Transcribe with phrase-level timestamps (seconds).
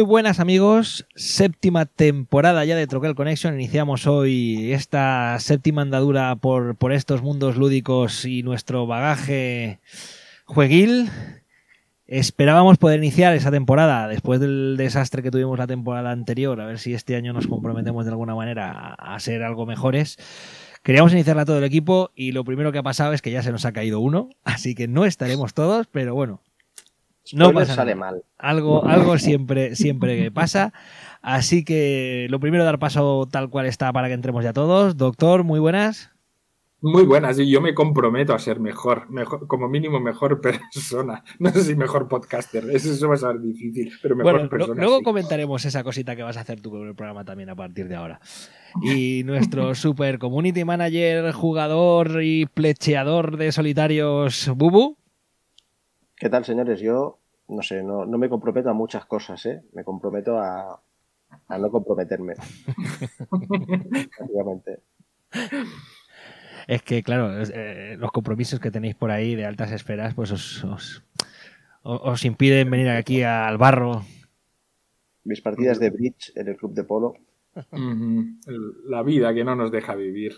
[0.00, 3.52] Muy buenas amigos, séptima temporada ya de Troquel Connection.
[3.52, 9.78] Iniciamos hoy esta séptima andadura por, por estos mundos lúdicos y nuestro bagaje
[10.46, 11.10] jueguil.
[12.06, 16.78] Esperábamos poder iniciar esa temporada después del desastre que tuvimos la temporada anterior, a ver
[16.78, 20.16] si este año nos comprometemos de alguna manera a, a ser algo mejores.
[20.82, 23.52] Queríamos iniciarla todo el equipo y lo primero que ha pasado es que ya se
[23.52, 26.40] nos ha caído uno, así que no estaremos todos, pero bueno,
[27.32, 28.12] no pasa sale nada.
[28.12, 28.22] mal.
[28.38, 30.72] Algo, algo siempre, siempre pasa.
[31.22, 34.96] Así que lo primero dar paso tal cual está para que entremos ya todos.
[34.96, 36.10] Doctor, muy buenas.
[36.82, 41.22] Muy buenas, y yo me comprometo a ser mejor, mejor, como mínimo mejor persona.
[41.38, 44.50] No sé si mejor podcaster, eso, eso va a ser difícil, pero mejor Bueno, lo-
[44.50, 44.80] persona.
[44.80, 45.04] luego sí.
[45.04, 47.96] comentaremos esa cosita que vas a hacer tú con el programa también a partir de
[47.96, 48.18] ahora.
[48.82, 54.96] Y nuestro super community manager, jugador y plecheador de solitarios, Bubu.
[56.20, 56.80] ¿Qué tal, señores?
[56.80, 57.18] Yo,
[57.48, 59.62] no sé, no, no me comprometo a muchas cosas, ¿eh?
[59.72, 60.78] Me comprometo a,
[61.48, 62.34] a no comprometerme.
[64.20, 64.80] Básicamente.
[66.66, 70.62] Es que, claro, eh, los compromisos que tenéis por ahí de altas esferas, pues os,
[70.64, 71.02] os,
[71.84, 74.02] os impiden venir aquí al barro.
[75.24, 77.14] Mis partidas de bridge en el club de polo.
[78.84, 80.34] La vida que no nos deja vivir.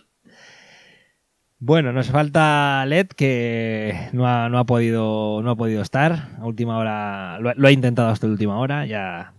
[1.64, 6.30] Bueno, nos falta Led que no ha, no ha podido no ha podido estar.
[6.40, 8.84] A última hora lo, ha- intentado hasta la última hora.
[8.84, 9.34] Ya,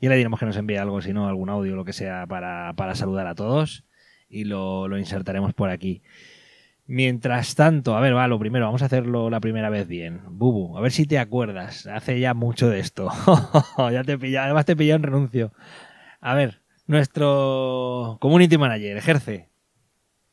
[0.00, 2.26] ya le diremos que nos envíe algo, si no algún audio o lo que sea
[2.26, 3.84] para, para saludar a todos
[4.30, 6.00] y lo, lo insertaremos por aquí.
[6.86, 10.22] Mientras tanto, a ver, va, lo primero, vamos a hacerlo la primera vez bien.
[10.30, 11.86] Bubu, a ver si te acuerdas.
[11.88, 13.10] Hace ya mucho de esto.
[13.92, 15.52] ya te pilla, además te pillado en renuncio.
[16.22, 19.50] A ver, nuestro community manager, ejerce.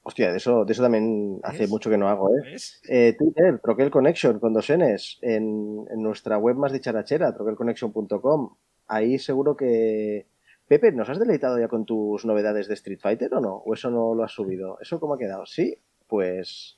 [0.03, 1.69] Hostia, de eso, de eso también hace ¿Ves?
[1.69, 2.55] mucho que no hago, ¿eh?
[2.89, 8.55] Eh, Twitter, Troquel Connection con dos Ns, en, en nuestra web más dicharachera, troquelconnection.com.
[8.87, 10.27] Ahí seguro que...
[10.67, 13.55] Pepe, ¿nos has deleitado ya con tus novedades de Street Fighter o no?
[13.65, 14.77] ¿O eso no lo has subido?
[14.81, 15.45] ¿Eso cómo ha quedado?
[15.45, 15.77] Sí,
[16.07, 16.77] pues...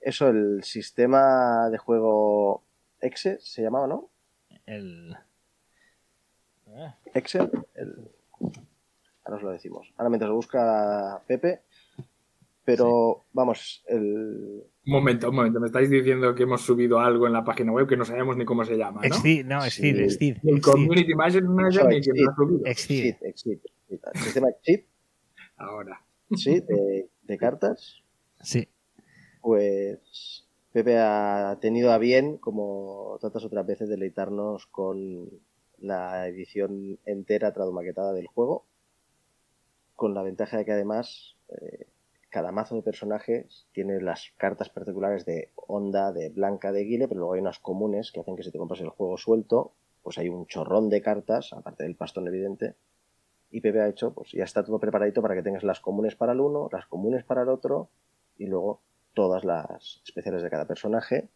[0.00, 2.62] Eso, el sistema de juego
[3.00, 4.10] Exe se llamaba, ¿no?
[4.66, 5.16] El...
[7.14, 7.50] Excel.
[7.74, 8.10] El...
[9.24, 9.92] Ahora os lo decimos.
[9.96, 11.62] Ahora mientras lo busca Pepe.
[12.64, 14.64] Pero, vamos, el...
[14.86, 17.86] Un momento, un momento, me estáis diciendo que hemos subido algo en la página web
[17.86, 19.06] que no sabemos ni cómo se llama, ¿no?
[19.06, 20.02] Exceed, no, Exceed, Sí.
[20.02, 22.66] Exceed, El Exceed, Community Manager Eso, ni quien lo ha subido.
[22.66, 23.14] Exceed.
[23.22, 23.60] Exit.
[23.90, 24.86] El sistema Exit,
[25.56, 26.02] Ahora.
[26.36, 28.02] sí, de, de cartas.
[28.42, 28.68] Sí.
[29.42, 35.28] Pues Pepe ha tenido a bien, como tantas otras veces, deleitarnos con
[35.78, 38.64] la edición entera tradumaquetada del juego,
[39.94, 41.86] con la ventaja de que además eh,
[42.34, 47.20] cada mazo de personajes tiene las cartas particulares de Onda, de Blanca, de Guile, pero
[47.20, 50.28] luego hay unas comunes que hacen que si te compras el juego suelto, pues hay
[50.28, 52.74] un chorrón de cartas, aparte del pastón evidente,
[53.52, 56.32] y Pepe ha hecho, pues ya está todo preparadito para que tengas las comunes para
[56.32, 57.88] el uno, las comunes para el otro,
[58.36, 58.80] y luego
[59.12, 61.28] todas las especiales de cada personaje.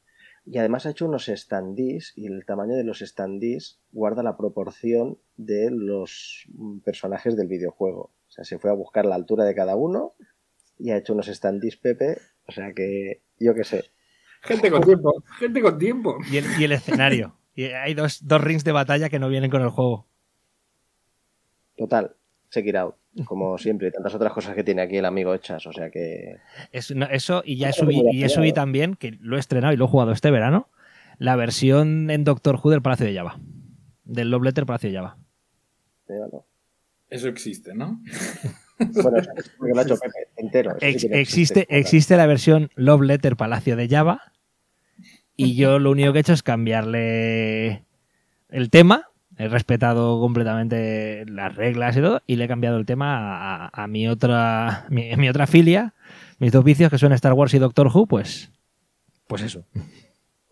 [0.46, 5.16] Y además ha hecho unos standees y el tamaño de los standees guarda la proporción
[5.36, 8.10] de los mm, personajes del videojuego.
[8.26, 10.14] O sea, se fue a buscar la altura de cada uno
[10.78, 12.18] y ha hecho unos standees Pepe.
[12.46, 13.84] O sea que, yo qué sé.
[14.42, 16.16] Gente con tiempo, gente con tiempo.
[16.30, 17.34] Y el, y el escenario.
[17.54, 20.06] Y hay dos, dos rings de batalla que no vienen con el juego.
[21.76, 22.14] Total,
[22.50, 22.94] check it out.
[23.24, 25.66] Como siempre, y tantas otras cosas que tiene aquí el amigo hechas.
[25.66, 26.36] O sea que,
[26.70, 29.76] Es- no, eso, y ya subí, y he subí también, que lo he estrenado y
[29.76, 30.68] lo he jugado este verano,
[31.18, 33.40] la versión en Doctor Who del Palacio de Java.
[34.04, 35.16] Del Love Letter Palacio de Java.
[37.10, 38.00] Eso existe, ¿no?
[38.78, 40.76] Bueno, eso es porque lo ha hecho Pepe entero.
[40.80, 44.32] Sí no existe, existe la versión Love Letter Palacio de Java.
[45.36, 47.84] Y yo lo único que he hecho es cambiarle
[48.48, 53.66] el tema, he respetado completamente las reglas y todo, y le he cambiado el tema
[53.66, 55.94] a, a mi otra mi, mi otra filia,
[56.40, 58.50] mis dos vicios que son Star Wars y Doctor Who, pues,
[59.28, 59.64] pues eso.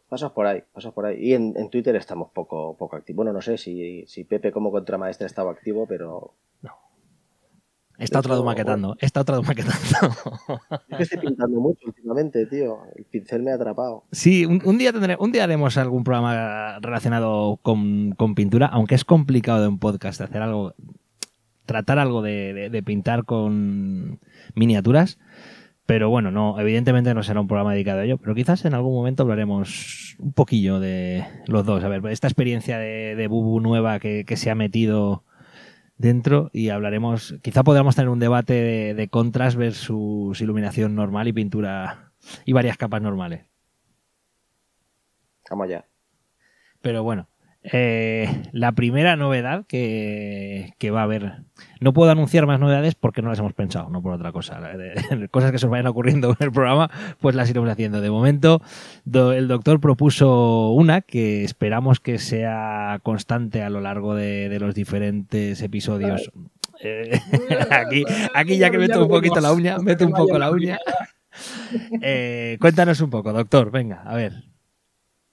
[0.08, 1.16] Pasas por ahí, pasas por ahí.
[1.18, 3.16] Y en, en Twitter estamos poco, poco activos.
[3.16, 6.34] Bueno, no sé si, si Pepe como contramaestre estaba activo, pero
[7.98, 10.10] Está otra maquetando, está otra maquetando.
[10.88, 12.78] es que estoy pintando mucho últimamente, tío.
[12.94, 14.04] El pincel me ha atrapado.
[14.12, 18.94] Sí, un, un día tendré, un día haremos algún programa relacionado con, con pintura, aunque
[18.94, 20.74] es complicado de un podcast hacer algo,
[21.64, 24.20] tratar algo de, de- de pintar con
[24.54, 25.18] miniaturas.
[25.86, 28.92] Pero bueno, no, evidentemente no será un programa dedicado a ello, pero quizás en algún
[28.92, 31.84] momento hablaremos un poquillo de los dos.
[31.84, 35.22] A ver, esta experiencia de, de Bubu nueva que, que se ha metido
[35.98, 41.32] dentro y hablaremos, quizá podamos tener un debate de, de contras versus iluminación normal y
[41.32, 42.12] pintura
[42.44, 43.46] y varias capas normales.
[45.48, 45.86] Vamos allá.
[46.80, 47.28] Pero bueno,
[47.72, 51.32] eh, la primera novedad que, que va a haber.
[51.80, 54.60] No puedo anunciar más novedades porque no las hemos pensado, no por otra cosa.
[55.30, 56.90] Cosas que se vayan ocurriendo en el programa,
[57.20, 58.00] pues las iremos haciendo.
[58.00, 58.60] De momento,
[59.04, 64.60] do- el doctor propuso una que esperamos que sea constante a lo largo de, de
[64.60, 66.30] los diferentes episodios.
[66.82, 67.18] Eh,
[67.70, 68.04] aquí,
[68.34, 70.78] aquí ya que meto un poquito la uña, meto un poco la uña.
[72.00, 74.32] Eh, cuéntanos un poco, doctor, venga, a ver.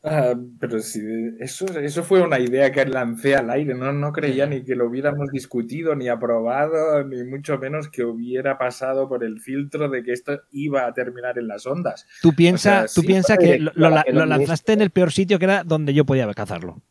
[0.06, 1.00] Ah, pero sí,
[1.40, 3.94] eso, eso fue una idea que lancé al aire, ¿no?
[3.94, 9.08] No creía ni que lo hubiéramos discutido, ni aprobado, ni mucho menos que hubiera pasado
[9.08, 12.06] por el filtro de que esto iba a terminar en las ondas.
[12.22, 14.82] Tú piensas O sea, tú sí, piensa que lo, lo- la que lo lanzaste en
[14.82, 16.82] el peor sitio que era donde yo podía cazarlo.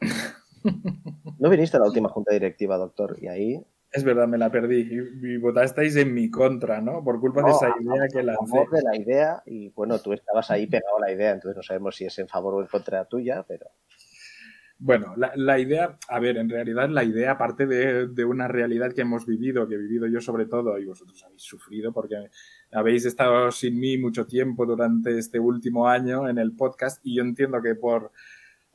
[1.38, 3.60] No viniste a la última junta directiva, doctor, y ahí.
[3.92, 7.04] Es verdad, me la perdí y, y votasteis en mi contra, ¿no?
[7.04, 8.46] Por culpa de esa a- idea que a lancé.
[8.50, 11.62] favor de la idea, y bueno, tú estabas ahí pegado a la idea, entonces no
[11.62, 13.66] sabemos si es en favor o en contra tuya, pero.
[14.78, 18.92] Bueno, la, la idea, a ver, en realidad la idea parte de, de una realidad
[18.92, 22.16] que hemos vivido, que he vivido yo sobre todo y vosotros habéis sufrido porque
[22.72, 27.22] habéis estado sin mí mucho tiempo durante este último año en el podcast y yo
[27.22, 28.10] entiendo que por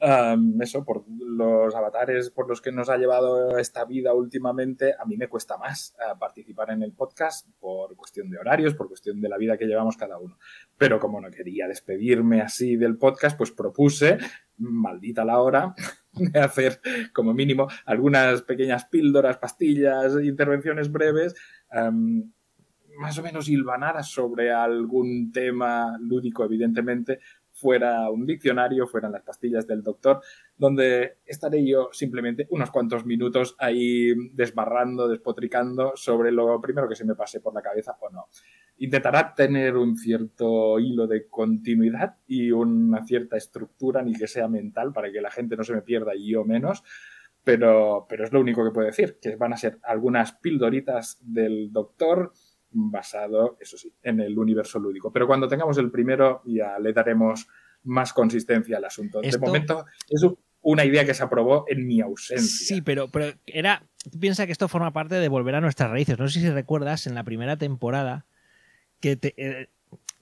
[0.02, 5.06] um, eso, por los avatares por los que nos ha llevado esta vida últimamente, a
[5.06, 9.22] mí me cuesta más uh, participar en el podcast por cuestión de horarios, por cuestión
[9.22, 10.38] de la vida que llevamos cada uno.
[10.78, 14.18] Pero como no quería despedirme así del podcast, pues propuse
[14.58, 15.76] maldita la hora
[16.14, 16.82] de hacer
[17.14, 21.36] como mínimo algunas pequeñas píldoras, pastillas, intervenciones breves,
[21.72, 22.32] um,
[22.98, 27.20] más o menos hilvanadas sobre algún tema lúdico, evidentemente,
[27.58, 30.22] fuera un diccionario, fueran las pastillas del doctor,
[30.56, 37.06] donde estaré yo simplemente unos cuantos minutos ahí desbarrando, despotricando sobre lo primero que se
[37.06, 38.28] me pase por la cabeza o no.
[38.78, 44.94] Intentará tener un cierto hilo de continuidad y una cierta estructura, ni que sea mental,
[44.94, 46.84] para que la gente no se me pierda y yo menos,
[47.44, 51.72] pero, pero es lo único que puedo decir, que van a ser algunas pildoritas del
[51.72, 52.34] doctor,
[52.72, 55.12] basado, eso sí, en el universo lúdico.
[55.12, 57.48] Pero cuando tengamos el primero ya le daremos
[57.84, 59.22] más consistencia al asunto.
[59.22, 59.40] Esto...
[59.40, 60.26] De momento es
[60.62, 62.76] una idea que se aprobó en mi ausencia.
[62.76, 63.84] Sí, pero, pero era.
[64.12, 66.20] Tú piensas que esto forma parte de volver a nuestras raíces.
[66.20, 68.26] No sé si recuerdas en la primera temporada
[69.00, 69.70] que te, eh,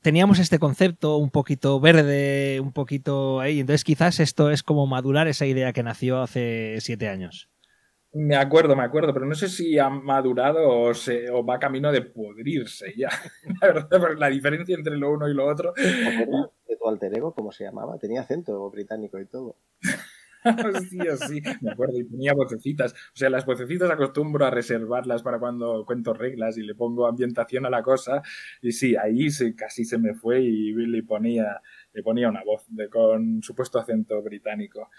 [0.01, 3.59] teníamos este concepto un poquito verde, un poquito ahí.
[3.59, 7.49] Entonces quizás esto es como madurar esa idea que nació hace siete años.
[8.17, 11.91] Me acuerdo, me acuerdo, pero no sé si ha madurado o, se, o va camino
[11.91, 13.09] de podrirse ya.
[13.61, 15.73] La verdad, la diferencia entre lo uno y lo otro.
[15.75, 17.97] ¿De tu alter ego cómo se llamaba?
[17.99, 19.57] Tenía acento británico y todo.
[20.89, 22.93] sí, sí, me acuerdo, y ponía vocecitas.
[22.93, 27.65] O sea, las vocecitas acostumbro a reservarlas para cuando cuento reglas y le pongo ambientación
[27.65, 28.21] a la cosa.
[28.61, 31.61] Y sí, ahí sí, casi se me fue y le ponía,
[31.93, 34.89] le ponía una voz de, con supuesto acento británico.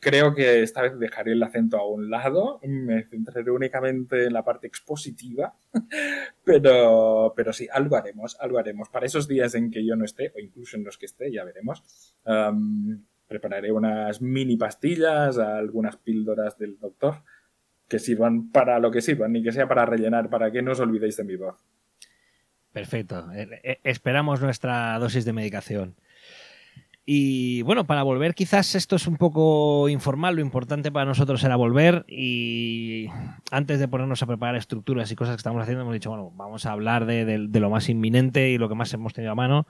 [0.00, 4.44] Creo que esta vez dejaré el acento a un lado, me centraré únicamente en la
[4.44, 5.54] parte expositiva,
[6.44, 8.88] pero, pero sí, algo haremos, algo haremos.
[8.88, 11.44] Para esos días en que yo no esté, o incluso en los que esté, ya
[11.44, 12.14] veremos.
[12.24, 17.22] Um, prepararé unas mini pastillas, algunas píldoras del doctor
[17.88, 20.80] que sirvan para lo que sirvan, ni que sea para rellenar, para que no os
[20.80, 21.56] olvidéis de mi voz.
[22.72, 23.30] Perfecto.
[23.32, 25.94] Eh, esperamos nuestra dosis de medicación.
[27.08, 31.54] Y bueno, para volver, quizás esto es un poco informal, lo importante para nosotros era
[31.54, 33.06] volver y
[33.52, 36.66] antes de ponernos a preparar estructuras y cosas que estamos haciendo, hemos dicho, bueno, vamos
[36.66, 39.68] a hablar de lo más inminente y lo que más hemos tenido a mano.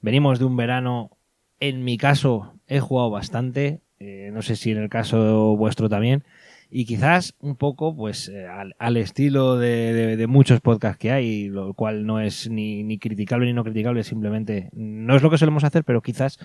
[0.00, 1.17] Venimos de un verano
[1.60, 6.24] en mi caso he jugado bastante, eh, no sé si en el caso vuestro también,
[6.70, 11.72] y quizás un poco pues eh, al, al, estilo de, muchos podcasts que hay, lo
[11.74, 15.64] cual no es ni, ni, criticable ni no criticable, simplemente no es lo que solemos
[15.64, 16.38] hacer, pero quizás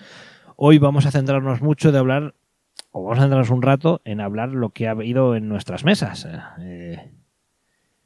[0.56, 2.34] hoy vamos a centrarnos mucho de hablar
[2.90, 6.26] o vamos a centrarnos un rato en hablar lo que ha habido en nuestras mesas.
[6.60, 7.10] Eh,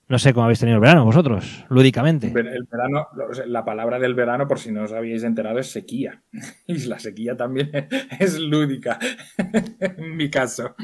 [0.08, 2.28] no sé cómo habéis tenido el verano vosotros, lúdicamente.
[2.28, 3.08] El verano,
[3.46, 6.22] la palabra del verano, por si no os habéis enterado, es sequía.
[6.66, 7.70] Y la sequía también
[8.18, 8.98] es lúdica,
[9.80, 10.74] en mi caso.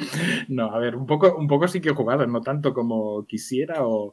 [0.49, 3.87] No, a ver, un poco, un poco sí que he jugado, no tanto como quisiera
[3.87, 4.13] o,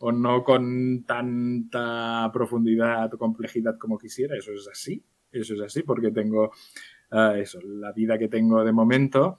[0.00, 4.36] o no con tanta profundidad o complejidad como quisiera.
[4.36, 6.50] Eso es así, eso es así, porque tengo
[7.12, 9.38] uh, eso, la vida que tengo de momento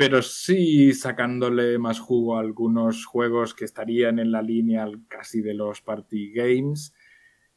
[0.00, 5.52] pero sí sacándole más jugo a algunos juegos que estarían en la línea casi de
[5.52, 6.94] los party games.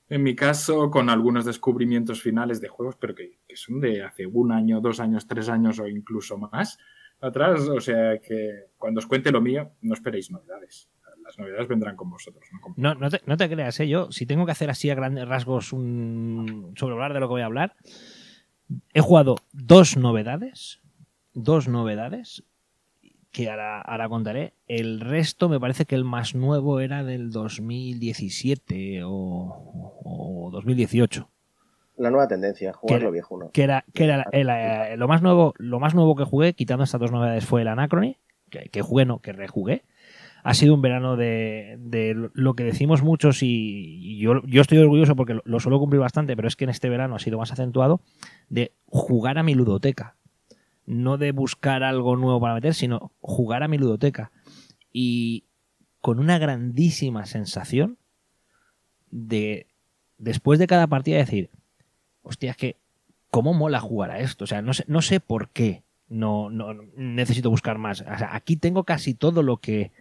[0.09, 4.51] En mi caso, con algunos descubrimientos finales de juegos, pero que, son de hace un
[4.51, 6.77] año, dos años, tres años o incluso más
[7.21, 7.61] atrás.
[7.69, 10.89] O sea que cuando os cuente lo mío, no esperéis novedades.
[11.23, 12.43] Las novedades vendrán con vosotros.
[12.75, 13.87] No, no, te, no te, creas, ¿eh?
[13.87, 17.35] yo si tengo que hacer así a grandes rasgos un sobre hablar de lo que
[17.35, 17.77] voy a hablar,
[18.93, 20.82] he jugado dos novedades
[21.33, 22.43] dos novedades
[23.33, 24.53] que ahora, contaré.
[24.67, 31.29] El resto me parece que el más nuevo era del 2017 o, 2018.
[31.97, 33.51] La nueva tendencia, jugar lo viejo ¿no?
[33.51, 37.01] Que era, que era eh, lo más nuevo, lo más nuevo que jugué, quitando estas
[37.01, 38.17] dos novedades, fue el Anachrony,
[38.49, 39.83] que, jugué, no, que rejugué.
[40.43, 41.77] Ha sido un verano de,
[42.33, 46.35] lo que decimos muchos y, yo, yo, estoy orgulloso porque lo, lo suelo cumplir bastante,
[46.35, 48.01] pero es que en este verano ha sido más acentuado
[48.49, 50.15] de jugar a mi ludoteca
[50.85, 54.31] no de buscar algo nuevo para meter, sino jugar a mi ludoteca.
[54.91, 55.45] Y
[56.01, 57.97] con una grandísima sensación
[59.09, 59.67] de,
[60.17, 61.49] después de cada partida, decir,
[62.23, 62.77] hostia, es que,
[63.29, 64.43] ¿cómo mola jugar a esto?
[64.43, 68.01] O sea, no sé, no sé por qué no, no necesito buscar más.
[68.01, 69.91] O sea, aquí tengo casi todo lo que,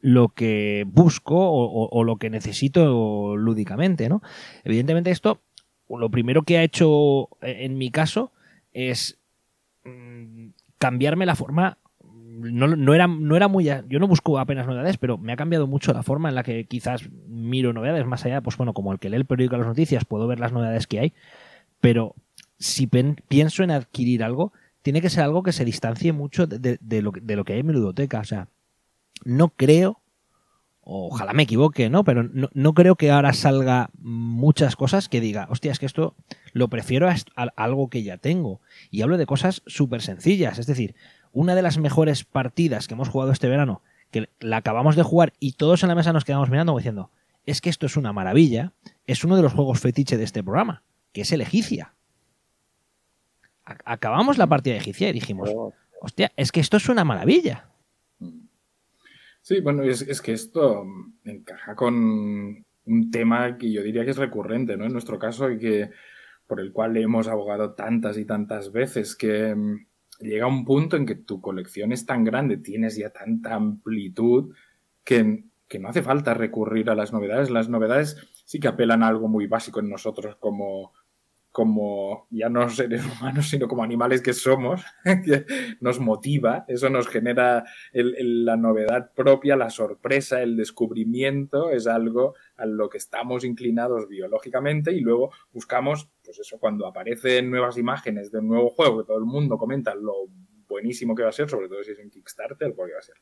[0.00, 4.22] lo que busco o, o, lo que necesito lúdicamente, ¿no?
[4.64, 5.40] Evidentemente esto,
[5.88, 8.32] lo primero que ha hecho en mi caso
[8.72, 9.18] es
[10.78, 11.78] cambiarme la forma.
[12.02, 13.64] No, era, no era muy.
[13.64, 16.66] Yo no busco apenas novedades, pero me ha cambiado mucho la forma en la que
[16.66, 18.06] quizás miro novedades.
[18.06, 20.38] Más allá, pues bueno, como el que lee el periódico de las noticias, puedo ver
[20.38, 21.12] las novedades que hay.
[21.80, 22.14] Pero
[22.58, 24.52] si pienso en adquirir algo,
[24.82, 27.66] tiene que ser algo que se distancie mucho de, lo, de lo que hay en
[27.66, 28.20] mi ludoteca.
[28.20, 28.48] O sea,
[29.24, 30.02] no creo
[30.88, 32.04] ojalá me equivoque, ¿no?
[32.04, 36.14] Pero no, creo que ahora salga muchas cosas que diga, hostia, es que esto
[36.56, 37.14] lo prefiero a,
[37.56, 38.62] algo que ya tengo.
[38.90, 40.58] Y hablo de cosas súper sencillas.
[40.58, 40.94] Es decir,
[41.32, 45.34] una de las mejores partidas que hemos jugado este verano, que la acabamos de jugar
[45.38, 47.10] y todos en la mesa nos quedamos mirando diciendo,
[47.44, 48.72] es que esto es una maravilla,
[49.06, 50.82] es uno de los juegos fetiche de este programa,
[51.12, 51.92] que es el Egicia.
[53.84, 55.50] Acabamos la partida de Egicia y dijimos,
[56.00, 57.68] hostia, es que esto es una maravilla.
[59.42, 60.86] Sí, bueno, es, que esto
[61.22, 64.86] encaja con un tema que yo diría que es recurrente, ¿no?
[64.86, 65.90] En nuestro caso y que
[66.46, 69.86] por el cual hemos abogado tantas y tantas veces que mm,
[70.20, 74.54] llega un punto en que tu colección es tan grande, tienes ya tanta amplitud
[75.04, 77.50] que, que no hace falta recurrir a las novedades.
[77.50, 80.92] Las novedades sí que apelan a algo muy básico en nosotros como
[81.56, 84.84] como ya no seres humanos, sino como animales que somos,
[85.24, 85.46] que
[85.80, 92.66] nos motiva, eso nos genera la novedad propia, la sorpresa, el descubrimiento, es algo a
[92.66, 98.38] lo que estamos inclinados biológicamente y luego buscamos, pues eso, cuando aparecen nuevas imágenes de
[98.38, 100.26] un nuevo juego que todo el mundo comenta lo
[100.68, 103.16] buenísimo que va a ser, sobre todo si es en Kickstarter, porque va a ser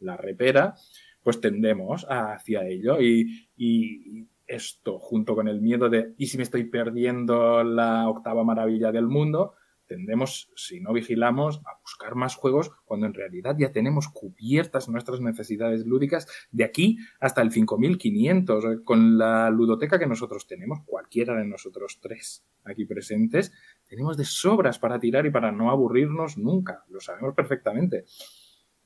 [0.00, 0.74] la, repera,
[1.22, 6.42] pues tendemos hacia ello y, y esto, junto con el miedo de ¿y si me
[6.42, 9.54] estoy perdiendo la octava maravilla del mundo?
[9.92, 15.20] Tendemos, si no vigilamos, a buscar más juegos cuando en realidad ya tenemos cubiertas nuestras
[15.20, 18.64] necesidades lúdicas de aquí hasta el 5500.
[18.64, 23.52] Eh, con la ludoteca que nosotros tenemos, cualquiera de nosotros tres aquí presentes,
[23.86, 26.84] tenemos de sobras para tirar y para no aburrirnos nunca.
[26.88, 28.06] Lo sabemos perfectamente.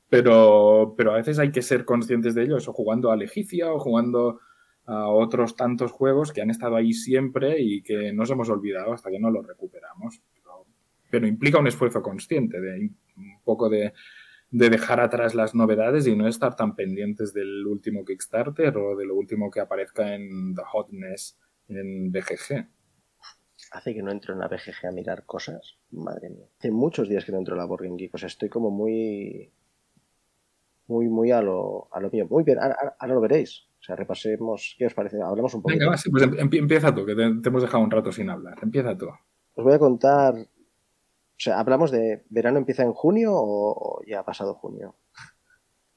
[0.09, 3.79] Pero, pero a veces hay que ser conscientes de ello, eso jugando a Legicia o
[3.79, 4.41] jugando
[4.85, 9.09] a otros tantos juegos que han estado ahí siempre y que nos hemos olvidado hasta
[9.09, 10.21] que no los recuperamos.
[11.17, 13.91] Pero, implica un esfuerzo consciente, de un poco de,
[14.51, 19.15] dejar atrás las novedades y no estar tan pendientes del último Kickstarter o de lo
[19.15, 22.67] último que aparezca en The Hotness en BGG.
[23.71, 25.79] Hace que no entro en la BGG a mirar cosas.
[25.89, 26.45] Madre mía.
[26.59, 28.13] Hace muchos días que no entro en la Board Geek.
[28.13, 29.51] O sea, estoy como muy.
[30.85, 32.27] Muy, muy a lo, a lo mío.
[32.29, 33.67] Muy bien, ahora lo veréis.
[33.79, 35.17] O sea, repasemos, ¿qué os parece?
[35.21, 35.73] Hablamos un poco.
[35.73, 38.57] Venga, va, pues em, empieza tú, que te, hemos dejado un rato sin hablar.
[38.61, 39.07] Empieza tú.
[39.55, 40.35] Os voy a contar.
[41.37, 44.95] O sea, ¿hablamos de verano empieza en junio o, ya ha pasado junio?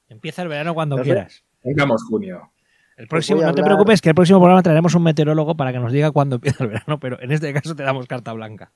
[0.08, 1.44] Empieza el verano cuando quieras.
[1.64, 2.52] Vengamos junio.
[2.98, 5.92] El próximo, no te preocupes, que el próximo programa traeremos un meteorólogo para que nos
[5.92, 8.72] diga cuándo empieza el verano, pero en este caso te damos carta blanca.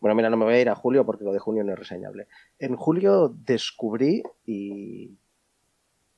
[0.00, 1.78] Bueno, mira, no me voy a ir a julio porque lo de junio no es
[1.78, 2.26] reseñable.
[2.58, 5.18] En julio descubrí y,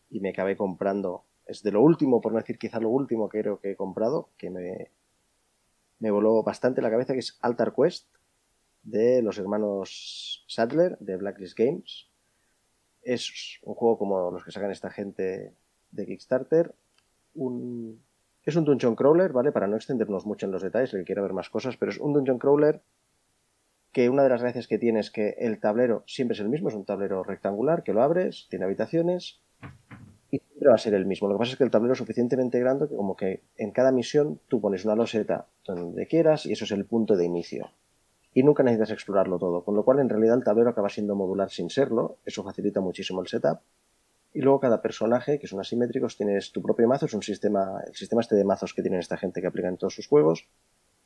[0.09, 1.25] y me acabé comprando.
[1.47, 4.31] Es de lo último, por no decir quizá lo último que creo que he comprado,
[4.37, 4.93] que me,
[5.99, 8.09] me voló bastante la cabeza, que es Altar Quest,
[8.87, 12.09] de los hermanos Sadler, de Blacklist Games.
[13.03, 15.53] Es un juego como los que sacan esta gente
[15.91, 16.75] de Kickstarter.
[17.35, 19.53] Es un dungeon crawler, ¿vale?
[19.53, 21.99] Para no extendernos mucho en los detalles, el que quiera ver más cosas, pero es
[21.99, 22.81] un dungeon crawler
[23.93, 26.69] que una de las gracias que tiene es que el tablero siempre es el mismo,
[26.69, 29.41] es un tablero rectangular que lo abres, tiene habitaciones
[30.31, 31.29] y siempre va a ser el mismo.
[31.29, 33.91] Lo que pasa es que el tablero es suficientemente grande que como que en cada
[33.91, 37.71] misión tú pones una loseta donde quieras y eso es el punto de inicio.
[38.37, 41.49] Y nunca necesitas explorarlo todo, con lo cual en realidad el tablero acaba siendo modular
[41.49, 43.61] sin serlo, eso facilita muchísimo el setup.
[44.35, 47.95] Y luego cada personaje, que son asimétricos, tienes tu propio mazo, es un sistema, el
[47.95, 50.47] sistema este de mazos que tienen esta gente que aplica en todos sus juegos.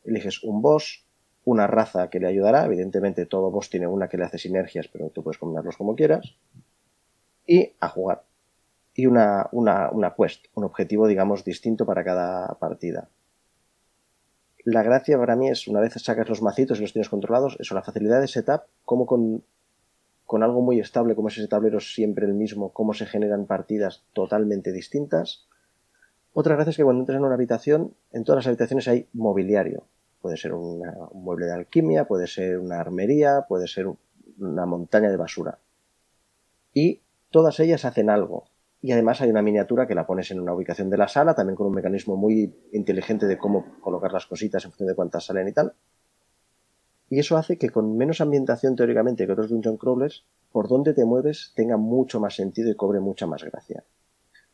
[0.03, 1.07] Eliges un boss,
[1.45, 5.11] una raza que le ayudará, evidentemente todo boss tiene una que le hace sinergias, pero
[5.11, 6.35] tú puedes combinarlos como quieras,
[7.47, 8.25] y a jugar.
[8.93, 13.09] Y una, una, una quest, un objetivo, digamos, distinto para cada partida.
[14.71, 17.75] La gracia para mí es, una vez sacas los macitos y los tienes controlados, eso,
[17.75, 19.43] la facilidad de setup, como con,
[20.27, 24.05] con algo muy estable como es ese tablero siempre el mismo, cómo se generan partidas
[24.13, 25.49] totalmente distintas.
[26.35, 29.83] Otra gracia es que cuando entras en una habitación, en todas las habitaciones hay mobiliario.
[30.23, 30.85] Puede ser un
[31.15, 33.89] mueble de alquimia, puede ser una armería, puede ser
[34.39, 35.59] una montaña de basura.
[36.73, 37.01] Y
[37.31, 38.45] todas ellas hacen algo.
[38.83, 41.57] Y además hay una miniatura que la pones en una ubicación de la sala, también
[41.57, 45.49] con un mecanismo muy inteligente de cómo colocar las cositas en función de cuántas salen
[45.49, 45.75] y tal.
[47.11, 51.05] Y eso hace que con menos ambientación teóricamente que otros dungeon crawlers, por donde te
[51.05, 53.85] mueves tenga mucho más sentido y cobre mucha más gracia.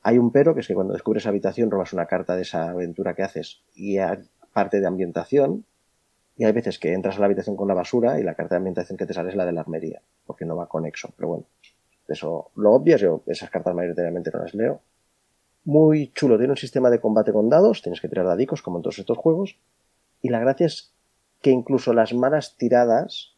[0.03, 3.15] Hay un pero, que es que cuando descubres habitación robas una carta de esa aventura
[3.15, 3.99] que haces y
[4.53, 5.65] parte de ambientación,
[6.37, 8.59] y hay veces que entras a la habitación con la basura y la carta de
[8.59, 11.13] ambientación que te sale es la de la armería, porque no va conexo.
[11.17, 11.45] Pero bueno,
[12.09, 14.81] eso lo obvias, yo esas cartas mayoritariamente no las leo.
[15.65, 18.83] Muy chulo, tiene un sistema de combate con dados, tienes que tirar dadicos como en
[18.83, 19.59] todos estos juegos.
[20.23, 20.95] Y la gracia es
[21.43, 23.37] que incluso las malas tiradas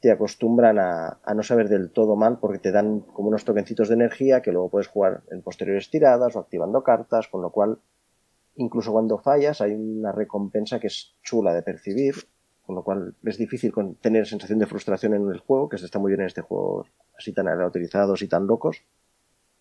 [0.00, 3.88] te acostumbran a, a, no saber del todo mal porque te dan como unos toquencitos
[3.88, 7.78] de energía que luego puedes jugar en posteriores tiradas o activando cartas, con lo cual
[8.56, 12.14] incluso cuando fallas hay una recompensa que es chula de percibir,
[12.70, 15.98] con lo cual es difícil tener sensación de frustración en el juego, que se está
[15.98, 16.86] muy bien en este juego
[17.18, 18.84] así tan utilizados y tan locos,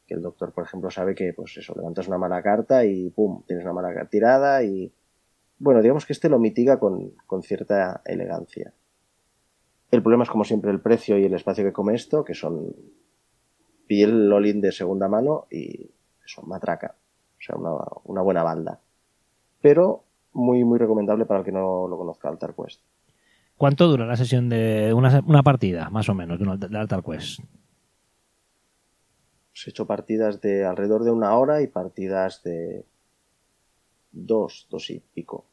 [0.06, 3.44] que el doctor, por ejemplo, sabe que, pues eso, levantas una mala carta y pum,
[3.48, 4.94] tienes una mala tirada y...
[5.58, 8.74] Bueno, digamos que este lo mitiga con, con cierta elegancia.
[9.92, 12.74] El problema es, como siempre, el precio y el espacio que come esto, que son
[13.88, 15.90] piel Lolin de segunda mano y
[16.24, 16.96] eso, matraca.
[16.96, 17.72] O sea, una,
[18.06, 18.80] una buena banda
[19.62, 22.82] pero muy, muy recomendable para el que no lo conozca, Altar Quest.
[23.60, 27.42] ¿Cuánto dura la sesión de una, una partida, más o menos, de Altar Quest?
[29.52, 32.86] Pues he hecho partidas de alrededor de una hora y partidas de
[34.14, 35.44] dos, dos y pico.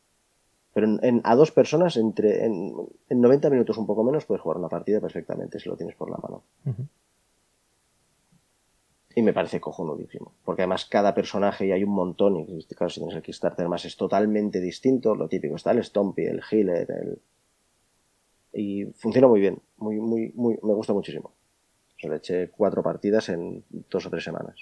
[0.73, 2.77] Pero en, a dos personas, entre en,
[3.09, 6.09] en, 90 minutos un poco menos, puedes jugar una partida perfectamente si lo tienes por
[6.09, 6.45] la mano.
[6.65, 6.87] Uh
[9.17, 10.35] y me parece cojonudísimo.
[10.45, 13.87] Porque además cada personaje, y hay un montón, y claro, si tienes el Kickstarter, además
[13.87, 15.15] es totalmente distinto.
[15.15, 17.19] Lo típico, está el Stompy, el Healer, el...
[18.59, 19.61] Y funciona muy bien.
[19.77, 20.59] Muy, muy, muy...
[20.63, 21.33] Me gusta muchísimo.
[22.01, 24.57] Se le eché cuatro partidas en dos o tres semanas.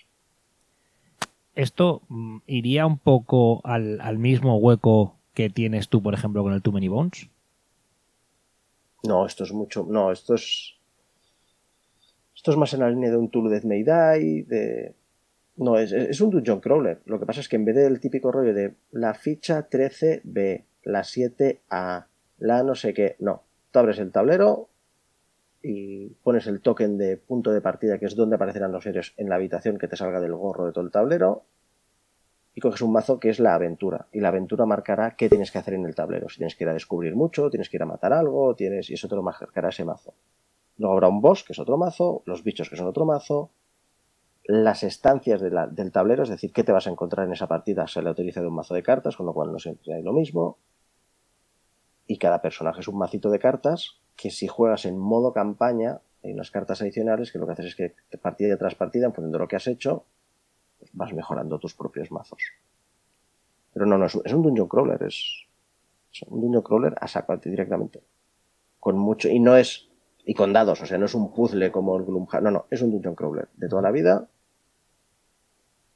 [1.54, 6.52] ¿Esto mm, iría un poco al, al mismo hueco que tienes tú, por ejemplo, con
[6.52, 7.28] el Too Many Bones?
[9.04, 9.86] No, esto es mucho.
[9.88, 10.74] No, esto es
[12.44, 14.94] esto es más en la línea de un Tool Death May Die, de...
[15.56, 17.00] No, es, es, un dungeon crawler.
[17.06, 21.00] Lo que pasa es que en vez del típico rollo de la ficha 13B, la
[21.00, 22.04] 7A,
[22.38, 23.44] la no sé qué, no.
[23.74, 24.68] Abres el tablero
[25.62, 29.28] y pones el token de punto de partida, que es donde aparecerán los héroes en
[29.28, 31.44] la habitación que te salga del gorro de todo el tablero,
[32.54, 34.06] y coges un mazo que es la aventura.
[34.12, 36.28] Y la aventura marcará qué tienes que hacer en el tablero.
[36.28, 38.94] Si tienes que ir a descubrir mucho, tienes que ir a matar algo, tienes, y
[38.94, 40.14] eso te lo marcará ese mazo.
[40.76, 43.50] Luego habrá un boss, que es otro mazo, los bichos, que son otro mazo,
[44.44, 48.02] las estancias del tablero, es decir, qué te vas a encontrar en esa partida, se
[48.02, 50.58] le utiliza de un mazo de cartas, con lo cual no siempre hay lo mismo.
[52.06, 56.32] Y cada personaje es un macito de cartas que si juegas en modo campaña, hay
[56.32, 59.38] unas cartas adicionales que lo que haces es que partida tras partida, en función de
[59.38, 60.04] lo que has hecho,
[60.78, 62.42] pues vas mejorando tus propios mazos.
[63.72, 65.46] Pero no, no, es un dungeon crawler, es,
[66.28, 68.00] un dungeon crawler a saco directamente.
[68.78, 69.88] Con mucho, y no es
[70.26, 72.80] y con dados, o sea, no es un puzzle como el Gloomhaven, no, no, es
[72.80, 74.28] un dungeon crawler de toda la vida,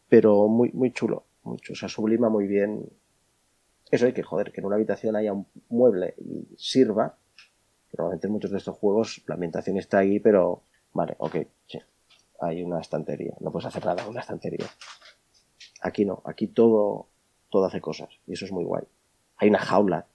[0.08, 2.88] pero muy, muy chulo, mucho, o sea, sublima muy bien.
[3.90, 7.16] Eso hay que, joder, que en una habitación haya un mueble y sirva,
[7.96, 11.78] Normalmente en muchos de estos juegos la ambientación está ahí, pero vale, ok, sí.
[12.40, 13.34] Hay una estantería.
[13.40, 14.66] No puedes hacer nada con una estantería.
[15.80, 17.08] Aquí no, aquí todo,
[17.50, 18.10] todo hace cosas.
[18.26, 18.84] Y eso es muy guay.
[19.36, 20.06] Hay una jaula.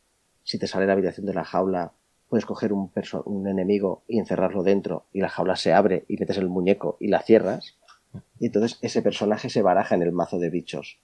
[0.43, 1.93] Si te sale la habitación de la jaula,
[2.29, 2.91] puedes coger un,
[3.25, 7.07] un enemigo y encerrarlo dentro y la jaula se abre y metes el muñeco y
[7.07, 7.77] la cierras.
[8.39, 10.99] Y entonces ese personaje se baraja en el mazo de bichos.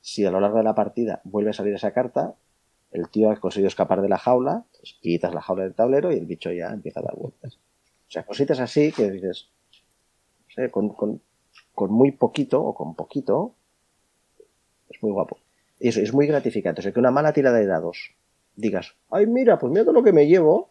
[0.00, 2.34] Si a lo largo de la partida vuelve a salir esa carta,
[2.92, 6.16] el tío ha conseguido escapar de la jaula, pues quitas la jaula del tablero y
[6.16, 7.56] el bicho ya empieza a dar vueltas.
[7.56, 9.48] O sea, cositas así que dices,
[10.70, 11.20] con, con,
[11.74, 13.54] con muy poquito o con poquito,
[14.88, 15.38] es muy guapo.
[15.78, 16.80] Y eso es muy gratificante.
[16.80, 18.14] O sea, que una mala tirada de dados
[18.56, 20.70] digas, ay, mira, pues mira todo lo que me llevo,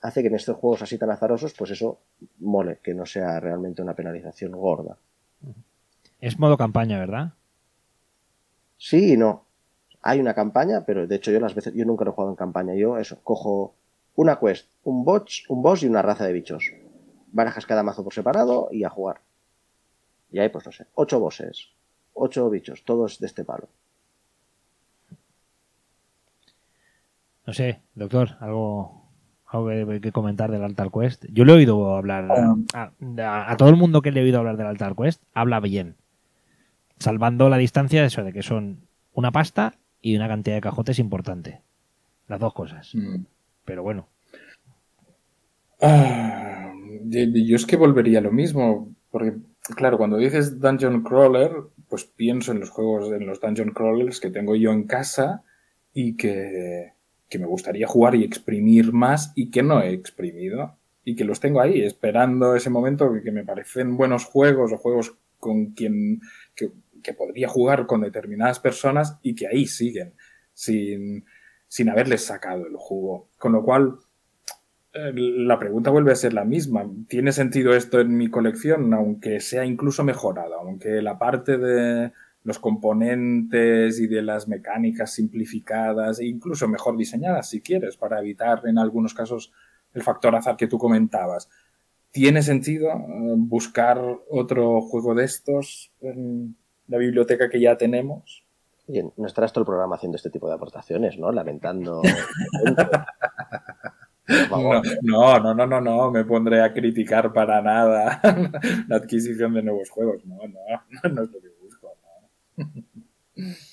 [0.00, 2.00] hace que en estos juegos así tan azarosos, pues eso
[2.38, 4.96] mole, que no sea realmente una penalización gorda.
[6.20, 7.32] Es modo campaña, ¿verdad?
[8.84, 9.46] Sí y no.
[10.02, 12.36] Hay una campaña, pero de hecho yo las veces, yo nunca lo he jugado en
[12.36, 12.74] campaña.
[12.74, 13.74] Yo eso, cojo
[14.14, 16.70] una quest, un boss, un boss y una raza de bichos.
[17.32, 19.22] Barajas cada mazo por separado y a jugar.
[20.30, 21.70] Y hay, pues no sé, ocho bosses,
[22.12, 23.68] ocho bichos, todos de este palo.
[27.46, 29.08] No sé, doctor, algo,
[29.46, 31.24] algo que, que comentar del Altar Quest.
[31.32, 34.40] Yo le he oído hablar, a, a, a, todo el mundo que le he oído
[34.40, 35.96] hablar del Altar Quest, habla bien.
[36.98, 38.78] Salvando la distancia de eso, de que son
[39.12, 41.60] una pasta y una cantidad de cajotes importante.
[42.28, 42.94] Las dos cosas.
[42.94, 43.24] Mm.
[43.64, 44.08] Pero bueno.
[45.80, 46.72] Ah,
[47.04, 48.94] yo es que volvería a lo mismo.
[49.10, 49.34] Porque,
[49.76, 51.52] claro, cuando dices Dungeon Crawler,
[51.88, 55.42] pues pienso en los juegos, en los Dungeon Crawlers que tengo yo en casa
[55.92, 56.92] y que,
[57.28, 60.76] que me gustaría jugar y exprimir más y que no he exprimido.
[61.06, 65.14] Y que los tengo ahí, esperando ese momento que me parecen buenos juegos o juegos
[65.38, 66.22] con quien
[66.54, 66.70] que,
[67.16, 70.14] podría jugar con determinadas personas y que ahí siguen,
[70.54, 71.26] sin,
[71.68, 73.28] sin haberles sacado el jugo.
[73.38, 73.98] Con lo cual,
[74.94, 76.88] eh, la pregunta vuelve a ser la misma.
[77.08, 78.94] ¿Tiene sentido esto en mi colección?
[78.94, 82.12] Aunque sea incluso mejorado, aunque la parte de
[82.44, 88.62] los componentes y de las mecánicas simplificadas e incluso mejor diseñadas, si quieres, para evitar
[88.66, 89.52] en algunos casos
[89.94, 91.48] el factor azar que tú comentabas.
[92.14, 94.00] ¿Tiene sentido eh, buscar
[94.30, 98.44] otro juego de estos en la biblioteca que ya tenemos?
[98.86, 101.32] Oye, no estarás todo el programa haciendo este tipo de aportaciones, ¿no?
[101.32, 102.02] Lamentando.
[104.26, 108.22] No, no, no, no, no, no, me pondré a criticar para nada
[108.88, 110.24] la adquisición de nuevos juegos.
[110.24, 111.92] No, no, no es lo que busco.
[112.56, 112.64] No.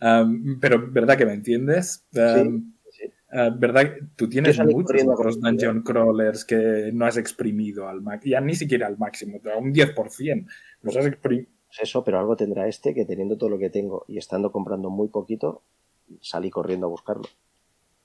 [0.00, 2.04] Um, pero, ¿verdad que me entiendes?
[2.14, 2.73] Um, sí.
[3.34, 3.90] Uh, ¿Verdad?
[4.14, 8.86] Tú tienes muchos otros dungeon crawlers que no has exprimido al máximo, ya ni siquiera
[8.86, 10.46] al máximo, a un 10%.
[10.82, 11.48] Los has exprimido
[11.82, 15.08] eso, pero algo tendrá este que teniendo todo lo que tengo y estando comprando muy
[15.08, 15.62] poquito,
[16.20, 17.24] salí corriendo a buscarlo.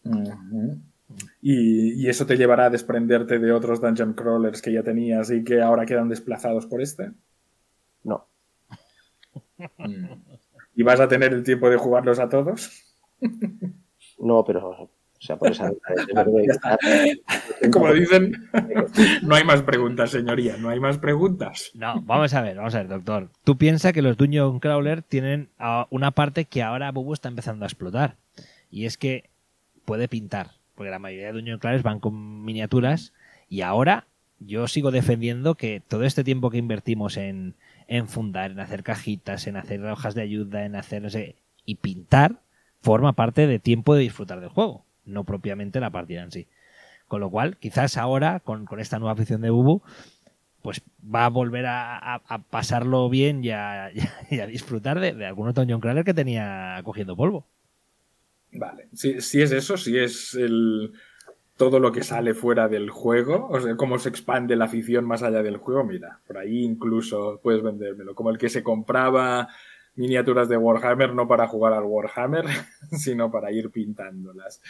[0.04, 0.82] Uh -huh.
[1.44, 5.44] y, y, eso te llevará a desprenderte de otros dungeon crawlers que ya tenías y
[5.44, 7.12] que ahora quedan desplazados por este?
[8.04, 8.26] No.
[10.76, 12.96] ¿Y vas a tener el tiempo de jugarlos a todos?
[14.18, 14.90] no, pero
[15.20, 15.70] o sea, por esa...
[17.74, 18.50] Como dicen,
[19.22, 21.72] no hay más preguntas, señoría, no hay más preguntas.
[21.74, 23.30] No, vamos a ver, vamos a ver, doctor.
[23.44, 25.50] Tú piensas que los Dungeon Crawler tienen
[25.90, 28.16] una parte que ahora Bubu está empezando a explotar.
[28.72, 29.30] Y es que
[29.84, 30.52] puede pintar.
[30.76, 33.12] Porque la mayoría de Dungeon Crawlers van con miniaturas.
[33.50, 34.08] Y ahora
[34.40, 37.56] yo sigo defendiendo que todo este tiempo que invertimos en,
[37.88, 41.76] en fundar, en hacer cajitas, en hacer hojas de ayuda, en hacer no sé, y
[41.76, 42.40] pintar,
[42.82, 46.48] forma parte de tiempo de disfrutar del juego no propiamente la partida en sí.
[47.08, 49.82] Con lo cual, quizás ahora, con, con esta nueva afición de Bubu,
[50.62, 53.92] pues va a volver a, a, pasarlo bien y a,
[54.48, 57.46] disfrutar de, de, algún otro John Crawler que tenía cogiendo polvo.
[58.52, 60.94] Vale, si, si es eso, si es el,
[61.60, 65.24] todo lo que sale fuera del juego, o sea, cómo se expande la afición más
[65.24, 69.50] allá del juego, mira, por ahí incluso puedes vendérmelo, como el que se compraba
[69.96, 72.46] miniaturas de Warhammer no para jugar al Warhammer,
[72.92, 74.62] sino para ir pintándolas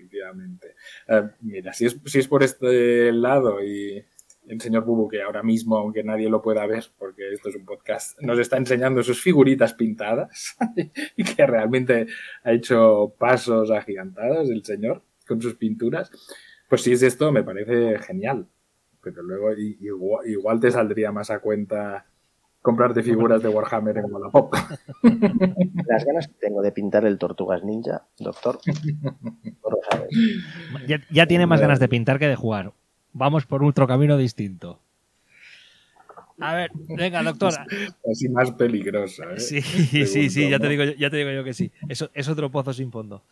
[0.00, 0.74] efectivamente.
[1.08, 4.04] Uh, mira, si es, si es por este lado y
[4.48, 7.64] el señor Bubu, que ahora mismo, aunque nadie lo pueda ver, porque esto es un
[7.64, 10.56] podcast, nos está enseñando sus figuritas pintadas
[11.16, 12.06] y que realmente
[12.42, 16.10] ha hecho pasos agigantados el señor con sus pinturas,
[16.68, 18.48] pues si es esto, me parece genial.
[19.02, 22.09] Pero luego igual, igual te saldría más a cuenta
[22.62, 24.54] comprarte figuras de Warhammer en Wallapop.
[25.86, 28.58] Las ganas que tengo de pintar el Tortugas Ninja, doctor,
[29.02, 30.10] no lo sabes.
[30.86, 32.72] Ya, ya, tiene más ganas de pintar que de jugar.
[33.12, 34.80] Vamos por otro camino distinto.
[36.38, 37.66] A ver, venga, doctora.
[38.10, 39.40] Así más peligrosa, ¿eh?
[39.40, 41.70] Sí, sí, sí, ya te, digo, ya te digo yo que sí.
[41.88, 43.24] Eso es otro pozo sin fondo.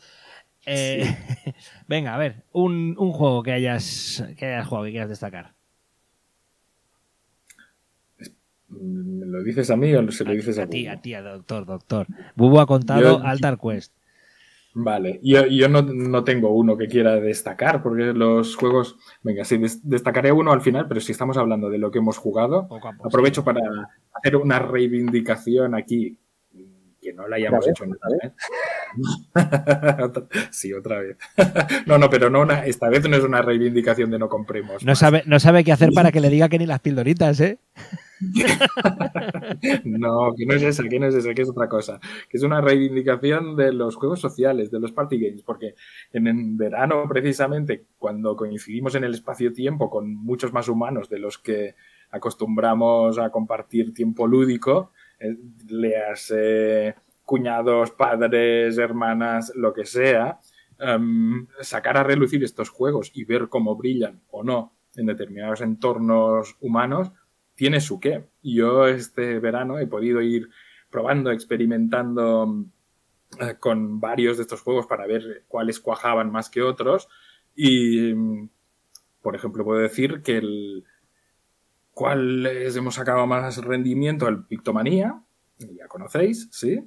[0.66, 1.04] Eh,
[1.88, 5.54] venga, a ver, un, un, juego que hayas, que hayas jugado que quieras destacar.
[8.68, 10.86] ¿Me lo dices a mí o se lo dices a, a ti?
[10.86, 12.06] A ti, a doctor, doctor.
[12.36, 13.92] Bubu ha contado Altar Quest.
[14.74, 19.58] Vale, yo, yo no, no, tengo uno que quiera destacar, porque los juegos, venga, sí,
[19.82, 22.68] destacaré uno al final, pero si estamos hablando de lo que hemos jugado,
[23.02, 23.60] aprovecho para
[24.12, 26.18] hacer una reivindicación aquí,
[27.08, 28.08] que no la hayamos hecho nunca.
[28.22, 28.32] ¿eh?
[30.50, 31.16] sí, otra vez.
[31.86, 34.84] no, no, pero no una, esta vez no es una reivindicación de no compremos.
[34.84, 37.58] No sabe, no sabe qué hacer para que le diga que ni las pildoritas, ¿eh?
[39.84, 41.98] no, que no es esa, que no es esa, que es otra cosa.
[42.28, 45.74] Que es una reivindicación de los juegos sociales, de los party games, porque
[46.12, 51.74] en, verano, precisamente, cuando coincidimos en el espacio-tiempo con muchos más humanos de los que
[52.10, 55.36] acostumbramos a compartir tiempo lúdico, eh,
[55.68, 56.32] leas
[57.24, 60.40] cuñados, padres, hermanas, lo que sea,
[60.78, 66.56] em, sacar a relucir estos juegos y ver cómo brillan o no en determinados entornos
[66.60, 67.12] humanos,
[67.54, 68.24] tiene su qué.
[68.42, 70.48] Yo este verano he podido ir
[70.90, 72.64] probando, experimentando
[73.40, 77.08] eh, con varios de estos juegos para ver cuáles cuajaban más que otros.
[77.54, 78.14] Y,
[79.20, 80.84] por ejemplo, puedo decir que el
[81.98, 85.20] cuáles hemos sacado más rendimiento, el Pictomanía,
[85.58, 86.80] ya conocéis, ¿sí?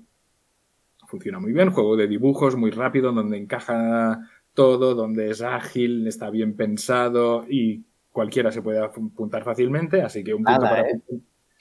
[1.05, 6.29] Funciona muy bien, juego de dibujos muy rápido, donde encaja todo, donde es ágil, está
[6.29, 10.89] bien pensado y cualquiera se puede apuntar fácilmente, así que un punto para...
[10.89, 11.01] ¿eh?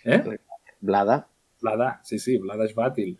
[0.05, 0.39] ¿Eh?
[0.81, 1.27] Blada.
[1.61, 3.19] Blada, sí, sí, Blada es fácil.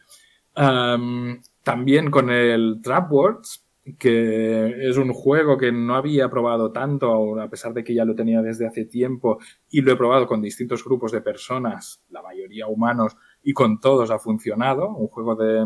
[1.65, 3.65] también con el Trapwords,
[3.99, 8.15] que es un juego que no había probado tanto, a pesar de que ya lo
[8.15, 9.39] tenía desde hace tiempo,
[9.69, 14.11] y lo he probado con distintos grupos de personas, la mayoría humanos, y con todos
[14.11, 14.95] ha funcionado.
[14.95, 15.65] Un juego de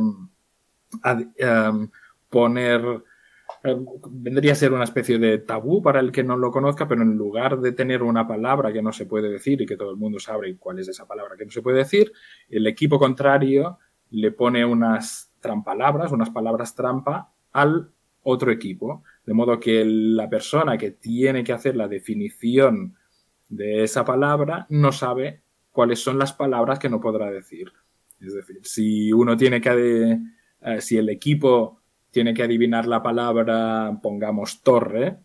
[2.30, 3.02] poner
[3.62, 3.76] eh,
[4.10, 7.16] vendría a ser una especie de tabú para el que no lo conozca, pero en
[7.16, 10.18] lugar de tener una palabra que no se puede decir y que todo el mundo
[10.18, 12.12] sabe cuál es esa palabra que no se puede decir,
[12.48, 13.78] el equipo contrario
[14.10, 17.93] le pone unas trampalabras, unas palabras trampa al
[18.24, 22.96] otro equipo, de modo que la persona que tiene que hacer la definición
[23.48, 27.72] de esa palabra no sabe cuáles son las palabras que no podrá decir.
[28.20, 30.18] Es decir, si uno tiene que,
[30.62, 35.18] eh, si el equipo tiene que adivinar la palabra, pongamos torre,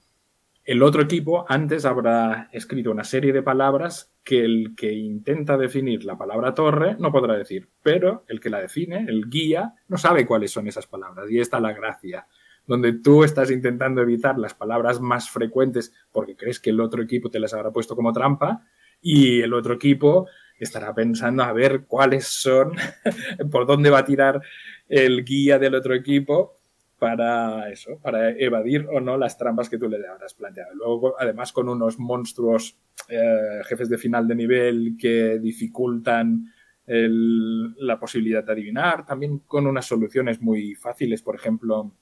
[0.69, 6.03] el otro equipo antes habrá escrito una serie de palabras que el que intenta definir
[6.03, 10.27] la palabra torre no podrá decir, pero el que la define, el guía, no sabe
[10.27, 12.27] cuáles son esas palabras y está la gracia,
[12.69, 17.31] donde tú estás intentando evitar las palabras más frecuentes porque crees que el otro equipo
[17.31, 18.63] te las habrá puesto como trampa
[19.01, 20.27] y el otro equipo
[20.59, 22.73] estará pensando a ver cuáles son,
[23.51, 24.39] por dónde va a tirar
[24.87, 26.57] el guía del otro equipo
[26.99, 30.75] para eso, para evadir o no las trampas que tú le habrás planteado.
[30.75, 32.77] Luego, además, con unos monstruos
[33.07, 36.53] eh, jefes de final de nivel que dificultan
[36.91, 41.93] la posibilidad de adivinar, también con unas soluciones muy fáciles, por ejemplo,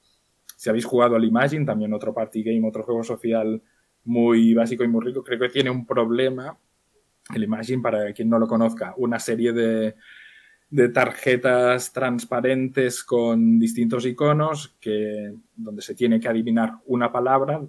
[0.58, 3.62] si habéis jugado al Imagine, también otro party game, otro juego social
[4.04, 6.58] muy básico y muy rico, creo que tiene un problema,
[7.34, 9.96] el Imagine, para quien no lo conozca, una serie de
[10.70, 17.62] de tarjetas transparentes con distintos iconos que, donde se tiene que adivinar una palabra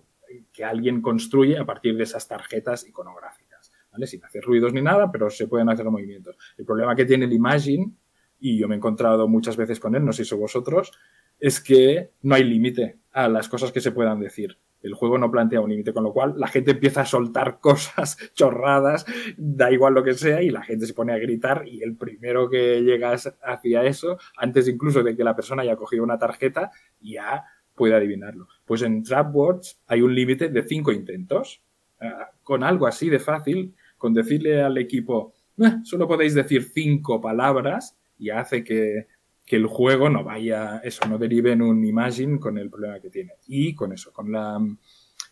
[0.52, 4.06] que alguien construye a partir de esas tarjetas iconográficas, ¿vale?
[4.06, 6.36] Sin hacer ruidos ni nada, pero se pueden hacer movimientos.
[6.56, 7.92] El problema que tiene el Imagine,
[8.40, 10.92] y yo me he encontrado muchas veces con él, no sé si vosotros,
[11.40, 15.30] es que no hay límite a las cosas que se puedan decir el juego no
[15.30, 19.94] plantea un límite, con lo cual la gente empieza a soltar cosas chorradas, da igual
[19.94, 23.14] lo que sea, y la gente se pone a gritar y el primero que llega
[23.42, 26.70] hacia eso, antes incluso de que la persona haya cogido una tarjeta,
[27.00, 28.48] ya puede adivinarlo.
[28.64, 31.62] Pues en Trapwords hay un límite de cinco intentos.
[32.00, 37.20] Ah, con algo así de fácil, con decirle al equipo, ah, solo podéis decir cinco
[37.20, 39.06] palabras, y hace que
[39.48, 43.08] que el juego no vaya, eso, no derive en un Imagine con el problema que
[43.08, 43.32] tiene.
[43.46, 44.60] Y con eso, con la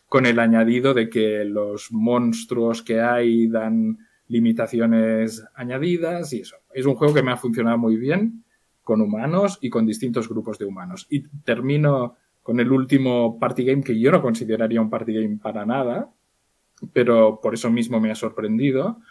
[0.09, 3.97] con el añadido de que los monstruos que hay dan
[4.29, 6.57] limitaciones añadidas y eso.
[6.73, 8.43] Es un juego que me ha funcionado muy bien
[8.83, 11.07] con humanos y con distintos grupos de humanos.
[11.09, 15.65] Y termino con el último party game que yo no consideraría un party game para
[15.65, 16.09] nada,
[16.93, 19.01] pero por eso mismo me ha sorprendido,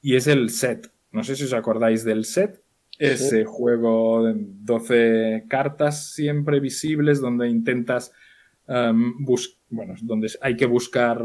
[0.00, 0.90] y es el set.
[1.10, 2.61] No sé si os acordáis del set,
[3.10, 8.12] ese juego de 12 cartas siempre visibles donde intentas
[8.68, 9.24] um,
[9.68, 11.24] bueno, donde hay que buscar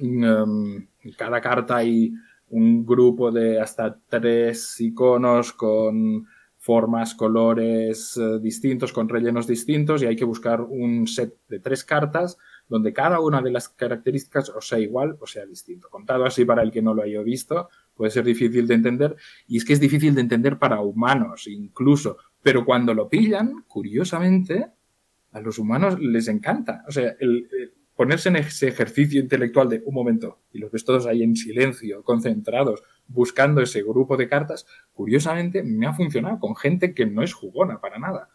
[0.00, 2.12] um, cada carta hay
[2.50, 6.26] un grupo de hasta tres iconos con
[6.58, 11.84] formas, colores eh, distintos, con rellenos distintos, y hay que buscar un set de tres
[11.84, 15.88] cartas donde cada una de las características o sea igual o sea distinto.
[15.88, 19.56] Contado así para el que no lo haya visto, puede ser difícil de entender, y
[19.56, 24.66] es que es difícil de entender para humanos incluso, pero cuando lo pillan, curiosamente,
[25.32, 26.84] a los humanos les encanta.
[26.86, 27.48] O sea, el,
[27.96, 32.02] ponerse en ese ejercicio intelectual de un momento y los ves todos ahí en silencio,
[32.02, 37.32] concentrados, buscando ese grupo de cartas, curiosamente me ha funcionado con gente que no es
[37.32, 38.28] jugona para nada.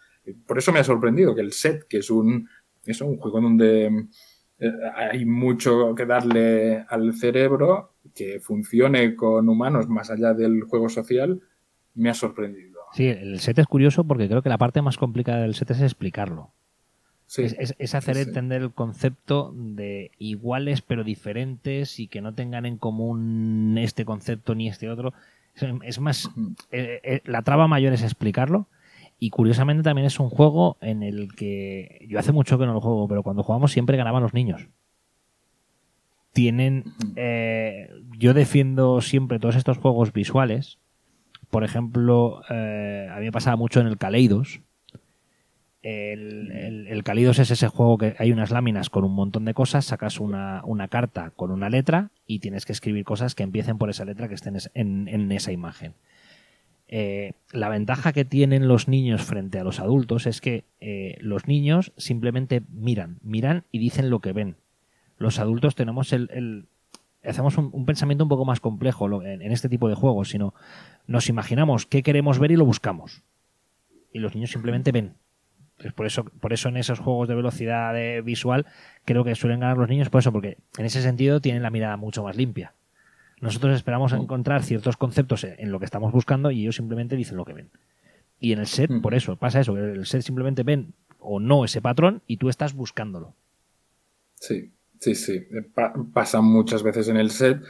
[0.48, 2.50] Por eso me ha sorprendido que el set, que es un,
[2.86, 3.86] es un juego donde
[4.58, 10.90] eh, hay mucho que darle al cerebro, que funcione con humanos más allá del juego
[10.90, 11.42] social,
[11.96, 12.80] me ha sorprendido.
[12.94, 15.82] Sí, el set es curioso porque creo que la parte más complicada del set es
[15.82, 16.52] explicarlo
[17.38, 23.78] es, hacer entender el concepto de iguales pero diferentes y que no tengan en común
[23.78, 25.14] este concepto ni este otro.
[25.84, 26.30] Es, más,
[26.72, 28.68] eh, eh, la traba mayor es explicarlo.
[29.20, 32.82] Y curiosamente también es un juego en el que yo hace mucho que no lo
[32.82, 34.68] juego, pero cuando jugamos siempre ganaban los niños.
[36.34, 36.86] Tienen.
[37.16, 40.78] Eh, yo defiendo siempre todos estos juegos visuales.
[41.50, 44.62] Por ejemplo, a mí me pasaba mucho en el Kaleidos
[45.84, 49.86] el, el, Calidos es ese juego que hay unas láminas con un montón de cosas,
[49.86, 54.06] sacas una, carta con una letra y tienes que escribir cosas que empiecen por esa
[54.06, 55.94] letra que estén en, esa imagen.
[56.88, 61.48] Eh, la ventaja que tienen los niños frente a los adultos es que eh, los
[61.48, 64.58] niños simplemente miran, miran y dicen lo que ven.
[65.22, 66.68] Los adultos tenemos el,
[67.24, 70.54] hacemos un, pensamiento un poco más complejo en, en, este tipo de juegos, sino
[71.08, 73.24] nos imaginamos qué queremos ver y lo buscamos.
[74.14, 75.16] Y los niños simplemente ven
[75.96, 78.66] por eso, por eso en esos juegos de velocidad visual
[79.06, 81.98] creo que suelen ganar los niños, por eso, porque en ese sentido tienen la mirada
[81.98, 82.74] mucho más limpia.
[83.40, 87.46] Nosotros esperamos encontrar ciertos conceptos en lo que estamos buscando y ellos simplemente dicen lo
[87.46, 87.70] que ven.
[88.40, 91.82] Y en el set, por eso, pasa eso, el set simplemente ven o no ese
[91.82, 93.34] patrón y tú estás buscándolo.
[94.36, 95.48] Sí, sí, sí.
[96.14, 97.62] pasa muchas veces en el set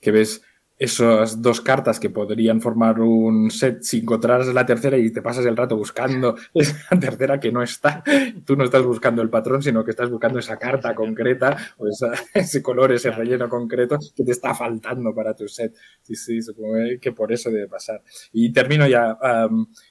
[0.00, 0.42] que ves
[0.78, 5.44] esas dos cartas que podrían formar un set sin encontrar la tercera y te pasas
[5.44, 8.02] el rato buscando esa tercera que no está.
[8.44, 11.86] Tú no estás buscando el patrón, sino que estás buscando esa carta concreta o
[12.32, 15.74] ese color, ese relleno concreto que te está faltando para tu set.
[16.02, 18.02] Sí, sí, supongo que por eso debe pasar.
[18.32, 19.18] Y termino ya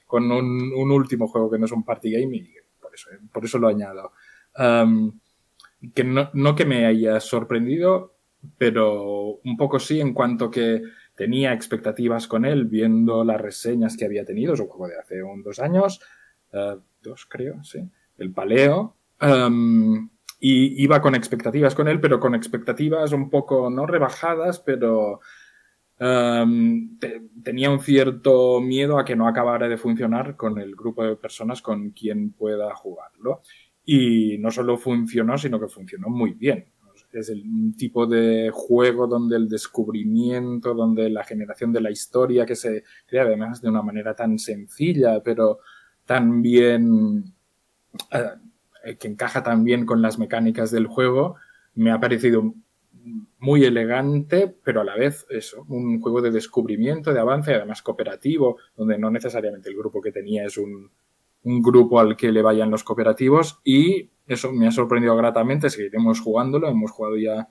[0.06, 3.58] con un, último juego que no es un party game y por eso, por eso
[3.58, 4.12] lo añado.
[5.94, 8.14] Que no, no que me haya sorprendido,
[8.56, 10.82] pero un poco sí en cuanto que
[11.14, 15.22] tenía expectativas con él viendo las reseñas que había tenido, es un juego de hace
[15.22, 16.00] un dos años,
[16.52, 17.80] eh, dos creo, sí,
[18.18, 20.08] el Paleo, em,
[20.40, 25.20] y iba con expectativas con él, pero con expectativas un poco no rebajadas, pero
[25.98, 26.96] em,
[27.42, 31.60] tenía un cierto miedo a que no acabara de funcionar con el grupo de personas
[31.60, 33.42] con quien pueda jugarlo.
[33.90, 36.66] Y no solo funcionó, sino que funcionó muy bien.
[37.10, 42.54] Es el tipo de juego donde el descubrimiento, donde la generación de la historia que
[42.54, 45.60] se crea además de una manera tan sencilla, pero
[46.04, 47.32] tan bien,
[48.12, 51.36] eh, que encaja tan bien con las mecánicas del juego,
[51.74, 52.52] me ha parecido
[53.38, 58.58] muy elegante, pero a la vez eso, un juego de descubrimiento, de avance, además cooperativo,
[58.76, 60.90] donde no necesariamente el grupo que tenía es un,
[61.44, 66.20] un grupo al que le vayan los cooperativos y eso me ha sorprendido gratamente, seguiremos
[66.20, 67.48] jugándolo, hemos jugado ya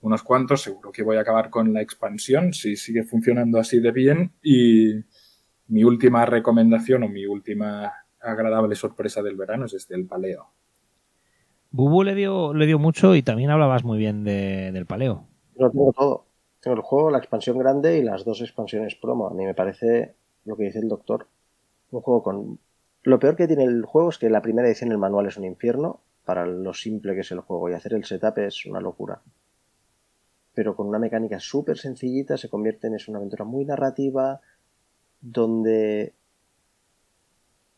[0.00, 3.90] unos cuantos, seguro que voy a acabar con la expansión si sigue funcionando así de
[3.90, 4.92] bien y
[5.68, 10.48] mi última recomendación o mi última agradable sorpresa del verano es este, el paleo.
[11.70, 15.26] Bubu le dio, le dio mucho y también hablabas muy bien del paleo.
[15.56, 16.24] Lo tengo todo.
[16.60, 19.28] Tengo el juego, la expansión grande y las dos expansiones promo.
[19.28, 21.26] A mí me parece lo que dice el doctor.
[21.90, 22.58] Un juego con...
[23.08, 25.46] Lo peor que tiene el juego es que la primera edición el manual es un
[25.46, 29.22] infierno para lo simple que es el juego y hacer el setup es una locura.
[30.52, 34.42] Pero con una mecánica súper sencillita se convierte en una aventura muy narrativa
[35.22, 36.12] donde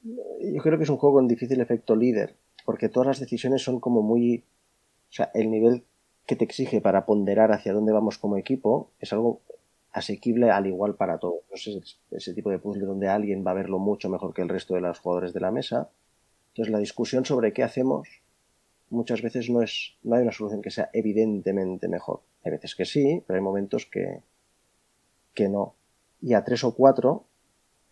[0.03, 3.79] yo creo que es un juego con difícil efecto líder porque todas las decisiones son
[3.79, 4.43] como muy
[5.11, 5.85] o sea, el nivel
[6.27, 9.43] que te exige para ponderar hacia dónde vamos como equipo es algo
[9.93, 11.43] asequible al igual para todos.
[12.11, 14.81] Ese tipo de puzzle donde alguien va a verlo mucho mejor que el resto de
[14.81, 15.91] los jugadores de la mesa.
[16.49, 18.09] Entonces la discusión sobre qué hacemos
[18.91, 22.21] muchas veces no, es, no hay una solución que sea evidentemente mejor.
[22.45, 24.21] Hay veces que sí, pero hay momentos que,
[25.35, 25.75] que no.
[26.21, 27.25] Y a tres o cuatro,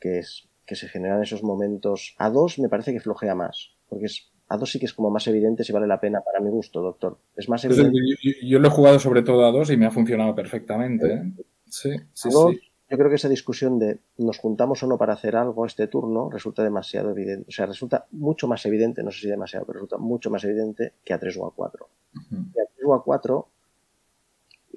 [0.00, 2.14] que es que se generan esos momentos.
[2.18, 5.10] A dos me parece que flojea más, porque es a dos sí que es como
[5.10, 7.18] más evidente si vale la pena para mi gusto, doctor.
[7.36, 7.98] Es más evidente.
[8.42, 11.12] Yo, lo he jugado sobre todo a dos y me ha funcionado perfectamente.
[11.12, 11.32] ¿eh?
[11.70, 12.60] Sí, sí, sí.
[12.90, 16.30] yo creo que esa discusión de nos juntamos o no para hacer algo este turno
[16.30, 17.46] resulta demasiado evidente.
[17.48, 20.94] O sea, resulta mucho más evidente, no sé si demasiado, pero resulta mucho más evidente
[21.04, 21.88] que a 3 o a 4.
[22.30, 23.48] Y a 3 o a 4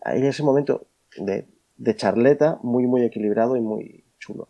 [0.03, 0.87] hay ese momento
[1.17, 4.49] de, de charleta muy, muy equilibrado y muy chulo.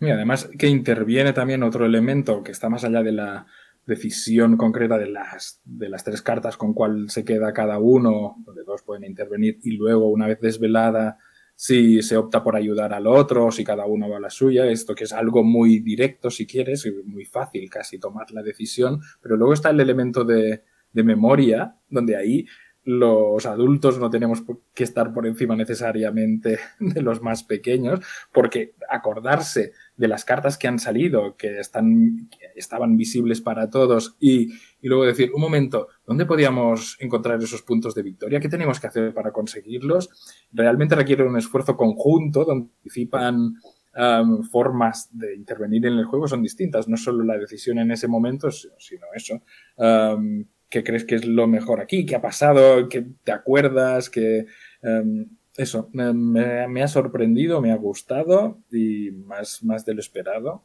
[0.00, 3.46] Y además que interviene también otro elemento que está más allá de la
[3.86, 8.64] decisión concreta de las, de las tres cartas con cuál se queda cada uno, donde
[8.64, 11.18] dos pueden intervenir y luego una vez desvelada
[11.56, 14.94] si se opta por ayudar al otro, si cada uno va a la suya, esto
[14.94, 19.54] que es algo muy directo si quieres, muy fácil casi tomar la decisión, pero luego
[19.54, 22.46] está el elemento de, de memoria, donde ahí
[22.86, 28.00] los adultos no tenemos que estar por encima necesariamente de los más pequeños,
[28.32, 34.52] porque acordarse de las cartas que han salido, que, están, estaban visibles para todos, y,
[34.80, 38.40] y, luego decir, un momento, ¿dónde podíamos encontrar esos puntos de victoria?
[38.40, 40.10] ¿Qué tenemos que hacer para conseguirlos?
[40.52, 43.54] Realmente requiere un esfuerzo conjunto donde participan
[43.96, 48.08] um, formas de intervenir en el juego, son distintas, no solo la decisión en ese
[48.08, 49.42] momento, sino eso.
[49.76, 52.04] Um, ¿Qué crees que es lo mejor aquí?
[52.04, 52.88] ¿Qué ha pasado?
[52.88, 54.10] ¿Qué te acuerdas?
[54.10, 54.46] que
[54.82, 55.26] um,
[55.56, 60.62] eso, me, me, ha sorprendido, me ha gustado y más, más de lo esperado.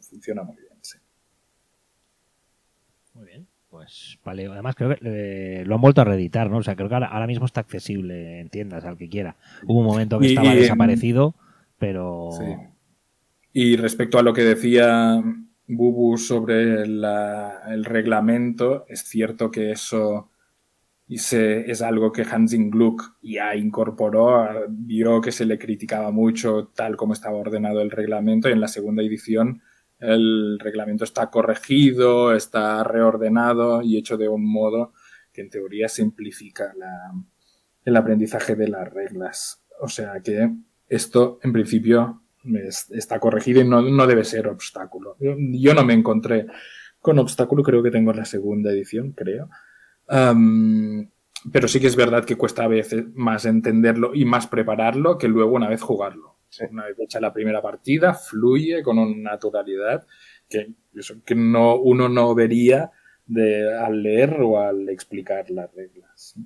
[0.00, 0.98] Funciona muy bien, sí.
[3.14, 3.46] Muy bien.
[3.70, 6.58] Pues vale, además creo que eh, lo han vuelto a reeditar, ¿no?
[6.58, 9.36] O sea, creo que ahora, ahora, mismo está accesible en tiendas al que quiera.
[9.66, 11.34] Hubo un momento que y, estaba y, desaparecido,
[11.78, 12.30] pero...
[12.32, 12.44] Sí.
[13.52, 15.22] Y respecto a lo que decía
[15.66, 20.30] Bubu sobre la, el reglamento, es cierto que eso
[21.08, 26.72] y se, es algo que Hansing Gluck ya incorporó, vio que se le criticaba mucho
[26.74, 29.62] tal como estaba ordenado el reglamento y en la segunda edición
[29.98, 34.92] el reglamento está corregido, está reordenado y hecho de un modo
[35.32, 37.12] que en teoría simplifica la,
[37.84, 39.62] el aprendizaje de las reglas.
[39.80, 40.50] O sea que
[40.88, 42.22] esto en principio
[42.90, 45.16] está corregido y no, no debe ser obstáculo.
[45.18, 46.46] Yo, yo, no me encontré
[47.00, 49.48] con obstáculo, creo que tengo la segunda edición, creo.
[50.08, 51.08] Um,
[51.52, 55.28] pero sí que es verdad que cuesta a veces más entenderlo y más prepararlo que
[55.28, 56.36] luego una vez jugarlo.
[56.48, 56.64] Sí.
[56.70, 60.06] Una vez hecha la primera partida, fluye con una naturalidad
[60.48, 60.72] que,
[61.24, 62.90] que no, uno no vería
[63.26, 66.36] de, al leer o al explicar las reglas.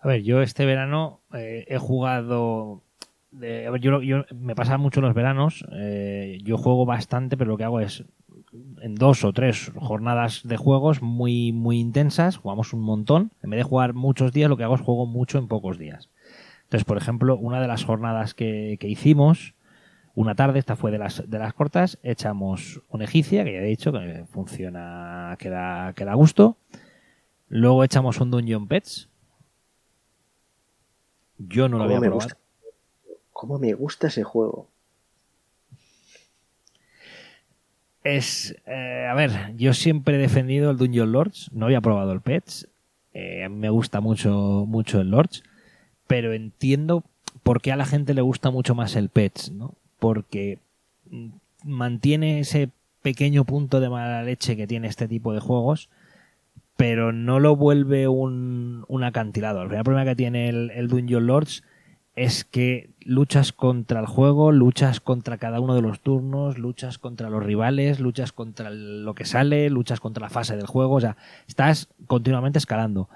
[0.00, 2.82] A ver, yo este verano eh, he jugado.
[3.30, 5.64] De, a ver, yo, yo, me pasa mucho los veranos.
[5.72, 8.04] Eh, yo juego bastante, pero lo que hago es
[8.80, 13.32] en dos o tres jornadas de juegos muy, muy intensas, jugamos un montón.
[13.42, 16.08] En vez de jugar muchos días, lo que hago es juego mucho en pocos días.
[16.64, 19.54] Entonces, por ejemplo, una de las jornadas que, que hicimos,
[20.14, 23.64] una tarde, esta fue de las, de las cortas, echamos una egipcia, que ya he
[23.64, 26.56] dicho que funciona, que da, que da gusto.
[27.48, 29.08] Luego echamos un Dungeon Pets.
[31.38, 32.16] Yo no lo había probado.
[32.16, 32.36] Gusta?
[33.32, 34.68] ¿Cómo me gusta ese juego?
[38.16, 42.20] Es, eh, a ver, yo siempre he defendido el Dungeon Lords, no había probado el
[42.20, 42.68] Pets,
[43.12, 45.42] eh, me gusta mucho, mucho el Lords,
[46.06, 47.04] pero entiendo
[47.42, 49.74] por qué a la gente le gusta mucho más el Pets, ¿no?
[49.98, 50.58] Porque
[51.64, 52.70] mantiene ese
[53.02, 55.88] pequeño punto de mala leche que tiene este tipo de juegos,
[56.76, 59.62] pero no lo vuelve un, un acantilado.
[59.62, 61.62] El primer problema que tiene el, el Dungeon Lords
[62.18, 67.30] es que luchas contra el juego, luchas contra cada uno de los turnos, luchas contra
[67.30, 71.16] los rivales, luchas contra lo que sale, luchas contra la fase del juego, o sea,
[71.46, 73.08] estás continuamente escalando.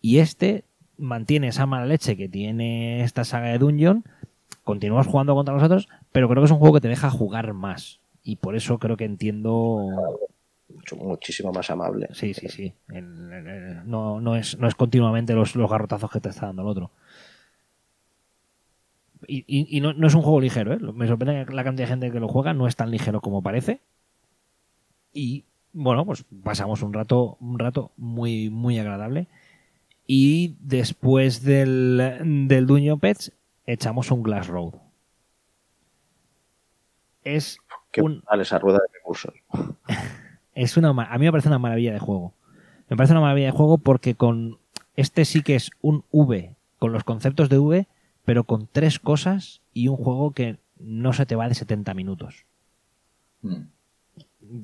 [0.00, 0.64] Y este
[0.98, 4.04] mantiene esa mala leche que tiene esta saga de Dungeon,
[4.64, 7.54] continúas jugando contra los otros, pero creo que es un juego que te deja jugar
[7.54, 8.00] más.
[8.22, 9.80] Y por eso creo que entiendo
[10.98, 12.08] muchísimo más amable.
[12.12, 12.74] Sí, sí, sí.
[13.86, 16.90] No, no, es, no es continuamente los, los garrotazos que te está dando el otro
[19.26, 20.78] y, y, y no, no, es un juego ligero, ¿eh?
[20.94, 23.42] me sorprende que la cantidad de gente que lo juega no es tan ligero como
[23.42, 23.80] parece.
[25.12, 29.28] Y bueno, pues pasamos un rato, un rato muy, muy agradable.
[30.06, 33.32] Y después del, del Duño Pets,
[33.66, 34.74] echamos un Glass Road.
[37.24, 37.58] Es
[37.90, 38.22] Qué un...
[38.40, 39.34] Esa rueda de recursos.
[40.54, 42.34] es una, a mí me parece una maravilla de juego.
[42.88, 44.58] Me parece una maravilla de juego porque con
[44.96, 47.86] este sí que es un V, con los conceptos de V,
[48.24, 52.46] pero con tres cosas y un juego que no se te va de 70 minutos.
[53.42, 53.62] Mm.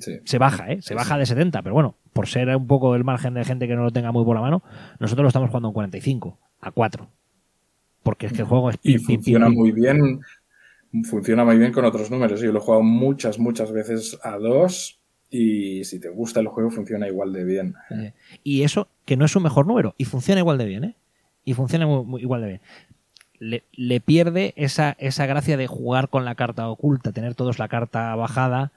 [0.00, 0.20] Sí.
[0.24, 0.82] Se baja, ¿eh?
[0.82, 3.76] Se baja de 70, pero bueno, por ser un poco el margen de gente que
[3.76, 4.62] no lo tenga muy por la mano,
[4.98, 7.08] nosotros lo estamos jugando en 45, a 4.
[8.02, 8.78] Porque es que el juego es...
[8.82, 9.60] Y funciona pim, pim.
[9.60, 10.20] muy bien,
[11.04, 12.40] funciona muy bien con otros números.
[12.40, 15.00] Yo lo he jugado muchas, muchas veces a 2
[15.30, 17.74] y si te gusta el juego funciona igual de bien.
[17.90, 20.96] Eh, y eso, que no es un mejor número, y funciona igual de bien, ¿eh?
[21.44, 22.60] Y funciona muy, muy, igual de bien
[23.38, 28.14] le, pierde esa, esa gracia de jugar con la carta oculta, tener todos la carta
[28.14, 28.72] bajada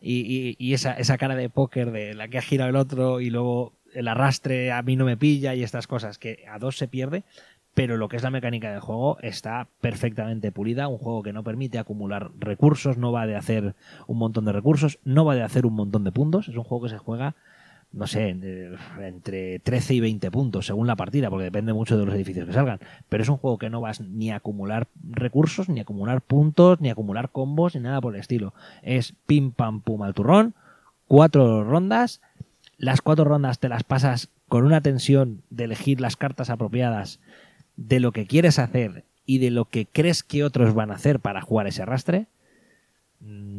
[0.00, 3.30] y, y, esa, esa cara de póker de la que ha girado el otro y
[3.30, 6.88] luego el arrastre a mí no me pilla y estas cosas que a dos se
[6.88, 7.24] pierde,
[7.74, 11.44] pero lo que es la mecánica del juego está perfectamente pulida, un juego que no
[11.44, 13.74] permite acumular recursos, no va de hacer
[14.06, 16.84] un montón de recursos, no va de hacer un montón de puntos, es un juego
[16.84, 17.36] que se juega
[17.92, 18.36] no sé,
[19.00, 22.52] entre 13 y 20 puntos según la partida, porque depende mucho de los edificios que
[22.52, 22.78] salgan.
[23.08, 26.80] Pero es un juego que no vas ni a acumular recursos, ni a acumular puntos,
[26.80, 28.52] ni a acumular combos, ni nada por el estilo.
[28.82, 30.54] Es pim pam pum al turrón,
[31.06, 32.20] cuatro rondas.
[32.78, 37.20] Las cuatro rondas te las pasas con una tensión de elegir las cartas apropiadas
[37.76, 41.20] de lo que quieres hacer y de lo que crees que otros van a hacer
[41.20, 42.26] para jugar ese arrastre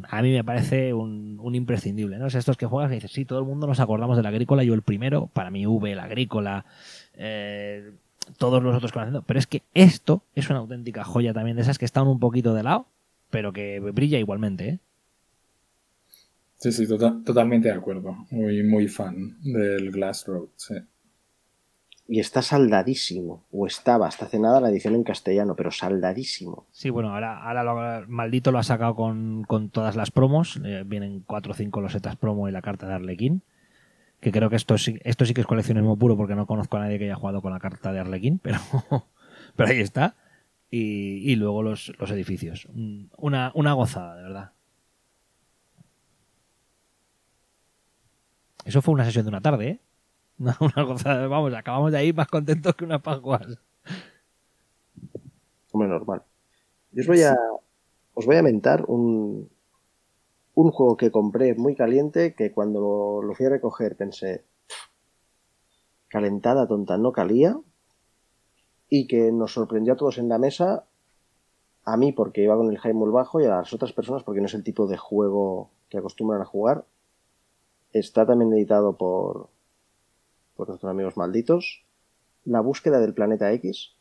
[0.10, 2.28] a mí me parece un, imprescindible, ¿no?
[2.28, 4.74] Es estos que juegas y dices, sí, todo el mundo nos acordamos del agrícola, yo
[4.74, 6.66] el primero, para mí V, el agrícola,
[7.14, 7.92] eh,
[8.38, 11.78] todos los otros conociendo, pero es que esto es una auténtica joya también de esas
[11.78, 12.88] que están un poquito de lado,
[13.30, 14.80] pero que brilla igualmente, ¿eh?
[16.58, 18.16] Sí, sí, tota-, totalmente de acuerdo.
[18.32, 20.76] Muy, muy fan del Glass Road, sí
[22.08, 23.44] y está saldadísimo.
[23.52, 26.66] O estaba hasta hace nada la edición en castellano, pero saldadísimo.
[26.72, 30.60] Sí, bueno, ahora, ahora maldito lo ha sacado con, todas las promos.
[30.64, 33.42] Eh, vienen 4 o 5 losetas promo y la carta de Arlequín.
[34.22, 36.80] Que creo que esto sí, esto sí que es coleccionismo puro porque no conozco a
[36.82, 38.60] nadie que haya jugado con la carta de Arlequín, pero,
[39.56, 40.16] pero ahí está.
[40.70, 42.68] Y, luego los, los edificios.
[43.18, 44.52] Una, una gozada, de verdad.
[48.66, 49.80] Eso fue una sesión de una tarde, ¿eh?
[50.40, 53.58] Una, cosa, vamos, acabamos de ahí más contentos que unas pascuas.
[55.72, 56.24] Hombre, normal.
[56.92, 57.36] Yo os voy a,
[58.14, 59.50] os voy a mentar un,
[60.54, 64.44] un juego que compré muy caliente que cuando lo, fui a recoger pensé,
[66.08, 67.60] calentada tonta, no calía,
[68.90, 70.86] y que nos sorprendió a todos en la mesa,
[71.84, 74.40] a mí porque iba con el high muy bajo y a las otras personas porque
[74.40, 76.86] no es el tipo de juego que acostumbran a jugar.
[77.94, 79.50] Está también editado por,
[80.58, 81.86] por nuestros amigos malditos,
[82.44, 83.94] La búsqueda del planeta X,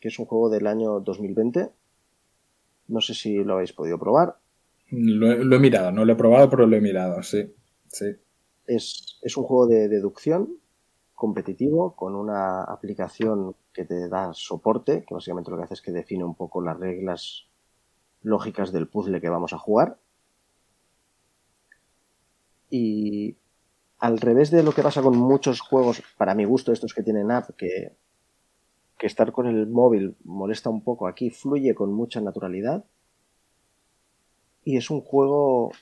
[0.00, 1.70] que es un juego del año 2020.
[2.88, 4.36] No sé si lo habéis podido probar.
[4.90, 7.54] Lo he, mirado, no lo he probado, pero lo he mirado, sí.
[7.86, 8.16] sí.
[8.66, 10.56] Es, es un juego de deducción
[11.14, 15.92] competitivo con una aplicación que te da soporte, que básicamente lo que hace es que
[15.92, 17.46] define un poco las reglas
[18.22, 19.98] lógicas del puzzle que vamos a jugar.
[22.70, 23.36] Y
[24.00, 27.30] al revés de lo que pasa con muchos juegos, para mi gusto, estos que tienen
[27.30, 27.92] app, que,
[28.98, 32.84] estar con el móvil molesta un poco, aquí fluye con mucha naturalidad.
[34.64, 35.72] Y es un juego.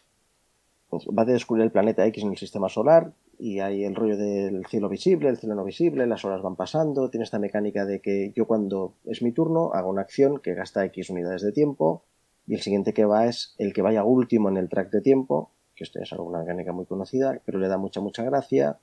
[0.88, 3.12] Pues, va a descubrir el planeta X en el sistema solar.
[3.40, 7.10] Y hay el rollo del cielo visible, el cielo no visible, las horas van pasando.
[7.10, 10.84] Tiene esta mecánica de que yo, cuando es mi turno, hago una acción que gasta
[10.84, 12.04] X unidades de tiempo.
[12.46, 15.50] Y el siguiente que va es el que vaya último en el track de tiempo
[15.78, 18.78] que esto es alguna mecánica muy conocida, pero le da mucha, mucha gracia.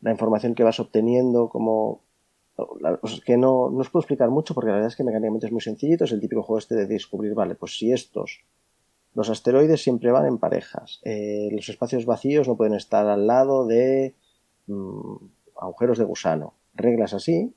[0.00, 2.00] La información que vas obteniendo, como.
[3.24, 5.60] que no, no os puedo explicar mucho porque la verdad es que mecánicamente es muy
[5.60, 6.04] sencillito.
[6.04, 8.40] Es el típico juego este de descubrir, vale, pues si estos.
[9.14, 11.00] Los asteroides siempre van en parejas.
[11.04, 14.14] Eh, los espacios vacíos no pueden estar al lado de
[14.66, 15.16] mm,
[15.60, 16.54] agujeros de gusano.
[16.74, 17.52] Reglas así.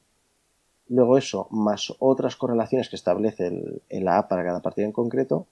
[0.87, 5.47] Luego eso, más otras correlaciones que establece el, app para cada partida en concreto,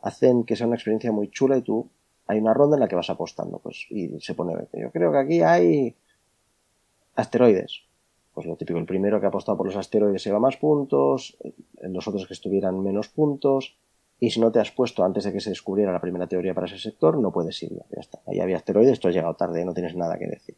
[0.00, 1.90] hacen que sea una experiencia muy chula y tú
[2.26, 5.18] hay una ronda en la que vas apostando, pues, y se pone, yo creo que
[5.18, 5.94] aquí hay
[7.14, 7.82] asteroides.
[8.32, 11.36] Pues lo típico, el primero que ha apostado por los asteroides se va más puntos,
[11.80, 13.76] los otros que estuvieran menos puntos,
[14.18, 16.66] y si no te has puesto antes de que se descubriera la primera teoría para
[16.66, 18.20] ese sector, no puedes ir, ya está.
[18.26, 20.56] Ahí había asteroides, tú has llegado tarde, no tienes nada que decir.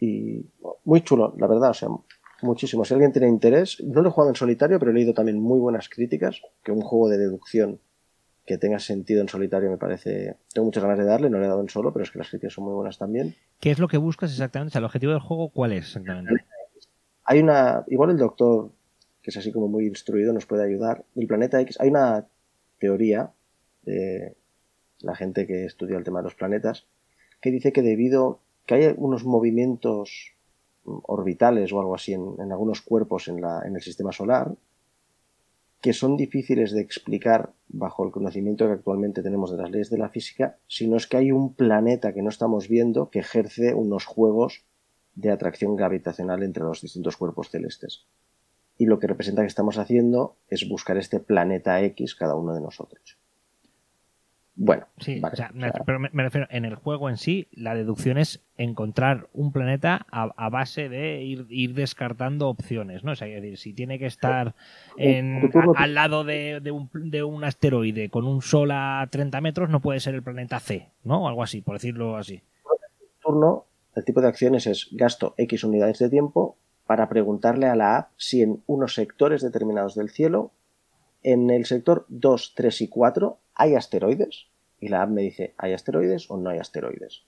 [0.00, 0.46] Y
[0.84, 1.88] muy chulo, la verdad, o sea,
[2.42, 2.84] muchísimo.
[2.84, 5.58] Si alguien tiene interés, no lo he jugado en solitario, pero he leído también muy
[5.58, 7.80] buenas críticas, que un juego de deducción
[8.48, 10.36] que tenga sentido en solitario me parece.
[10.54, 12.30] Tengo muchas ganas de darle, no le he dado en solo, pero es que las
[12.30, 13.36] críticas son muy buenas también.
[13.60, 14.70] ¿Qué es lo que buscas exactamente?
[14.70, 16.46] O sea, el objetivo del juego, ¿cuál es exactamente?
[17.24, 17.84] Hay una.
[17.88, 18.70] Igual el doctor,
[19.22, 21.04] que es así como muy instruido, nos puede ayudar.
[21.14, 21.78] El planeta X.
[21.78, 22.26] Hay una
[22.78, 23.30] teoría
[23.82, 24.34] de
[25.00, 26.86] la gente que estudia el tema de los planetas
[27.42, 30.32] que dice que debido que hay unos movimientos
[30.84, 34.54] orbitales o algo así en, en algunos cuerpos en, la, en el sistema solar
[35.80, 39.98] que son difíciles de explicar bajo el conocimiento que actualmente tenemos de las leyes de
[39.98, 44.04] la física, sino es que hay un planeta que no estamos viendo que ejerce unos
[44.04, 44.64] juegos
[45.14, 48.06] de atracción gravitacional entre los distintos cuerpos celestes.
[48.76, 52.60] Y lo que representa que estamos haciendo es buscar este planeta X cada uno de
[52.60, 53.18] nosotros.
[54.60, 57.08] Bueno, Sí, vale, o sea, o me, sea, pero me, me refiero, en el juego
[57.08, 62.48] en sí, la deducción es encontrar un planeta a, a base de ir, ir descartando
[62.48, 63.12] opciones, ¿no?
[63.12, 64.56] O sea, es decir, si tiene que estar
[64.96, 68.72] en, Tu turno- a- al lado de, de un, de un asteroide con un sol
[68.72, 71.22] a 30 metros, no puede ser el planeta C, ¿no?
[71.24, 72.42] O algo así, por decirlo así.
[73.22, 77.96] turno, el tipo de acciones es gasto X unidades de tiempo para preguntarle a la
[77.96, 80.50] app si en unos sectores determinados del cielo,
[81.22, 84.46] en el sector 2, 3 y 4, hay asteroides.
[84.80, 87.24] Y la app me dice, ¿hay asteroides o no hay asteroides?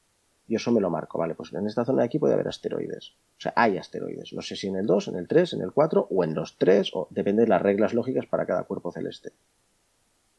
[0.47, 3.14] Y eso me lo marco, vale, pues en esta zona de aquí puede haber asteroides.
[3.39, 4.33] O sea, hay asteroides.
[4.33, 6.59] No sé si en el 2, en el 3, en el 4 o en los
[6.59, 9.33] 3, o depende de las reglas lógicas para cada cuerpo celeste.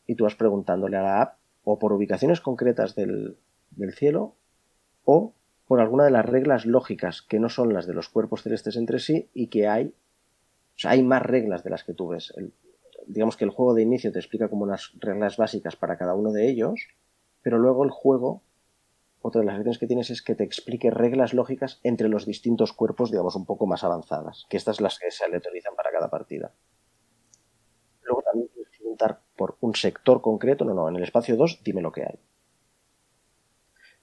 [0.08, 3.38] Y tú vas preguntándole a la app o por ubicaciones concretas del,
[3.94, 4.36] cielo
[5.06, 5.34] o
[5.66, 9.00] por alguna de las reglas lógicas que no son las de los cuerpos celestes entre
[9.00, 12.34] sí y que hay, o sea, hay más reglas de las que tú ves.
[13.12, 16.32] Digamos que el juego de inicio te explica como unas reglas básicas para cada uno
[16.32, 16.88] de ellos,
[17.42, 18.42] pero luego el juego,
[19.22, 22.74] otra de las acciones que tienes es que te explique reglas lógicas entre los distintos
[22.74, 26.54] cuerpos, digamos, un poco más avanzadas, que estas las que se aleatorizan para cada partida.
[28.04, 31.82] Luego también puedes preguntar por un sector concreto, no, no, en el espacio 2 dime
[31.82, 32.20] lo que hay.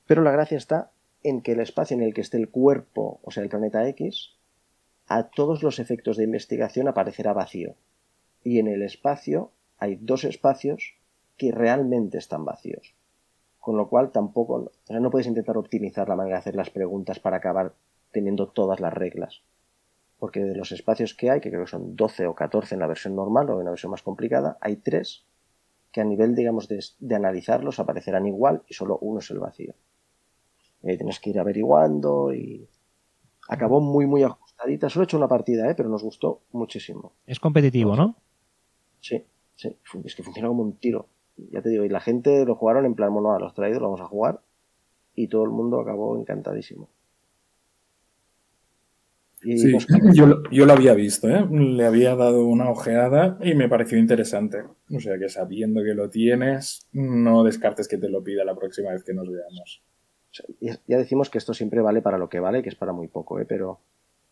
[0.07, 0.93] Pero la gracia está
[1.23, 4.39] en que el espacio en el que esté el cuerpo, o sea, el planeta X,
[5.07, 7.77] a todos los efectos de investigación aparecerá vacío.
[8.49, 10.95] Y en el espacio hay dos espacios
[11.37, 12.95] que realmente están vacíos.
[13.61, 16.71] Con lo cual tampoco, o sea, no puedes intentar optimizar la manera de hacer las
[16.71, 17.75] preguntas para acabar
[18.11, 19.43] teniendo todas las reglas.
[20.19, 22.87] Porque de los espacios que hay, que creo que son 12 o 14 en la
[22.87, 25.27] versión normal o en la versión más complicada, hay tres
[25.93, 29.75] que a nivel, digamos, de, de analizarlos aparecerán igual y solo uno es el vacío.
[30.83, 32.67] Y ahí tienes que ir averiguando y...
[33.47, 34.89] Acabó muy, muy ajustadita.
[34.89, 35.75] Solo he hecho una partida, ¿eh?
[35.75, 37.13] pero nos gustó muchísimo.
[37.27, 38.17] Es competitivo, ¿no?
[39.09, 39.25] Sí,
[39.57, 39.77] sí.
[40.05, 41.07] Es que funciona como un tiro.
[41.53, 43.87] Ya te digo, y la gente lo jugaron en plan, bueno, a los traídos, lo
[43.89, 44.41] vamos a jugar.
[45.15, 46.89] Y todo el mundo acabó encantadísimo.
[49.43, 49.87] Y Sí, nos-
[50.17, 51.47] yo, lo- yo lo había visto, ¿eh?
[51.51, 54.65] le había dado una ojeada y me pareció interesante.
[54.95, 58.91] O sea que sabiendo que lo tienes, no descartes que te lo pida la próxima
[58.91, 59.83] vez que nos veamos.
[60.61, 63.39] ya decimos que esto siempre vale para lo que vale, que es para muy poco,
[63.41, 63.45] ¿eh?
[63.49, 63.79] pero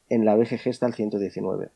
[0.09, 1.71] en la BGG está el 119.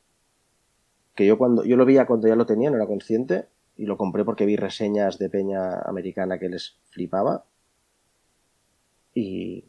[1.14, 3.46] Que yo cuando yo lo veía cuando ya lo tenía, no era consciente,
[3.76, 7.44] y lo compré porque vi reseñas de peña americana que les flipaba.
[9.14, 9.64] Y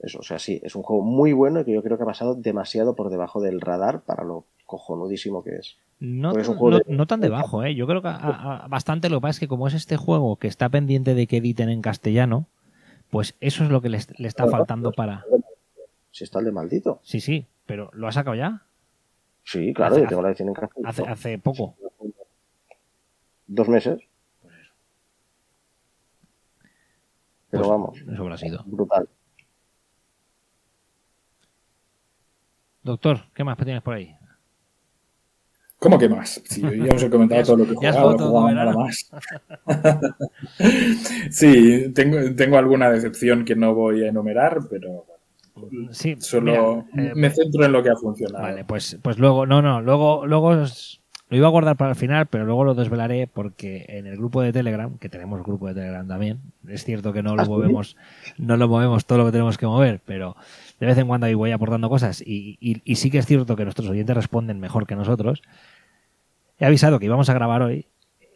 [0.00, 2.06] eso, o sea, sí, es un juego muy bueno y que yo creo que ha
[2.06, 5.76] pasado demasiado por debajo del radar para lo cojonudísimo que es.
[6.00, 7.74] No, Pues es un no- juego de- no tan debajo, ¿eh?
[7.74, 10.36] Yo creo que a- a- bastante lo que pasa es que como es este juego
[10.36, 12.46] que está pendiente de que editen en castellano,
[13.10, 15.24] pues eso es lo que le, est- le está faltando para...
[16.10, 17.00] Si está el de maldito.
[17.02, 18.62] Sí, sí, pero ¿lo ha sacado ya?
[19.46, 20.88] Sí, claro, Hace- yo tengo la edición en castellano.
[20.88, 21.76] Hace, hace poco.
[23.46, 24.00] Dos meses.
[27.50, 28.62] Pero Pues vamos, Eso habrá sido.
[28.66, 29.08] brutal.
[32.82, 34.14] Doctor, ¿qué más tienes por ahí?
[35.78, 36.42] ¿Cómo que más?
[36.56, 38.72] Yo ya os he comentado todo lo que todo jugado verano.
[38.72, 39.10] nada más.
[41.30, 45.15] sí, tengo, tengo alguna decepción que no voy a enumerar, pero bueno,
[45.90, 48.42] Sí, solo mira, eh, me centro en lo que ha funcionado.
[48.44, 51.96] Vale, pues, pues luego, no, no, luego, luego os- lo iba a guardar para el
[51.96, 55.74] final, pero luego lo desvelaré porque en el grupo de Telegram, que tenemos grupo de
[55.74, 57.96] Telegram también, es cierto que no lo ¿Ah, movemos,
[58.38, 60.36] no lo movemos todo lo que tenemos que mover, pero
[60.78, 63.56] de vez en cuando ahí voy aportando cosas y, y- y sí que es cierto
[63.56, 65.42] que nuestros oyentes responden mejor que nosotros.
[66.58, 67.86] He avisado que íbamos a grabar hoy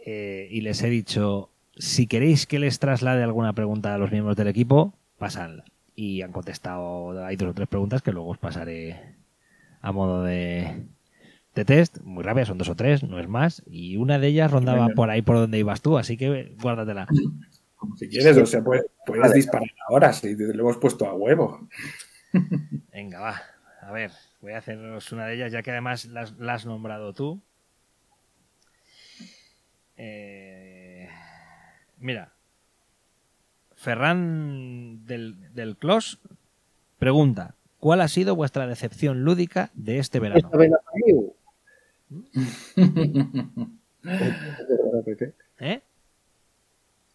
[0.04, 4.36] eh, y les he dicho, si queréis que les traslade alguna pregunta a los miembros
[4.36, 5.64] del equipo, pasadla.
[6.01, 9.16] Y han contestado, hay dos o tres preguntas que luego os pasaré
[9.82, 10.86] a modo de,
[11.55, 14.51] de test, muy rápidas, son dos o tres, no es más, y una de ellas
[14.51, 14.94] rondaba Venga.
[14.94, 17.07] por ahí por donde ibas tú, así que guárdatela.
[17.96, 19.34] Si quieres, o sea, puedes, puedes Vale.
[19.34, 21.68] disparar ahora, si te lo hemos puesto a huevo.
[22.94, 23.42] Venga, va,
[23.82, 27.12] a ver, voy a haceros una de ellas, ya que además las, la has nombrado
[27.12, 27.42] tú.
[29.98, 31.11] Eh,
[31.98, 32.32] mira,
[33.81, 36.20] Ferran del, del Clos
[36.99, 40.51] pregunta, ¿cuál ha sido vuestra decepción lúdica de este verano?
[45.61, 45.81] ¿Eh?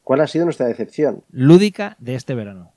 [0.03, 1.24] ¿Cuál ha sido nuestra decepción?
[1.30, 2.72] Lúdica de este verano.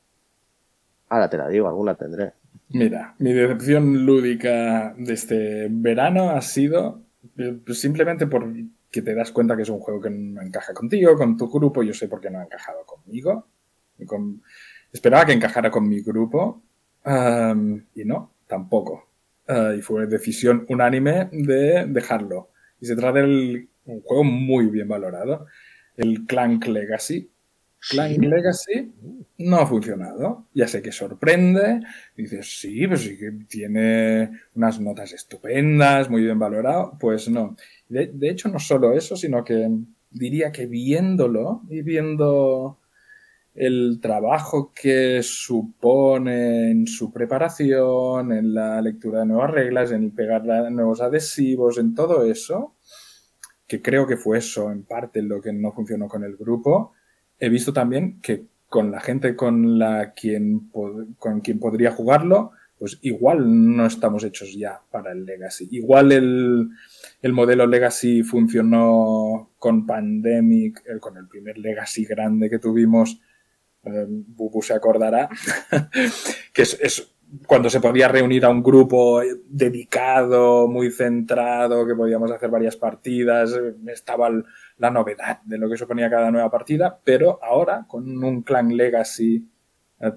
[1.08, 2.34] Ahora te la digo, alguna tendré.
[2.68, 7.00] Mira, mi decepción lúdica de este verano ha sido
[7.38, 11.16] eh, pues, simplemente porque te das cuenta que es un juego que no encaja contigo,
[11.16, 11.82] con tu grupo.
[11.82, 13.46] Yo sé por qué no ha encajado conmigo.
[14.06, 14.42] Con-
[14.92, 16.62] Esperaba que encajara con mi grupo
[17.04, 19.06] am, y no, tampoco.
[19.46, 22.50] Ah, y fue decisión unánime de dejarlo.
[22.80, 25.46] Y se trata de un juego muy bien valorado,
[25.96, 27.30] el Clank Legacy,
[27.90, 28.92] Clan Legacy
[29.38, 30.46] no ha funcionado.
[30.52, 31.80] Ya sé que sorprende.
[32.16, 36.96] Dices, sí, pues sí que tiene unas notas estupendas, muy bien valorado.
[36.98, 37.56] Pues no.
[37.88, 39.70] De, de hecho, no solo eso, sino que
[40.10, 42.78] diría que viéndolo y viendo
[43.58, 50.44] el trabajo que supone en su preparación, en la lectura de nuevas reglas, en pegar
[50.70, 52.76] nuevos adhesivos, en todo eso,
[53.66, 56.92] que creo que fue eso en parte lo que no funcionó con el grupo,
[57.40, 60.70] he visto también que con la gente con la quien
[61.18, 65.68] con quien podría jugarlo, pues igual no estamos hechos ya para el Legacy.
[65.72, 66.68] Igual el,
[67.22, 73.20] el modelo Legacy funcionó con Pandemic, eh, con el primer Legacy grande que tuvimos,
[73.84, 75.28] eh, Bubu se acordará,
[76.52, 77.12] que es,
[77.46, 83.52] cuando se podía reunir a un grupo dedicado, muy centrado, que podíamos hacer varias partidas,
[83.86, 84.30] estaba
[84.78, 89.46] la novedad de lo que suponía cada nueva partida, pero ahora con un clan legacy
[90.00, 90.12] eh,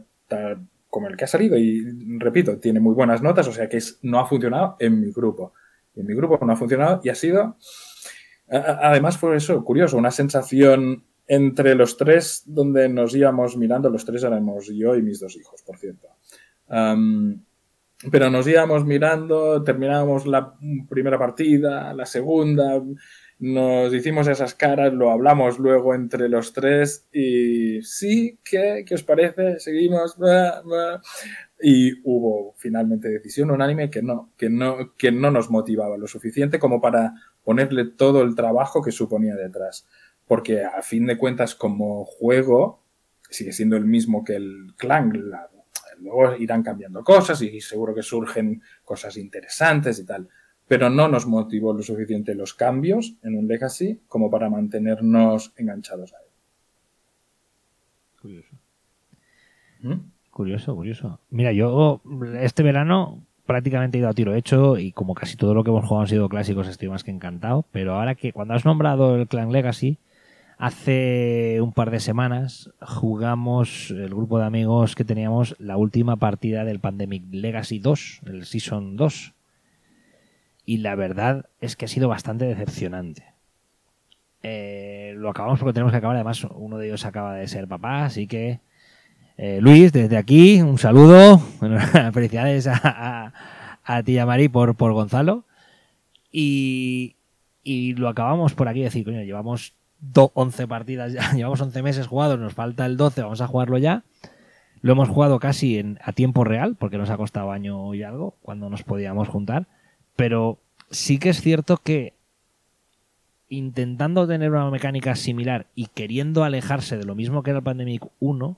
[0.89, 1.85] como el que ha salido, y
[2.17, 5.53] repito, tiene muy buenas notas, o sea que no ha funcionado en mi grupo.
[5.95, 7.57] En mi grupo no ha funcionado y ha sido,
[8.49, 14.21] además fue eso, curioso, una sensación entre los tres donde nos íbamos mirando, los tres
[14.25, 16.09] éramos yo y mis dos hijos, por cierto.
[18.11, 20.53] pero nos íbamos mirando, terminábamos la
[20.89, 22.83] primera partida, la segunda,
[23.39, 29.03] nos hicimos esas caras, lo hablamos luego entre los tres y sí, ¿qué, ¿Qué os
[29.03, 29.57] parece?
[29.59, 30.17] Seguimos.
[31.63, 36.59] Y hubo finalmente decisión unánime que no, que no, que no nos motivaba lo suficiente
[36.59, 39.87] como para ponerle todo el trabajo que suponía detrás.
[40.31, 42.85] Porque a fin de cuentas, como juego,
[43.29, 45.11] sigue siendo el mismo que el clan.
[45.99, 50.29] luego irán cambiando cosas y seguro que surgen cosas interesantes y tal
[50.71, 56.13] pero no nos motivó lo suficiente los cambios en un legacy como para mantenernos enganchados
[56.13, 56.29] a él.
[58.21, 58.55] Curioso.
[59.81, 59.95] ¿Mm?
[60.29, 61.19] Curioso, curioso.
[61.29, 61.99] Mira, yo
[62.39, 65.83] este verano prácticamente he ido a tiro hecho y como casi todo lo que hemos
[65.83, 67.65] jugado han sido clásicos, estoy más que encantado.
[67.73, 69.97] Pero ahora que cuando has nombrado el Clan Legacy,
[70.61, 76.63] hace un par de semanas jugamos el grupo de amigos que teníamos la última partida
[76.63, 79.33] del Pandemic Legacy 2, el Season 2
[80.67, 83.33] y la verdad es que ha sido bastante decepcionante.
[84.43, 88.05] Eh, lo acabamos porque tenemos que acabar, además uno de ellos acaba de ser papá,
[88.05, 88.59] así que
[89.37, 91.39] eh, Luis, desde aquí, un saludo,
[92.13, 93.33] felicidades a,
[93.83, 95.43] a, ti y a Mari por, por Gonzalo.
[96.31, 97.15] Y,
[97.63, 99.73] y lo acabamos por aquí, decir, coño, llevamos
[100.33, 104.03] 11 partidas ya, llevamos 11 meses jugados, nos falta el 12, vamos a jugarlo ya.
[104.81, 108.35] Lo hemos jugado casi en, a tiempo real, porque nos ha costado año y algo,
[108.41, 109.67] cuando nos podíamos juntar
[110.21, 110.59] pero
[110.91, 112.13] sí que es cierto que
[113.49, 118.05] intentando tener una mecánica similar y queriendo alejarse de lo mismo que era el Pandemic
[118.19, 118.57] 1,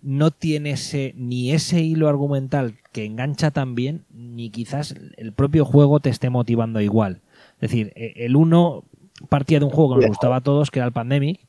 [0.00, 5.64] no tiene ese, ni ese hilo argumental que engancha tan bien, ni quizás el propio
[5.64, 7.20] juego te esté motivando igual.
[7.56, 8.84] Es decir, e, el 1
[9.28, 11.40] partía de un juego que nos gustaba a todos, que era el Pandemic,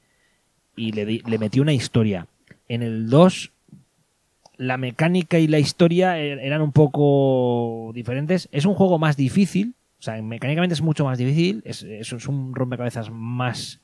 [0.76, 2.28] y le, le metió una historia.
[2.68, 3.52] En el 2
[4.58, 8.48] la mecánica y la historia er, eran un poco diferentes.
[8.52, 12.54] Es un juego más difícil, o sea, mecánicamente es mucho más difícil, es, es un
[12.54, 13.82] rompecabezas más,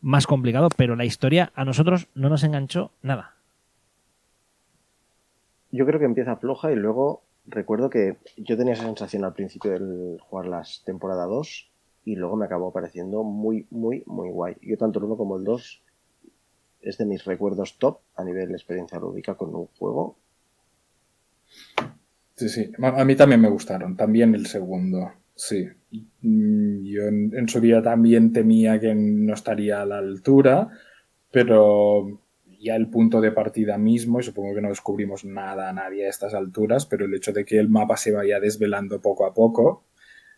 [0.00, 3.34] más complicado, pero la historia a nosotros no nos enganchó nada.
[5.70, 9.72] Yo creo que empieza floja y luego recuerdo que yo tenía esa sensación al principio
[9.72, 11.67] del jugar las temporada 2
[12.08, 14.56] y luego me acabó pareciendo muy, muy, muy guay.
[14.62, 15.82] Yo tanto el 1 como el 2
[16.80, 20.16] es de mis recuerdos top a nivel de experiencia lúdica con un juego.
[22.34, 22.72] Sí, sí.
[22.82, 23.94] A mí también me gustaron.
[23.94, 25.12] También el segundo.
[25.34, 25.68] Sí.
[26.22, 30.70] Mm, yo en, su día también temía que no estaría a la altura,
[31.30, 32.22] pero
[32.58, 36.08] ya el punto de partida mismo, y supongo que no descubrimos nada a nadie a
[36.08, 39.84] estas alturas, pero el hecho de que el mapa se vaya desvelando poco a poco,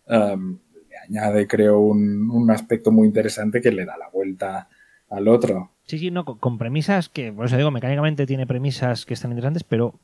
[0.08, 0.58] um,
[1.06, 4.68] añade, creo, un, un aspecto muy interesante que le da la vuelta
[5.10, 5.70] al otro.
[5.84, 9.64] Sí, sí, no, con, premisas que, por eso digo, mecánicamente tiene premisas que están interesantes,
[9.64, 9.98] pero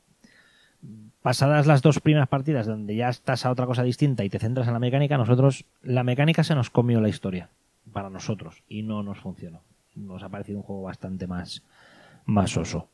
[1.21, 4.67] pasadas las dos primeras partidas donde ya estás a otra cosa distinta y te centras
[4.67, 7.49] en la mecánica, nosotros, la mecánica se nos comió la historia,
[7.93, 9.61] para nosotros, y no nos funcionó.
[9.95, 11.63] Nos ha parecido un juego bastante más,
[12.25, 12.89] más oso.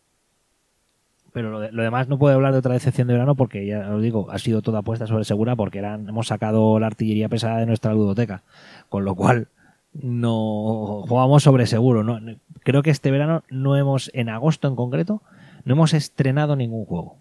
[1.33, 4.29] Pero lo, demás no puedo hablar de otra decepción de verano porque ya os digo,
[4.29, 8.43] ha sido toda apuesta sobre segura porque hemos sacado la artillería pesada de nuestra ludoteca.
[8.87, 9.47] Con lo cual,
[9.93, 12.03] no jugamos sobre seguro.
[12.03, 12.19] ¿no?
[12.63, 15.21] Creo que este verano no hemos, en agosto en concreto,
[15.65, 17.17] no hemos estrenado ningún juego.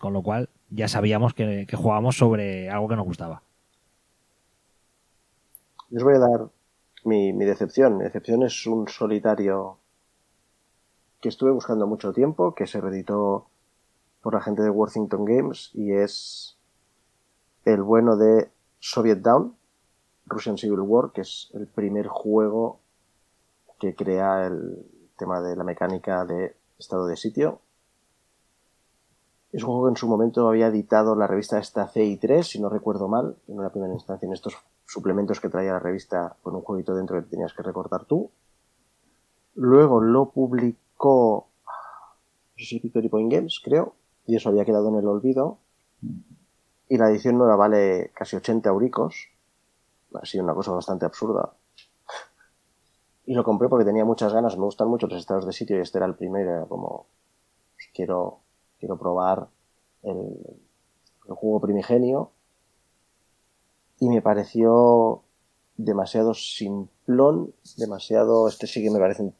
[0.00, 3.42] Con lo cual ya sabíamos que, que jugábamos sobre algo que nos gustaba.
[5.90, 6.48] Les voy a dar
[7.04, 7.98] mi, mi decepción.
[7.98, 9.78] Mi decepción es un solitario
[11.20, 13.46] que estuve buscando mucho tiempo, que se reeditó
[14.22, 16.56] por la gente de Worthington Games y es
[17.64, 19.54] el bueno de Soviet Down,
[20.26, 22.80] Russian Civil War, que es el primer juego
[23.78, 24.86] que crea el
[25.18, 27.60] tema de la mecánica de estado de sitio.
[29.52, 32.68] Es un juego que en su momento había editado la revista esta CI3, si no
[32.68, 34.56] recuerdo mal, en una primera instancia en estos
[34.86, 38.30] suplementos que traía la revista con un jueguito dentro que tenías que recortar tú.
[39.54, 43.94] Luego lo publicó, no sé si Victory Point Games, creo,
[44.26, 45.58] y eso había quedado en el olvido.
[46.88, 49.28] Y la edición nueva vale casi 80 auricos.
[50.14, 51.54] Ha sido una cosa bastante absurda.
[53.24, 55.80] Y lo compré porque tenía muchas ganas, me gustan mucho los estados de sitio y
[55.80, 57.06] este era el primero, como,
[57.76, 58.40] pues quiero,
[58.78, 59.48] quiero probar
[60.02, 60.36] el,
[61.28, 62.32] el juego primigenio.
[64.00, 65.22] Y me pareció
[65.76, 69.34] demasiado simplón, demasiado, este sí que me parecen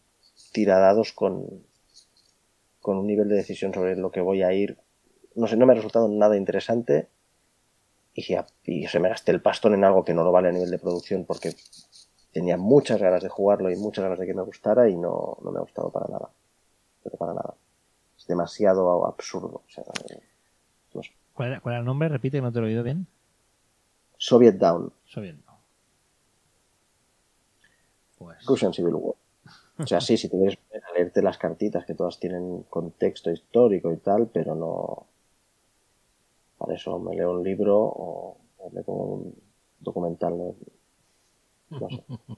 [0.53, 1.65] tiradados con,
[2.83, 4.77] con un nivel de decisión sobre lo que voy a ir.
[5.35, 7.09] No sé, no me ha resultado nada interesante
[8.13, 10.71] y, y se me gasté el pastón en algo que no lo vale a nivel
[10.71, 11.55] de producción porque
[12.33, 15.51] tenía muchas ganas de jugarlo y muchas ganas de que me gustara y no, no
[15.53, 16.29] me ha gustado para nada.
[17.03, 17.55] Pero para nada.
[18.19, 19.63] Es demasiado absurdo.
[19.67, 21.13] O sea, no sé.
[21.33, 22.09] ¿Cuál, era, ¿Cuál, era, el nombre?
[22.09, 23.07] Repite, que no te lo he oído bien.
[24.19, 24.93] Soviet Down.
[25.07, 25.59] Soviet Down.
[28.19, 28.45] Pues...
[28.47, 29.17] Russian Civil War.
[29.79, 30.59] O sea, sí, si te quieres
[31.03, 35.07] leerte las cartitas que todas tienen contexto histórico y tal, pero no.
[36.59, 39.35] Para eso me leo un libro o, o me pongo un
[39.81, 40.39] documental.
[40.39, 40.55] No,
[41.71, 42.05] no sé.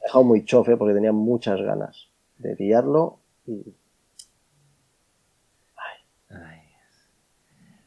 [0.00, 2.08] He dejado muy chofe porque tenía muchas ganas
[2.38, 3.74] de pillarlo y.
[5.76, 6.36] Ay.
[6.36, 6.60] Ay.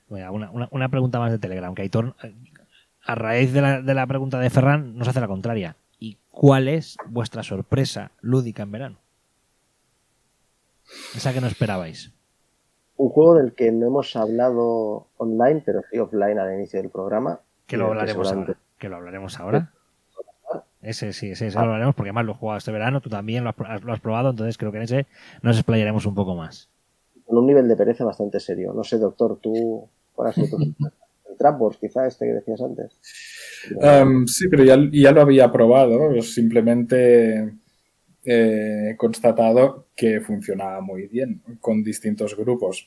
[0.08, 2.16] Bueno, una, una, una, pregunta más de Telegram, que Aitor,
[3.04, 5.76] a raíz de la, de la pregunta de Ferran, nos hace la contraria.
[6.00, 8.98] ¿Y cuál es vuestra sorpresa lúdica en verano?
[11.16, 12.12] Esa que no esperabais.
[12.98, 17.40] Un juego del que no hemos hablado online, pero sí offline al inicio del programa.
[17.66, 18.58] Que lo hablaremos ahora.
[18.78, 19.72] Que lo hablaremos ahora.
[20.82, 21.62] Ese sí, ese, ese ah.
[21.62, 24.00] lo hablaremos porque además lo he jugado este verano, tú también lo has, lo has,
[24.00, 25.08] probado, entonces creo que en ese
[25.42, 26.70] nos explayaremos un poco más.
[27.26, 28.74] Con un nivel de pereza bastante serio.
[28.74, 30.58] No sé, doctor, tú, ¿cuál sido tu...
[31.30, 32.98] el Trapwars, quizá este que decías antes?
[33.76, 37.54] Um, sí, pero ya, ya, lo había probado, simplemente
[38.24, 42.86] he constatado que funcionaba muy bien con distintos grupos.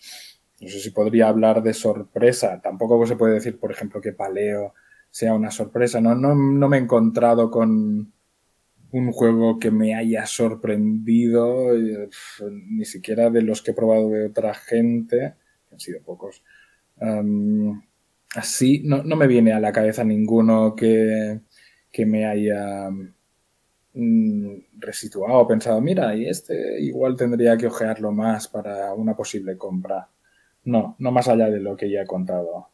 [0.61, 2.61] No sé si podría hablar de sorpresa.
[2.63, 4.75] Tampoco se puede decir, por ejemplo, que Paleo
[5.11, 6.01] sea una sorpresa.
[6.01, 8.13] No, no, no me he encontrado con
[8.93, 11.71] un juego que me haya sorprendido,
[12.51, 15.35] ni siquiera de los que he probado de otra gente,
[15.69, 16.43] que han sido pocos.
[18.35, 21.41] Así no, no, me viene a la cabeza ninguno que,
[21.91, 22.89] que me haya
[23.95, 30.09] resituado, pensado, mira, y este igual tendría que ojearlo más para una posible compra.
[30.65, 32.69] No, no más allá de lo que ya he contado.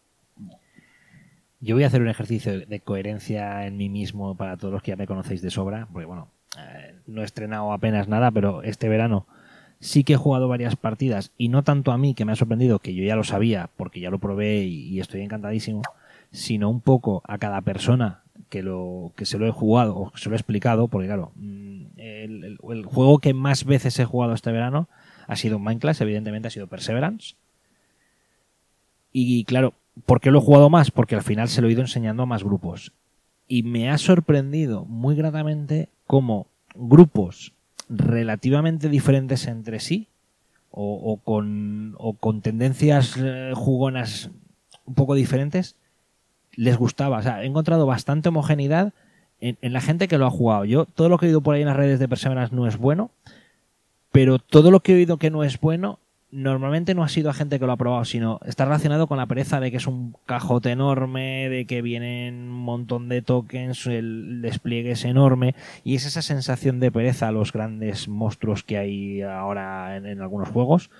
[1.60, 4.92] Yo voy a hacer un ejercicio de coherencia en mí mismo para todos los que
[4.92, 8.88] ya me conocéis de sobra, porque bueno, eh, no he estrenado apenas nada, pero este
[8.88, 9.26] verano
[9.80, 12.78] sí que he jugado varias partidas y no tanto a mí, que me ha sorprendido,
[12.78, 15.82] que yo ya lo sabía, porque ya lo probé y, y estoy encantadísimo,
[16.30, 20.28] sino un poco a cada persona que, lo, que se lo he jugado o se
[20.28, 24.52] lo he explicado, porque claro, el, el, el, juego que más veces he jugado este
[24.52, 24.88] verano
[25.26, 27.34] ha sido Minecraft, evidentemente ha sido Perseverance.
[29.12, 29.74] Y claro,
[30.06, 30.90] ¿por qué lo he jugado más?
[30.90, 32.92] Porque al final se lo he ido enseñando a más grupos.
[33.46, 37.52] Y me ha sorprendido muy gratamente cómo grupos
[37.88, 40.08] relativamente diferentes entre sí,
[40.70, 44.30] o, o, con, o con, tendencias eh, jugonas
[44.84, 45.76] un poco diferentes,
[46.54, 47.18] les gustaba.
[47.18, 48.92] O sea, he encontrado bastante homogeneidad
[49.40, 50.64] en, en, la gente que lo ha jugado.
[50.64, 52.76] Yo, todo lo que he oído por ahí en las redes de Perseverance no es
[52.76, 53.10] bueno,
[54.12, 55.98] pero todo lo que he oído que no es bueno,
[56.30, 59.26] normalmente no ha sido a gente que lo ha probado, sino está relacionado con la
[59.26, 64.42] pereza de que es un cajote enorme, de que vienen un montón de tokens, el
[64.42, 69.22] despliegue es enorme, y es esa sensación de pereza a los grandes monstruos que hay
[69.22, 70.90] ahora en, en algunos juegos.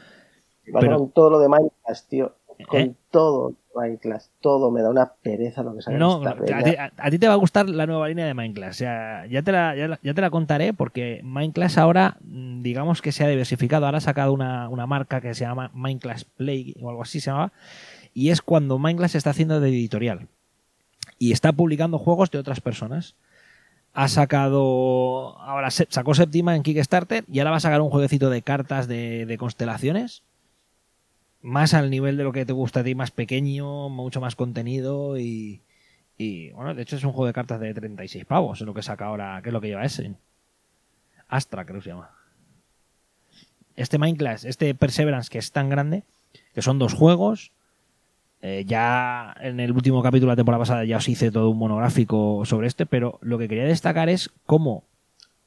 [0.72, 2.34] Pero, todo lo de Minecraft, tío.
[2.66, 2.94] Con ¿Eh?
[3.10, 7.10] todo Minecraft, todo me da una pereza lo que sale no, a ti, a, a,
[7.10, 8.70] ti te va a gustar la nueva línea de Minecraft.
[8.72, 13.12] O sea, ya te la, ya, ya te la contaré porque Minecraft ahora, digamos que
[13.12, 13.86] se ha diversificado.
[13.86, 17.30] Ahora ha sacado una, una marca que se llama Minecraft Play o algo así se
[17.30, 17.52] llamaba.
[18.14, 20.28] Y es cuando Minecraft se está haciendo de editorial.
[21.18, 23.14] Y está publicando juegos de otras personas.
[23.94, 25.38] Ha sacado.
[25.38, 29.26] Ahora sacó séptima en Kickstarter y ahora va a sacar un jueguecito de cartas de,
[29.26, 30.24] de constelaciones
[31.42, 35.18] más al nivel de lo que te gusta a ti, más pequeño, mucho más contenido
[35.18, 35.60] y,
[36.16, 38.82] y bueno, de hecho es un juego de cartas de 36 pavos, es lo que
[38.82, 40.14] saca ahora, que es lo que lleva ese.
[41.28, 42.10] Astra, creo que se llama.
[43.76, 46.02] este Minecraft, este Perseverance que es tan grande,
[46.54, 47.52] que son dos juegos.
[48.40, 51.58] eh, ya en el último capítulo de la temporada pasada ya os hice todo un
[51.58, 54.84] monográfico sobre este, pero lo que quería destacar es cómo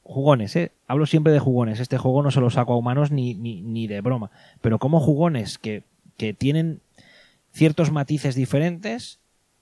[0.04, 0.72] jugones, ¿eh?
[0.86, 3.86] hablo siempre de jugones, este juego no se lo saco a humanos ni, ni, ni
[3.86, 4.30] de broma,
[4.60, 5.84] pero como jugones que,
[6.16, 6.80] que tienen
[7.52, 9.18] ciertos matices diferentes,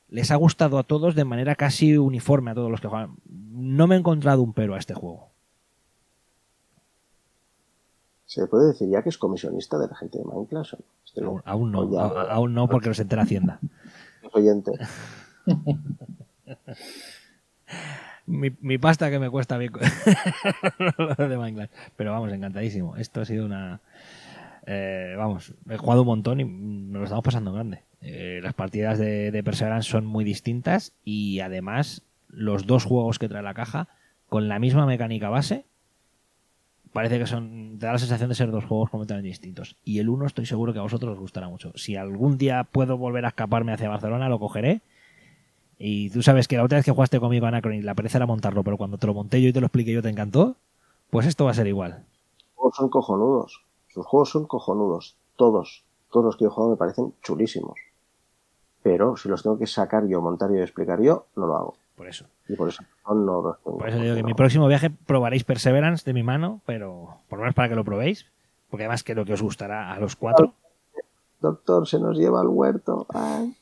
[0.09, 3.17] les ha gustado a todos de manera casi uniforme a todos los que juegan.
[3.29, 5.29] No me he encontrado un pero a este juego.
[8.27, 10.75] ¿Se puede decir ya que es comisionista de la gente de Minecraft?
[11.05, 13.59] Este Aún, aún no, ya- aún no porque los entera Hacienda.
[14.23, 14.73] es oyente.
[18.31, 19.73] Mi, mi pasta que me cuesta bien
[21.19, 21.73] de Minecraft.
[21.97, 22.97] Pero vamos, encantadísimo.
[22.97, 23.81] Esto ha sido una...
[24.67, 27.83] eh, vamos, he jugado un montón y me lo estamos pasando grande.
[28.03, 33.29] Eh, las partidas de, de Perseverance son muy distintas y además los dos juegos que
[33.29, 33.89] trae la caja
[34.29, 35.65] con la misma mecánica base
[36.93, 40.09] parece que son te da la sensación de ser dos juegos completamente distintos y el
[40.09, 43.29] uno estoy seguro que a vosotros os gustará mucho si algún día puedo volver a
[43.29, 44.81] escaparme hacia Barcelona lo cogeré
[45.83, 48.27] y tú sabes que la otra vez que jugaste conmigo a Anacron la pereza era
[48.27, 50.55] montarlo pero cuando te lo monté yo y te lo expliqué yo te encantó
[51.11, 52.05] pues esto va a ser igual
[52.45, 53.63] Los juegos son cojonudos.
[53.89, 55.17] Sus juegos son cojonudos.
[55.37, 55.83] Todos.
[56.13, 57.79] Todos los que he jugado me parecen chulísimos.
[58.83, 61.75] Pero si los tengo que sacar yo, montar yo y explicar yo, no lo hago.
[61.97, 63.79] por eso Y por eso no los tengo.
[63.79, 64.37] por eso digo que en mi No.
[64.37, 68.27] próximo viaje probaréis Perseverance de mi mano pero por lo menos para que lo probéis
[68.71, 70.53] porque además creo que os gustará a los cuatro
[71.41, 73.07] Doctor, se nos lleva al huerto.
[73.15, 73.57] Ay.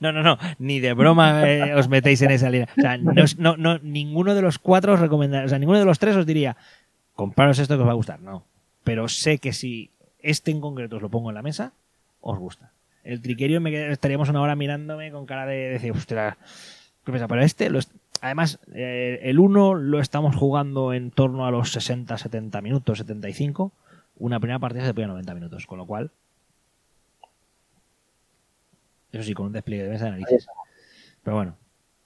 [0.00, 2.68] No, no, no, ni de broma eh, os metéis en esa línea.
[2.76, 5.84] O sea, no, no, no, ninguno de los cuatro os recomendaría, o sea, ninguno de
[5.84, 6.56] los tres os diría,
[7.14, 8.20] compraros esto que os va a gustar.
[8.20, 8.44] No,
[8.84, 11.72] pero sé que si este en concreto os lo pongo en la mesa,
[12.20, 12.72] os gusta.
[13.04, 16.36] El triquerio me estaríamos una hora mirándome con cara de decir, ostras,
[17.04, 17.28] ¿qué pasa?
[17.28, 17.70] Pero este,
[18.20, 23.72] además, eh, el 1 lo estamos jugando en torno a los 60, 70 minutos, 75.
[24.16, 26.10] Una primera partida se pone a 90 minutos, con lo cual
[29.12, 30.46] eso sí, con un despliegue de mesa de narices.
[31.22, 31.56] Pero bueno.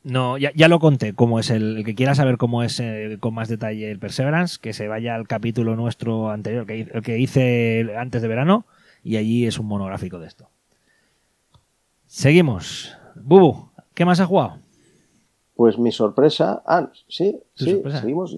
[0.04, 3.18] No, ya, ya lo conté cómo es el, el que quiera saber cómo es eh,
[3.20, 7.18] con más detalle el Perseverance, que se vaya al capítulo nuestro anterior, que, el que
[7.18, 8.66] hice antes de verano,
[9.04, 10.48] y allí es un monográfico de esto.
[12.06, 12.96] Seguimos.
[13.14, 14.58] Bubu, ¿qué más has jugado?
[15.54, 16.62] Pues mi sorpresa.
[16.66, 18.00] Ah, sí, ¿Tu sí, sorpresa?
[18.00, 18.36] seguimos.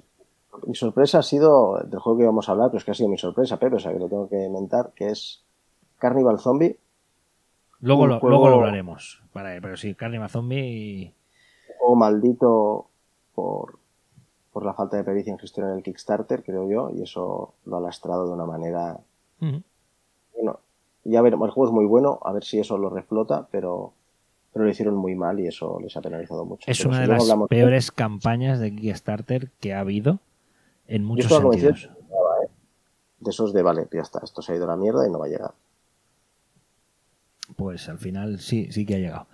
[0.67, 3.09] Mi sorpresa ha sido del juego que íbamos a hablar, pero es que ha sido
[3.09, 5.43] mi sorpresa, Pepe, o sea que lo tengo que mentar, que es
[5.99, 6.77] Carnival Zombie.
[7.85, 9.23] Luego, lo, juego- luego lo hablaremos.
[9.35, 11.13] Vale, pero sí, Carnima Zombie.
[11.69, 12.87] Un juego maldito
[13.35, 13.79] por,
[14.53, 17.77] por la falta de pericia en gestión en el Kickstarter, creo yo, y eso lo
[17.77, 18.99] ha lastrado de una manera.
[19.39, 20.61] Bueno,
[21.05, 23.93] ya veremos, el juego es muy bueno, a ver si eso lo reflota, pero,
[24.53, 26.71] pero lo hicieron muy mal y eso les ha penalizado mucho.
[26.71, 30.21] Es Pero una si de las hablamos- peores campañas de Kickstarter que ha habido
[30.89, 31.85] en muchos sentidos.
[31.85, 32.49] ¿eh?
[33.21, 35.19] De esos de, vale, ya está, esto se ha ido a la mierda y no
[35.19, 35.53] va a llegar.
[37.57, 39.27] Pues al final sí, sí que ha llegado.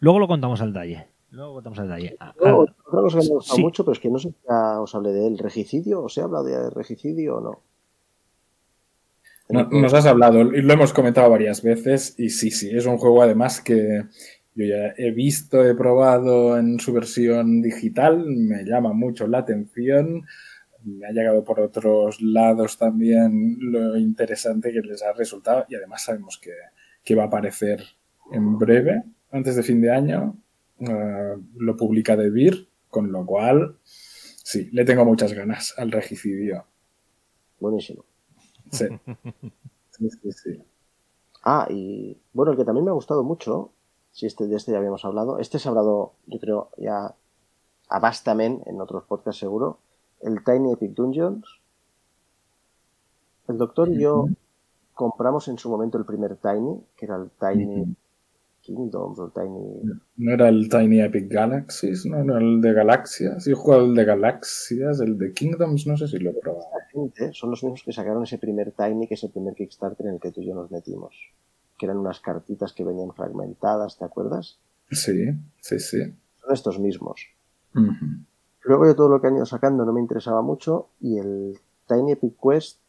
[0.00, 1.06] Luego lo contamos al detalle.
[1.30, 2.16] Luego contamos al detalle.
[2.20, 3.62] Ah, Luego, otra cosa que me ha gustado sí.
[3.62, 6.22] mucho, pero es que no sé si ya os hablé de él, regicidio, ¿os he
[6.22, 7.60] hablado de regicidio o no?
[9.50, 12.98] No- nos has hablado y lo hemos comentado varias veces y sí, sí, es un
[12.98, 14.04] juego además que
[14.54, 20.26] yo ya he visto, he probado en su versión digital, me llama mucho la atención,
[20.84, 26.04] me ha llegado por otros lados también lo interesante que les ha resultado y además
[26.04, 26.50] sabemos que,
[27.08, 27.82] que va a aparecer
[28.32, 30.36] en breve, antes de fin de año,
[30.78, 36.66] eh, lo publica De Beer, con lo cual sí, le tengo muchas ganas al regicidio.
[37.58, 38.04] Buenísimo.
[38.70, 38.86] Sí.
[39.90, 40.62] Sí, sí, sí.
[41.42, 43.72] Ah, y bueno, el que también me ha gustado mucho,
[44.12, 47.16] si este de este ya habíamos hablado, este se ha hablado, yo creo, ya
[47.88, 49.80] a bastamente en otros podcasts seguro,
[50.20, 51.48] el Tiny Epic Dungeons.
[53.48, 54.28] El doctor y yo
[54.98, 57.94] compramos en su momento el primer Tiny, que era el Tiny Ujú.
[58.62, 60.00] Kingdoms o el Tiny...
[60.16, 63.44] No era el Tiny Epic Galaxies, no era el de Galaxias.
[63.44, 66.66] Yo he jugado el de Galaxias, el de Kingdoms, no sé si lo he probado.
[66.90, 70.14] Gente, son los mismos que sacaron ese primer Tiny, que es el primer Kickstarter en
[70.14, 71.14] el que tú y yo nos metimos.
[71.78, 74.58] Que eran unas cartitas que venían fragmentadas, ¿te acuerdas?
[74.90, 75.30] Sí,
[75.60, 76.12] sí, sí.
[76.40, 77.20] Son estos mismos.
[78.64, 82.12] Luego de todo lo que han ido sacando no me interesaba mucho y el Tiny
[82.12, 82.80] Epic Quest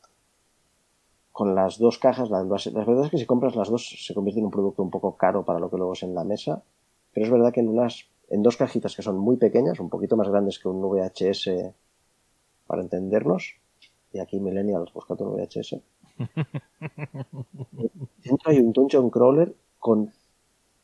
[1.40, 4.14] con las dos cajas, la, las- la verdad es que si compras las dos se
[4.16, 6.54] convierte en un producto un poco caro para lo que luego es en la mesa,
[7.14, 7.94] pero es verdad que en unas
[8.36, 11.74] en dos cajitas que son muy pequeñas, un poquito más grandes que un VHS
[12.68, 13.44] para entendernos,
[14.14, 15.82] y aquí Millennials buscando un VHS.
[18.24, 20.12] Dentro hay un Dungeon Crawler con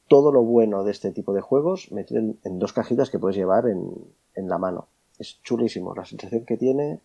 [0.07, 3.35] todo lo bueno de este tipo de juegos metido en, en dos cajitas que puedes
[3.37, 3.91] llevar en,
[4.35, 4.87] en la mano.
[5.19, 6.99] Es chulísimo la sensación que tiene.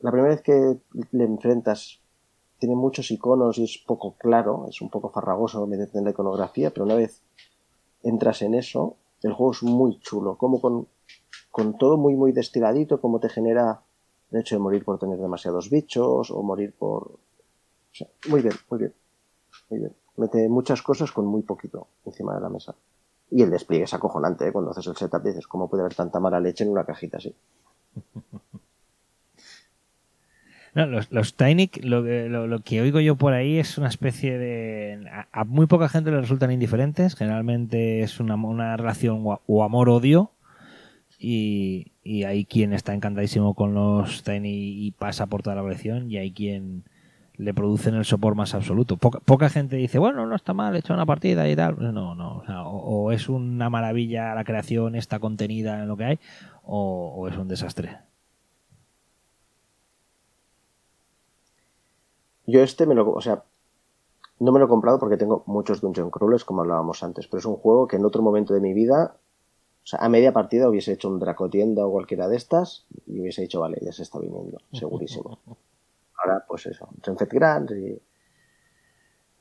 [0.00, 0.78] La primera vez que
[1.12, 2.00] le enfrentas
[2.58, 6.70] tiene muchos iconos y es poco claro, es un poco farragoso meterte en la iconografía,
[6.70, 7.22] pero una vez
[8.02, 10.88] entras en eso, el juego es muy chulo, como con,
[11.50, 13.82] con todo muy muy destiladito, como te genera
[14.30, 17.18] el hecho de morir por tener demasiados bichos o morir por...
[18.28, 18.94] muy bien, muy bien,
[19.70, 19.96] muy bien.
[20.16, 22.74] Mete muchas cosas con muy poquito encima de la mesa.
[23.30, 24.52] Y el despliegue es acojonante, ¿eh?
[24.52, 27.34] cuando haces el setup dices, ¿cómo puede haber tanta mala leche en una cajita así?
[30.78, 31.34] No, los, los
[31.82, 35.10] lo que, lo, que oigo yo por ahí es una especie de...
[35.32, 40.30] A, muy poca gente le resultan indiferentes, generalmente es una, una relación o amor-odio,
[41.18, 46.12] y, y, hay quien está encantadísimo con los Tiny y pasa por toda la colección,
[46.12, 46.84] y hay quien
[47.38, 48.96] le producen el sopor más absoluto.
[48.98, 51.74] Poca, gente dice, bueno, no está mal, he hecho una partida y tal.
[51.92, 56.18] No, no, o, es una maravilla la creación, está contenida en lo que hay,
[56.62, 57.98] o, o es un desastre.
[62.48, 63.44] Yo este me lo, o sea,
[64.40, 67.44] no me lo he comprado porque tengo muchos Dungeon Crawlers, como hablábamos antes, pero es
[67.44, 69.16] un juego que en otro momento de mi vida,
[69.82, 73.42] o sea, a media partida hubiese hecho un Dracotienda o cualquiera de estas y hubiese
[73.42, 75.38] dicho, vale, ya se está viniendo, segurísimo.
[76.16, 78.00] Ahora, pues eso, Renfet Grand y,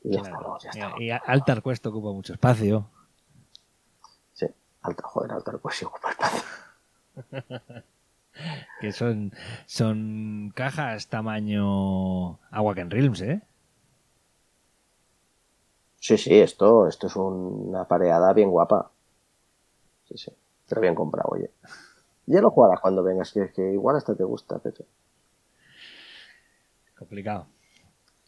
[0.03, 0.99] y ya estamos, ya estamos.
[0.99, 2.89] Y Altar Quest ocupa mucho espacio.
[4.33, 4.47] Sí,
[4.81, 6.41] Altar, joder, Altar Quest ocupa espacio.
[8.81, 9.31] que son,
[9.65, 13.41] son cajas tamaño Awaken Realms, ¿eh?
[15.99, 18.91] Sí, sí, esto, esto es una pareada bien guapa.
[20.07, 20.31] Sí, sí,
[20.69, 21.51] pero bien comprado, oye.
[22.27, 24.85] Ya lo jugarás cuando vengas, que, que igual hasta te gusta, Pepe.
[26.97, 27.47] Complicado.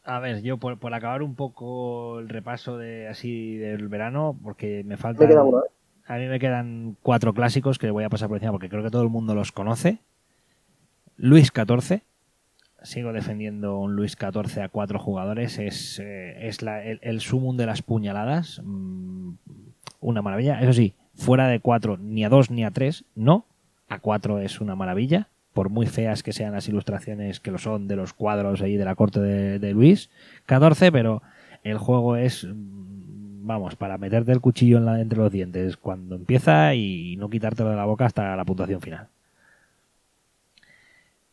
[0.03, 4.83] A ver, yo por, por, acabar un poco el repaso de así del verano, porque
[4.85, 5.23] me falta.
[5.23, 5.69] Me queda uno, ¿eh?
[6.09, 8.89] A mí me quedan cuatro clásicos que voy a pasar por encima porque creo que
[8.89, 9.99] todo el mundo los conoce.
[11.17, 12.01] Luis XIV.
[12.81, 15.59] Sigo defendiendo un Luis XIV a cuatro jugadores.
[15.59, 16.57] Es, eh, es
[17.03, 18.59] el, sumum de las puñaladas.
[18.65, 19.33] Mm,
[19.99, 20.59] una maravilla.
[20.61, 23.45] Eso sí, fuera de cuatro, ni a dos ni a tres, no.
[23.87, 25.27] A cuatro es una maravilla.
[25.53, 28.85] Por muy feas que sean las ilustraciones que lo son de los cuadros ahí de
[28.85, 30.09] la corte de, de Luis
[30.47, 31.21] XIV, pero
[31.63, 32.47] el juego es
[33.49, 37.85] vamos, para meterte el cuchillo entre los dientes cuando empieza y no quitártelo de la
[37.85, 39.07] boca hasta la puntuación final.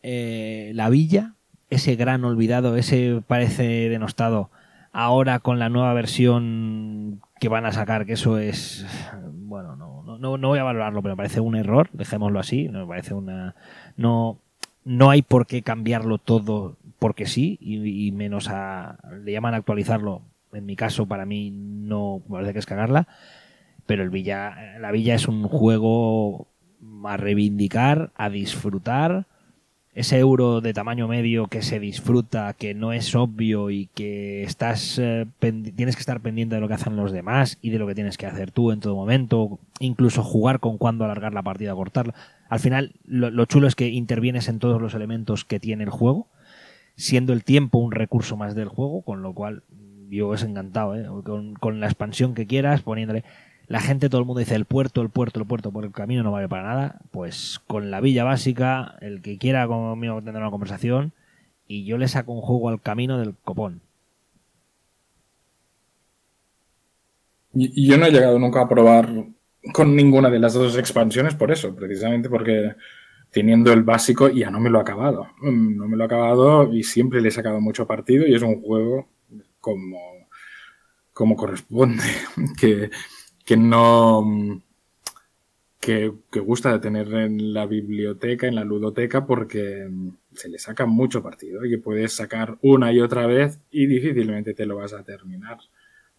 [0.03, 1.35] Eh, la villa,
[1.69, 4.51] ese gran olvidado, ese parece denostado,
[4.93, 8.87] ahora con la nueva versión que van a sacar, que eso es,
[9.23, 12.87] bueno, no, no, no voy a valorarlo, pero me parece un error, dejémoslo así, me
[12.87, 13.55] parece una,
[13.99, 14.39] no,
[14.85, 19.59] no hay por qué cambiarlo todo porque sí, y, y menos a, le llaman a
[19.59, 20.23] actualizarlo
[20.53, 23.09] en mi caso, para mí no me parece que es cagarla.
[23.87, 26.49] Pero el Villa, la Villa es un juego
[27.05, 29.27] a reivindicar, a disfrutar.
[29.95, 34.99] Ese euro de tamaño medio que se disfruta, que no es obvio y que estás
[34.99, 37.95] eh, tienes que estar pendiente de lo que hacen los demás y de lo que
[37.95, 42.13] tienes que hacer tú en todo momento, incluso jugar con cuándo alargar la partida, cortarla.
[42.51, 45.91] Al final, lo, lo chulo es que intervienes en todos los elementos que tiene el
[45.91, 46.29] juego,
[46.97, 49.63] siendo el tiempo un recurso más del juego, con lo cual
[50.09, 51.07] yo es encantado, ¿eh?
[51.61, 53.25] con, la expansión que quieras, poniéndole.
[53.69, 56.23] La gente, todo el mundo dice el puerto, el puerto, el puerto, por el camino
[56.23, 57.01] no vale para nada.
[57.11, 61.13] Pues con la villa básica, el que quiera conmigo tener una conversación,
[61.67, 63.83] y yo le saco un juego al camino del copón.
[67.55, 69.09] Y yo no he llegado nunca a probar
[69.73, 72.75] con ninguna de las dos expansiones por eso, precisamente porque
[73.31, 75.29] teniendo el básico ya no me lo he acabado.
[75.43, 78.63] No me lo he acabado y siempre le he sacado mucho partido y es un
[78.63, 79.09] juego
[79.67, 80.29] como,
[81.13, 82.05] como corresponde,
[82.61, 82.89] que,
[83.45, 84.63] que no
[85.81, 89.91] que, que, gusta de tener en la biblioteca, en la ludoteca, porque
[90.35, 94.55] se le saca mucho partido y que puedes sacar una y otra vez y difícilmente
[94.55, 95.59] te lo vas a terminar.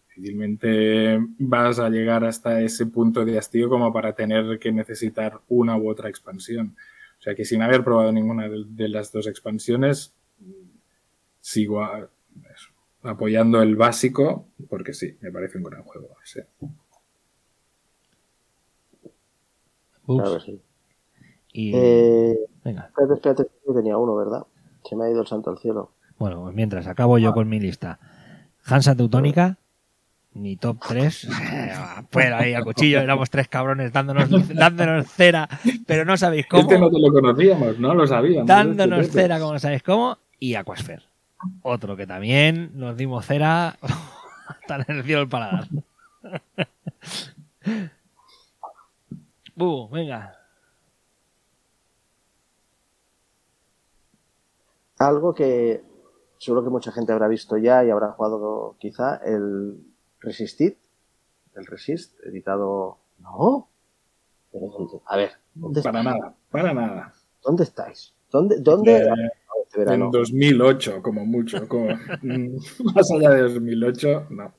[0.08, 5.74] Difícilmente vas a llegar hasta ese punto de hastío como para tener que necesitar una
[5.78, 6.76] u otra expansión.
[7.18, 10.12] O sea que sin haber probado ninguna de, de las dos expansiones,
[11.40, 11.82] sigo
[13.02, 16.08] apoyando el básico, porque sí, me parece un gran juego.
[16.24, 16.40] Sí.
[20.06, 20.60] Claro sí.
[21.52, 21.72] Y...
[21.74, 22.86] Eh, Venga.
[22.86, 24.46] Espérate, espérate, yo tenía uno, ¿verdad?
[24.84, 25.92] Se me ha ido el santo al cielo.
[26.18, 27.34] Bueno, pues mientras acabo yo ah.
[27.34, 27.98] con mi lista.
[28.64, 29.58] Hansa Teutónica,
[30.34, 31.28] mi top 3.
[32.10, 35.48] Fuera ahí al cuchillo, éramos tres cabrones dándonos, dándonos cera,
[35.86, 36.62] pero no sabéis cómo.
[36.62, 38.46] Este no te lo conocíamos, no lo sabíamos.
[38.46, 41.07] Dándonos este cera, como no sabéis cómo, y Aquasphere.
[41.62, 43.78] Otro que también nos dimos cera
[44.48, 45.68] hasta en el cielo del paladar.
[49.56, 50.34] uh, venga.
[54.98, 55.84] Algo que
[56.38, 59.80] seguro que mucha gente habrá visto ya y habrá jugado quizá el
[60.20, 60.74] Resisted,
[61.54, 62.98] el Resist, editado...
[63.18, 63.68] No.
[64.50, 67.12] Pero, a ver, ¿dónde Para nada, para nada.
[67.42, 68.14] ¿Dónde estáis?
[68.30, 68.60] ¿Dónde?
[68.60, 69.30] dónde Eh,
[69.82, 70.06] este verano?
[70.06, 71.66] En 2008, como mucho.
[71.68, 71.88] como-
[72.22, 72.56] mm,
[72.94, 74.52] más allá de 2008, no.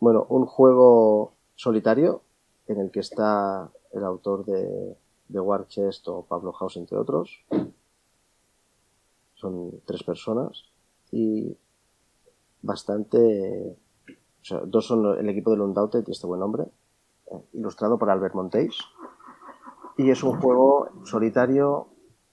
[0.00, 2.22] Bueno, un juego solitario
[2.66, 4.96] en el que está el autor de,
[5.28, 7.44] de War Chest o Pablo House, entre otros.
[9.34, 10.64] Son tres personas
[11.12, 11.56] y
[12.62, 13.76] bastante.
[14.40, 16.64] O sea, dos son el equipo de Undaunted y este buen hombre,
[17.26, 18.76] eh, ilustrado por Albert Monteis.
[19.96, 21.88] Y es un juego solitario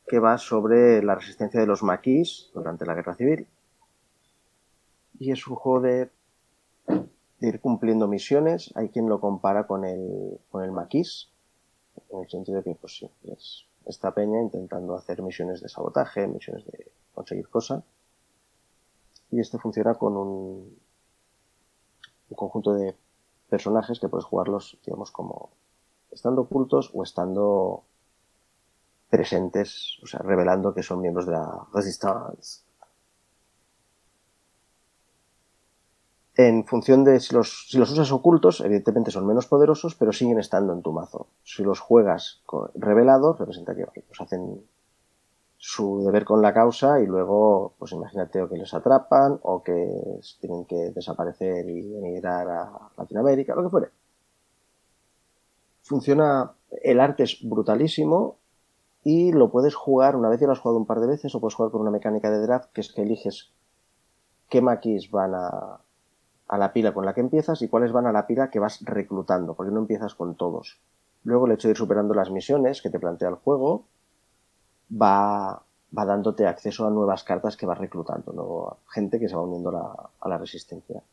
[0.07, 3.47] que va sobre la resistencia de los maquis durante la guerra civil.
[5.17, 6.09] Y es un juego de
[7.39, 8.71] de ir cumpliendo misiones.
[8.75, 11.29] Hay quien lo compara con el, con el maquis,
[12.09, 16.27] en el sentido de que, pues sí, es esta peña intentando hacer misiones de sabotaje,
[16.27, 17.83] misiones de conseguir cosas.
[19.31, 20.77] Y este funciona con un,
[22.29, 22.95] un conjunto de
[23.49, 25.51] personajes que puedes jugarlos, digamos, como
[26.11, 27.83] estando ocultos o estando
[29.09, 32.63] presentes, o sea, revelando que son miembros de la Resistance.
[36.37, 40.73] En función de si los, los usas ocultos, evidentemente son menos poderosos, pero siguen estando
[40.73, 41.27] en tu mazo.
[41.43, 42.41] Si los juegas
[42.75, 44.61] revelados, representa que pues hacen
[45.57, 50.19] su deber con la causa y luego, pues imagínate o que les atrapan o que
[50.39, 53.89] tienen que desaparecer y emigrar a Latinoamérica, lo que fuere.
[55.81, 56.51] Funciona,
[56.83, 58.37] el arte es brutalísimo
[59.05, 61.39] y lo puedes jugar, una vez ya lo has jugado un par de veces, o
[61.39, 63.51] puedes jugar con una mecánica de draft que es que eliges
[64.49, 65.79] qué maquis van a,
[66.47, 68.83] a la pila con la que empiezas y cuáles van a la pila que vas
[68.83, 70.79] reclutando, porque no empiezas con todos.
[71.23, 73.85] Luego el hecho de ir superando las misiones que te plantea el juego
[74.91, 75.61] va,
[75.95, 78.77] va dándote acceso a nuevas cartas que vas reclutando, ¿no?
[78.89, 81.03] gente que se va uniendo a la, a la resistencia.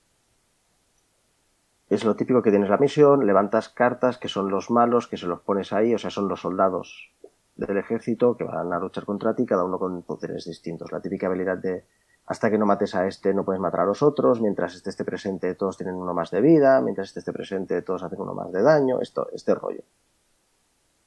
[1.90, 5.26] Es lo típico que tienes la misión, levantas cartas que son los malos, que se
[5.26, 7.11] los pones ahí, o sea, son los soldados
[7.56, 10.90] del ejército que van a luchar contra ti, cada uno con poderes distintos.
[10.92, 11.84] La típica habilidad de
[12.26, 15.04] hasta que no mates a este no puedes matar a los otros, mientras este esté
[15.04, 18.52] presente todos tienen uno más de vida, mientras este esté presente todos hacen uno más
[18.52, 19.82] de daño, esto, este rollo.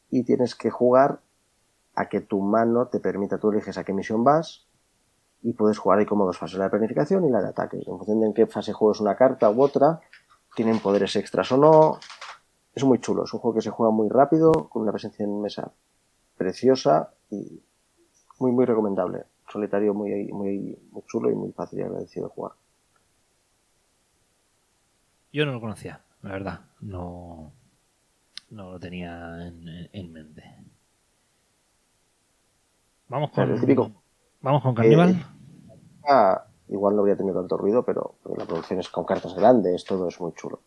[0.09, 1.21] Y tienes que jugar
[1.95, 4.67] a que tu mano te permita, tú eliges a qué misión vas
[5.41, 7.77] y puedes jugar ahí como dos fases, la de planificación y la de ataque.
[7.77, 10.01] En función de en qué fase juegues una carta u otra,
[10.55, 11.99] tienen poderes extras o no.
[12.73, 15.41] Es muy chulo, es un juego que se juega muy rápido, con una presencia en
[15.41, 15.71] mesa
[16.37, 17.61] preciosa y
[18.39, 22.53] muy, muy recomendable solitario muy, muy, muy chulo y muy fácil y agradecido de jugar.
[25.31, 26.61] Yo no lo conocía, la verdad.
[26.81, 27.51] No,
[28.49, 30.43] no lo tenía en, en mente.
[33.09, 33.91] Vamos con, El típico.
[34.41, 35.11] Vamos con Carnival.
[35.11, 35.25] Eh,
[36.07, 40.07] Ah, igual no habría tenido tanto ruido, pero la producción es con cartas grandes, todo
[40.07, 40.59] es muy chulo.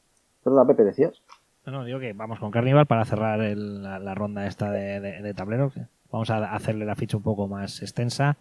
[0.42, 1.22] Perdona, Pepe, decías.
[1.70, 5.00] No, no, digo que vamos con Carnival para cerrar el- la, la ronda esta de,
[5.00, 5.70] de- de tablero.
[6.10, 8.38] Vamos a hacerle la ficha un poco más extensa.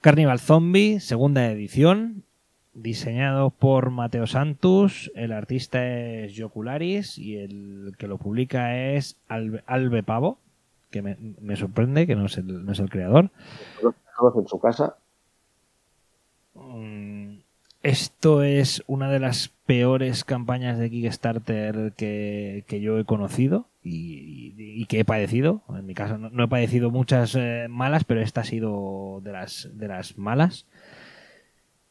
[0.00, 2.22] Carnival Zombie, segunda edición,
[2.72, 5.10] diseñado por Mateo Santos.
[5.14, 10.38] El artista es Jocularis y el que lo publica es Albe, Albe Pavo,
[10.90, 13.30] que me, me sorprende que no es el, no es el creador.
[14.34, 14.96] En su casa.
[16.54, 17.25] Mm,
[17.86, 24.84] Esto es una de las peores campañas de Kickstarter que, que yo he conocido y,
[24.86, 25.62] que he padecido.
[25.68, 29.30] En mi caso no, no he padecido muchas eh, malas, pero esta ha sido de
[29.30, 30.66] las, de las malas.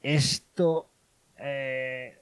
[0.03, 0.89] Esto...
[1.39, 2.17] eh,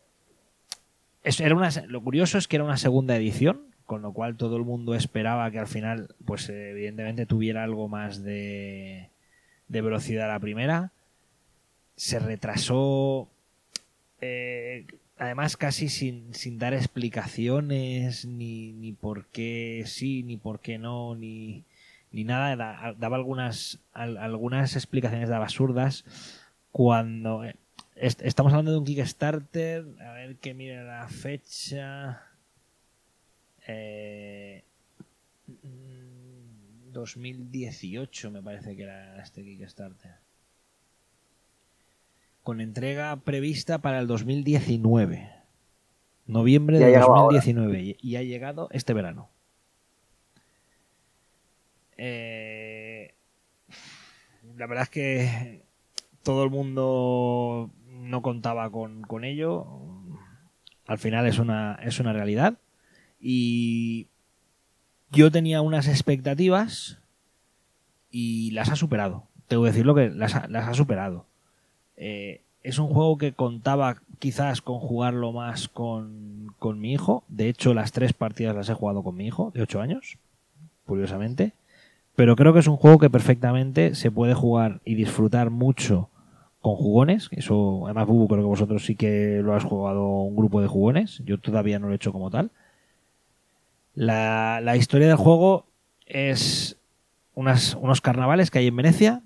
[1.24, 4.56] es- era una, lo curioso es que era una segunda edición, con lo cual todo
[4.58, 9.10] el mundo esperaba que al final, pues eh, evidentemente tuviera algo más de,
[9.68, 10.92] de velocidad a la primera
[11.96, 13.30] se retrasó
[14.26, 14.86] eh,
[15.18, 21.16] además casi sin, sin dar explicaciones ni, ni por qué sí ni por qué no
[21.16, 21.64] ni,
[22.12, 26.04] ni nada da- daba algunas al- algunas explicaciones daba absurdas
[26.72, 27.56] cuando eh,
[27.96, 32.22] est- estamos hablando de un Kickstarter a ver que mire la fecha
[33.68, 34.64] eh,
[35.48, 40.23] mm, 2018 me parece que era este Kickstarter
[42.44, 45.32] con entrega prevista para el 2019.
[46.26, 49.30] Noviembre de llegado 2019 y, y ha llegado este verano.
[51.98, 53.14] Eh,
[54.58, 55.66] la verdad es que
[56.24, 59.68] todo el mundo no contaba con, con ello.
[60.86, 62.58] Al final es una, es una realidad.
[63.20, 64.08] Y
[65.12, 67.00] yo tenía unas expectativas
[68.10, 69.28] y las ha superado.
[69.48, 71.26] Tengo que decirlo que las ha, las ha superado.
[71.98, 77.24] Eh, es un juego que contaba quizás con jugarlo más con, con, mi hijo.
[77.28, 80.18] De hecho, las tres partidas las he jugado con mi hijo, de 8 años,
[80.86, 81.54] curiosamente.
[82.16, 86.10] Pero creo que es un juego que perfectamente se puede jugar y disfrutar mucho
[86.62, 87.28] con jugones.
[87.32, 91.22] Eso, además, Bubu, creo que vosotros sí que lo has jugado un grupo de jugones.
[91.26, 92.52] Yo todavía no lo he hecho como tal.
[93.96, 95.66] La, la historia del juego
[96.06, 96.78] es
[97.36, 99.22] unas, unos carnavales que hay en Venecia.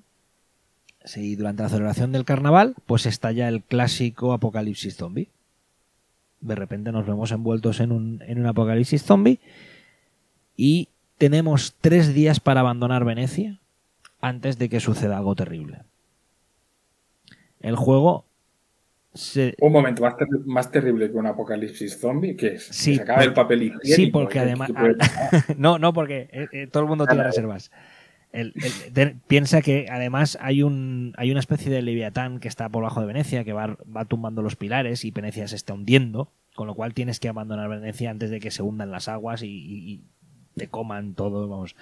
[1.15, 5.29] Y durante la celebración del carnaval, pues estalla el clásico apocalipsis zombie.
[6.41, 9.39] De repente nos vemos envueltos en un, en un apocalipsis zombie.
[10.55, 13.59] Y tenemos tres días para abandonar Venecia
[14.19, 15.83] antes de que suceda algo terrible.
[17.59, 18.25] El juego
[19.13, 19.55] se...
[19.59, 22.65] Un momento, más, ter más, terrible que un apocalipsis zombie, ¿qué es?
[22.65, 23.95] Sí, se acaba el papel higiénico.
[23.95, 24.69] Sí, porque además...
[25.57, 27.71] no, no, porque eh, eh, todo el mundo tiene reservas.
[29.27, 33.07] Piensa que además hay, un, hay una especie de leviatán que está por bajo de
[33.07, 36.93] Venecia, que va, va tumbando los pilares y Venecia se está hundiendo, con lo cual
[36.93, 40.01] tienes que abandonar Venecia antes de que se hundan las aguas y,
[40.55, 41.75] te coman todo, vamos.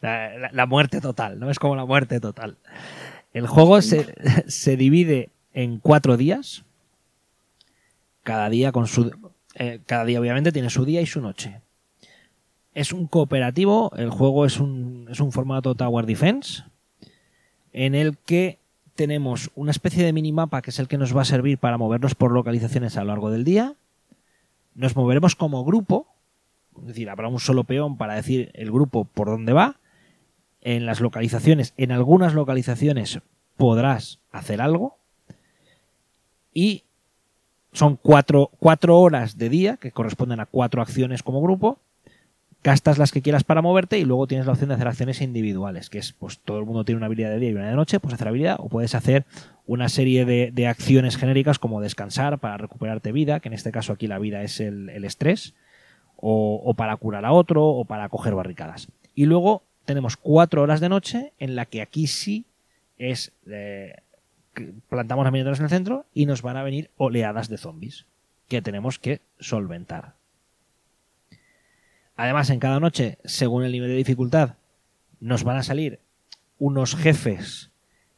[0.00, 1.50] La, muerte total, ¿no?
[1.50, 2.56] Es como la muerte total.
[3.34, 4.14] El juego se,
[4.48, 6.64] se divide en cuatro días.
[8.22, 9.14] Cada día con su.
[9.56, 11.60] Eh, cada día, obviamente, tiene su día y su noche.
[12.74, 13.92] Es un cooperativo.
[13.96, 16.64] El juego es un, es un formato Tower Defense.
[17.72, 18.58] En el que
[18.94, 22.14] tenemos una especie de minimapa que es el que nos va a servir para movernos
[22.14, 23.74] por localizaciones a lo largo del día.
[24.74, 26.08] Nos moveremos como grupo,
[26.80, 29.80] es decir, habrá un solo peón para decir el grupo por dónde va.
[30.60, 33.20] En las localizaciones, en algunas localizaciones
[33.56, 34.96] podrás hacer algo.
[36.52, 36.84] Y
[37.72, 41.78] son cuatro, cuatro horas de día, que corresponden a cuatro acciones como grupo.
[42.64, 45.90] Gastas las que quieras para moverte y luego tienes la opción de hacer acciones individuales,
[45.90, 48.00] que es, pues todo el mundo tiene una habilidad de día y una de noche,
[48.00, 49.26] puedes hacer habilidad, o puedes hacer
[49.66, 54.06] una serie de, acciones genéricas como descansar para recuperarte vida, que en este caso aquí
[54.06, 55.54] la vida es el, estrés,
[56.16, 58.88] o, o, para curar a otro, o para coger barricadas.
[59.14, 62.46] Y luego tenemos cuatro horas de noche en la que aquí sí
[62.98, 63.96] es eh,
[64.88, 68.06] plantamos las miniaturas en el centro y nos van a venir oleadas de zombies
[68.48, 70.14] que tenemos que solventar.
[72.16, 74.56] Además, en cada noche, según el nivel de dificultad,
[75.20, 76.00] nos van a salir
[76.58, 77.70] unos jefes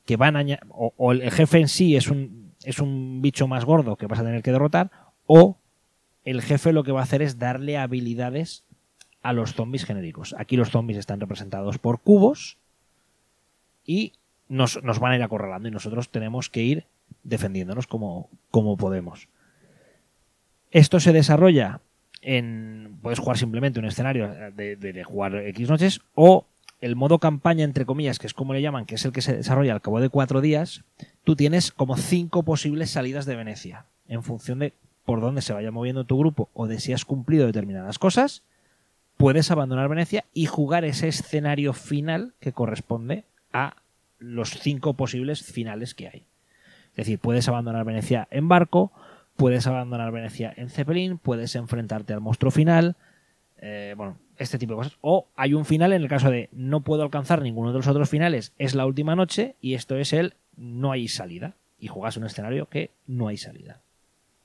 [0.05, 3.65] que van a o, o el jefe en sí es un es un bicho más
[3.65, 4.91] gordo que vas a tener que derrotar
[5.27, 5.57] o
[6.25, 8.65] el jefe lo que va a hacer es darle habilidades
[9.23, 10.35] a los zombies genéricos.
[10.37, 12.59] Aquí los zombies están representados por cubos
[13.85, 14.15] y
[14.49, 16.87] nos, nos, van a ir acorralando y nosotros tenemos que ir
[17.23, 19.29] defendiéndonos como, como podemos.
[20.73, 21.81] Esto se desarrolla
[22.27, 22.99] en.
[23.01, 26.45] Puedes jugar simplemente un escenario de, de, de, jugar X noches o
[26.81, 29.37] el modo campaña, entre comillas, que es como le llaman, que es el que se
[29.37, 30.83] desarrolla al cabo de cuatro días.
[31.25, 34.75] Tú tienes como cinco posibles salidas de Venecia en función de
[35.05, 38.43] por dónde se vaya moviendo tu grupo o de si has cumplido determinadas cosas.
[39.17, 43.77] Puedes abandonar Venecia y jugar ese escenario final que corresponde a
[44.19, 46.25] los cinco posibles finales que hay.
[46.91, 48.93] Es decir, puedes abandonar Venecia en barco,
[49.37, 52.97] puedes abandonar Venecia en Zeppelin, puedes enfrentarte al monstruo final,
[53.59, 54.99] eh, bueno, este tipo de cosas.
[55.01, 58.09] O hay un final en el caso de no puedo alcanzar ninguno de los otros
[58.09, 61.55] finales, es la última noche y esto es el no hay salida.
[61.79, 63.81] Y juegas un escenario que no hay salida.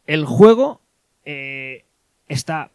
[0.06, 0.82] El juego
[1.24, 1.86] eh,
[2.28, 2.72] está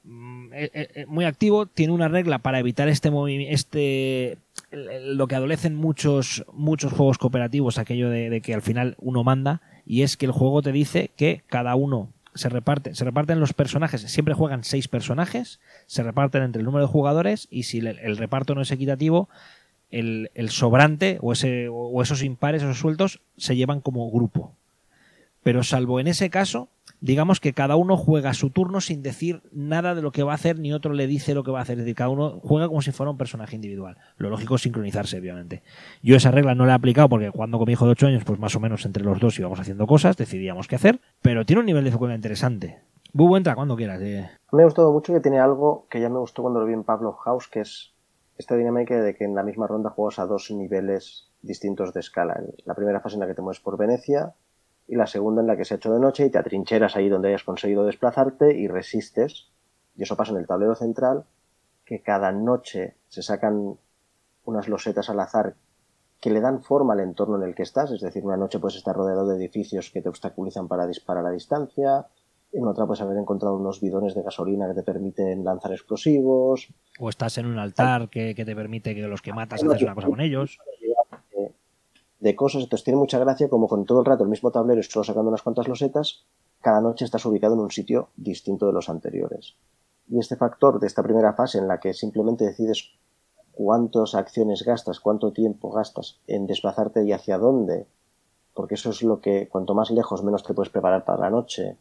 [0.52, 4.38] eh, eh, muy activo, tiene una regla para evitar este movimiento, este
[4.70, 10.02] lo que adolecen muchos muchos juegos cooperativos, aquello de, que al final uno manda, y
[10.02, 14.02] es que el juego te dice que cada uno se reparte, se reparten los personajes,
[14.02, 18.16] siempre juegan seis personajes, se reparten entre el número de jugadores, y si el, el
[18.16, 19.28] reparto no es equitativo,
[19.90, 24.52] el, el sobrante o, ese, o esos impares, esos sueltos, se llevan como grupo.
[25.42, 26.68] Pero salvo en ese caso,
[27.00, 30.34] digamos que cada uno juega su turno sin decir nada de lo que va a
[30.36, 31.78] hacer, ni otro le dice lo que va a hacer.
[31.78, 33.98] Es decir, cada uno juega como si fuera un personaje individual.
[34.16, 35.62] Lo lógico es sincronizarse, obviamente.
[36.02, 38.24] Yo esa regla no la he aplicado porque cuando con mi hijo de 8 años,
[38.24, 41.60] pues más o menos entre los dos íbamos haciendo cosas, decidíamos qué hacer, pero tiene
[41.60, 42.80] un nivel de dificultad interesante.
[43.12, 44.00] Bubu, entra cuando quieras.
[44.02, 44.28] Eh.
[44.52, 46.84] Me ha gustado mucho que tiene algo que ya me gustó cuando lo vi en
[46.84, 47.94] Pablo House, que es
[48.36, 52.42] esta dinámica de que en la misma ronda juegas a dos niveles distintos de escala.
[52.64, 54.34] La primera fase en la que te mueves por Venecia,
[54.88, 57.08] y la segunda en la que se ha hecho de noche y te atrincheras ahí
[57.08, 59.48] donde hayas conseguido desplazarte y resistes.
[59.96, 61.24] Y eso pasa en el tablero central,
[61.84, 63.76] que cada noche se sacan
[64.44, 65.54] unas losetas al azar
[66.20, 68.76] que le dan forma al entorno en el que estás, es decir, una noche puedes
[68.76, 72.06] estar rodeado de edificios que te obstaculizan para disparar a distancia,
[72.52, 76.68] en otra puedes haber encontrado unos bidones de gasolina que te permiten lanzar explosivos.
[76.98, 79.94] O estás en un altar que, que te permite que los que matas haces una
[79.94, 80.58] cosa con ellos
[82.20, 82.62] de cosas.
[82.62, 85.28] Entonces tiene mucha gracia como con todo el rato el mismo tablero y solo sacando
[85.28, 86.24] unas cuantas losetas,
[86.60, 89.56] cada noche estás ubicado en un sitio distinto de los anteriores.
[90.08, 92.90] Y este factor de esta primera fase en la que simplemente decides
[93.52, 97.86] cuántas acciones gastas, cuánto tiempo gastas en desplazarte y hacia dónde,
[98.54, 101.76] porque eso es lo que cuanto más lejos menos te puedes preparar para la noche.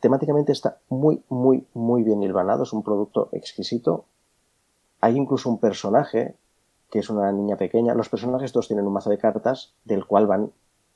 [0.00, 4.06] Temáticamente está muy, muy, muy bien hilvanado, es un producto exquisito.
[5.00, 6.36] Hay incluso un personaje
[6.92, 7.94] que es una niña pequeña.
[7.94, 10.52] Los personajes todos tienen un mazo de cartas del cual van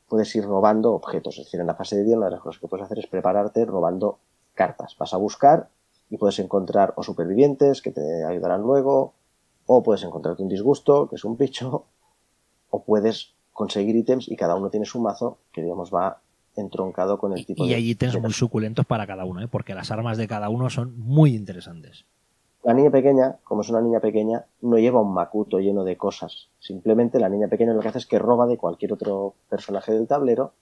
[0.09, 1.39] puedes ir robando objetos.
[1.39, 3.07] Es decir, en la fase de día una de las cosas que puedes hacer es
[3.07, 4.19] prepararte robando
[4.53, 4.95] cartas.
[4.99, 5.71] Vas a buscar
[6.11, 9.15] y puedes encontrar o supervivientes que te ayudarán luego,
[9.65, 11.87] o puedes encontrarte un disgusto, que es un bicho,
[12.69, 16.21] o puedes conseguir ítems y cada uno tiene su mazo que digamos va
[16.57, 17.73] entroncado con el tipo y, de...
[17.73, 19.49] Y hay ítems muy suculentos para cada uno, ¿eh?
[19.49, 22.05] porque las armas de cada uno son muy interesantes.
[22.67, 26.49] La niña pequeña, como es una niña pequeña, no lleva un macuto lleno de cosas.
[26.59, 30.09] Simplemente la niña pequeña lo que hace es que roba de cualquier otro personaje del
[30.09, 30.53] tablero,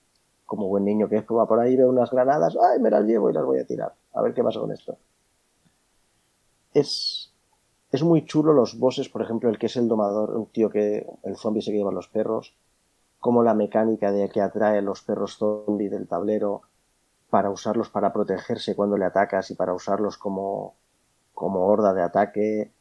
[0.45, 3.05] como buen niño que es, que va por ahí, ve unas granadas, ¡ay, me las
[3.05, 3.95] llevo y las voy a tirar!
[4.13, 4.99] A ver qué pasa con esto.
[6.75, 7.33] Es,
[7.91, 11.07] es muy chulo los bosses, por ejemplo, el que es el domador, un tío que
[11.23, 12.55] el zombie se lleva los perros,
[13.19, 16.61] como la mecánica de que atrae los perros zombie del tablero
[17.31, 20.75] para usarlos para protegerse cuando le atacas y para usarlos como
[21.35, 22.73] como horda de ataque.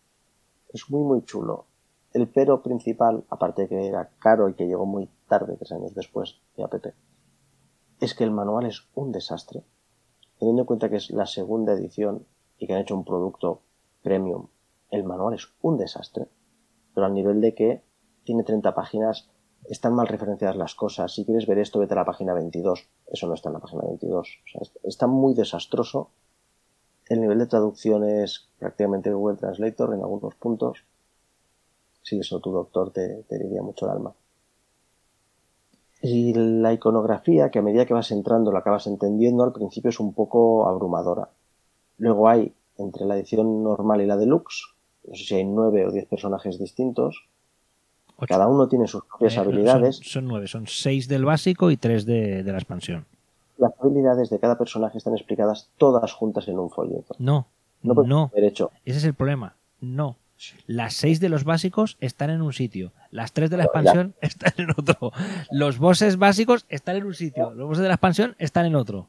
[0.72, 1.66] Es muy, muy chulo.
[2.12, 5.94] El pero principal, aparte de que era caro y que llegó muy tarde, tres años
[5.94, 6.94] después de APP,
[8.00, 9.64] es que el manual es un desastre.
[10.38, 12.26] Teniendo en cuenta que es la segunda edición
[12.56, 13.62] y que han hecho un producto
[14.02, 14.46] premium,
[14.90, 16.28] el manual es un desastre.
[16.94, 17.82] Pero al nivel de que
[18.24, 19.28] tiene 30 páginas,
[19.64, 21.12] están mal referenciadas las cosas.
[21.12, 22.88] Si quieres ver esto, vete a la página 22.
[23.06, 24.28] Eso no está en la página 22.
[24.84, 26.10] está muy desastroso
[27.08, 30.84] el nivel de traducción es prácticamente Google Translator en algunos puntos.
[32.02, 34.12] Si eso tu doctor te, diría mucho el alma.
[36.02, 40.00] Y la iconografía, que a medida que vas entrando la acabas entendiendo, al principio es
[40.00, 41.30] un poco abrumadora.
[41.96, 44.74] Luego hay, entre la edición normal y la deluxe,
[45.06, 47.26] no sé si hay nueve o diez personajes distintos.
[48.28, 49.96] Cada uno tiene sus propias eh, habilidades.
[50.02, 53.06] Son, nueve, son seis del básico y tres de la expansión
[53.56, 57.14] las habilidades de cada personaje están explicadas todas juntas en un folleto.
[57.18, 57.46] No,
[57.82, 58.30] no, no.
[58.34, 59.56] Ese es el problema.
[59.80, 60.16] No.
[60.66, 62.92] Las seis de los básicos están en un sitio.
[63.10, 65.12] Las tres de la expansión están en otro.
[65.50, 67.52] Los bosses básicos están en un sitio.
[67.52, 69.06] Los bosses de la expansión están en otro.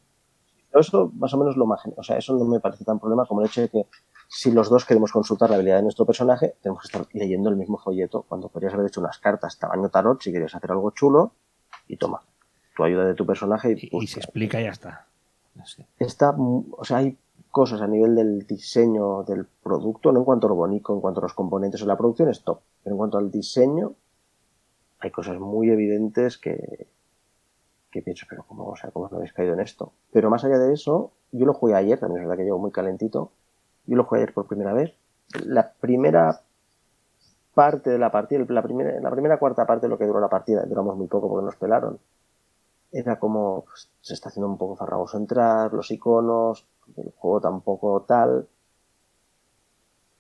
[0.74, 1.82] Eso más o menos lo más.
[1.96, 3.86] O sea, eso no me parece tan problema como el hecho de que
[4.28, 7.56] si los dos queremos consultar la habilidad de nuestro personaje, tenemos que estar leyendo el
[7.56, 11.32] mismo folleto cuando podrías haber hecho unas cartas tamaño tarot si querías hacer algo chulo
[11.88, 12.22] y toma
[12.76, 15.06] tu ayuda de tu personaje y, se explica y ya está.
[15.98, 17.18] Está, o sea, hay
[17.50, 21.22] cosas a nivel del diseño del producto, no en cuanto a lo bonito, en cuanto
[21.22, 23.94] a los componentes o la producción es top, pero en cuanto al diseño
[25.00, 26.88] hay cosas muy evidentes que,
[27.92, 29.94] que pienso, pero ¿cómo, o sea, ¿cómo no habéis caído en esto?
[30.12, 32.72] Pero más allá de eso, yo lo jugué ayer, también es verdad que llevo muy
[32.72, 33.32] calentito,
[33.86, 34.94] yo lo jugué ayer por primera vez.
[35.46, 36.42] La primera
[37.54, 40.28] parte de la partida, la primera, la primera cuarta parte de lo que duró la
[40.28, 42.00] partida, duramos muy poco porque nos pelaron,
[42.96, 46.66] era como pues, se está haciendo un poco farragoso entrar, los iconos,
[46.96, 48.48] el juego tampoco tal.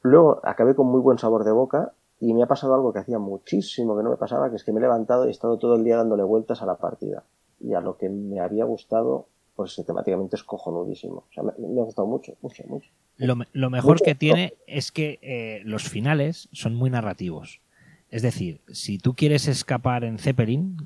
[0.02, 3.18] Luego acabé con muy buen sabor de boca y me ha pasado algo que hacía
[3.18, 5.76] muchísimo que no me pasaba, que es que me he levantado y he estado todo
[5.76, 7.24] el día dándole vueltas a la partida.
[7.62, 11.24] Y a lo que me había gustado, pues temáticamente es cojonudísimo.
[11.30, 12.92] O sea, me, ha gustado mucho, mucho, mucho.
[13.16, 17.62] Lo, mejor que tiene es que eh, los finales son muy narrativos.
[18.10, 20.78] Es decir, si tú quieres escapar en Zeppelin,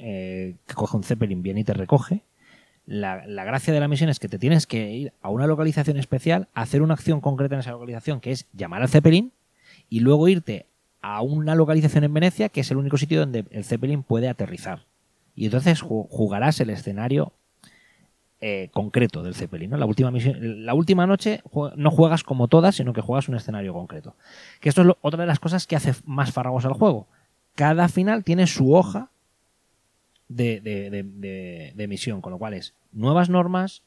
[0.00, 2.22] eh, que coge un Zeppelin bien y te recoge.
[2.86, 6.48] La, gracia de la misión es que te tienes que ir a una localización especial,
[6.54, 9.32] hacer una acción concreta en esa localización, que es llamar al Zeppelin,
[9.88, 10.66] y luego irte
[11.02, 14.86] a una localización en Venecia, que es el único sitio donde el Zeppelin puede aterrizar.
[15.36, 17.32] Y entonces jugarás el escenario
[18.40, 19.78] eh, concreto del Zeppelin.
[19.78, 21.42] La, última misión, la última noche
[21.76, 24.16] no juegas como todas, sino que juegas un escenario concreto.
[24.60, 27.06] Que esto es otra de las cosas que hace más farragoso al juego.
[27.54, 29.10] Cada final tiene su hoja
[30.30, 33.82] de, emisión, con lo cual es nuevas normas,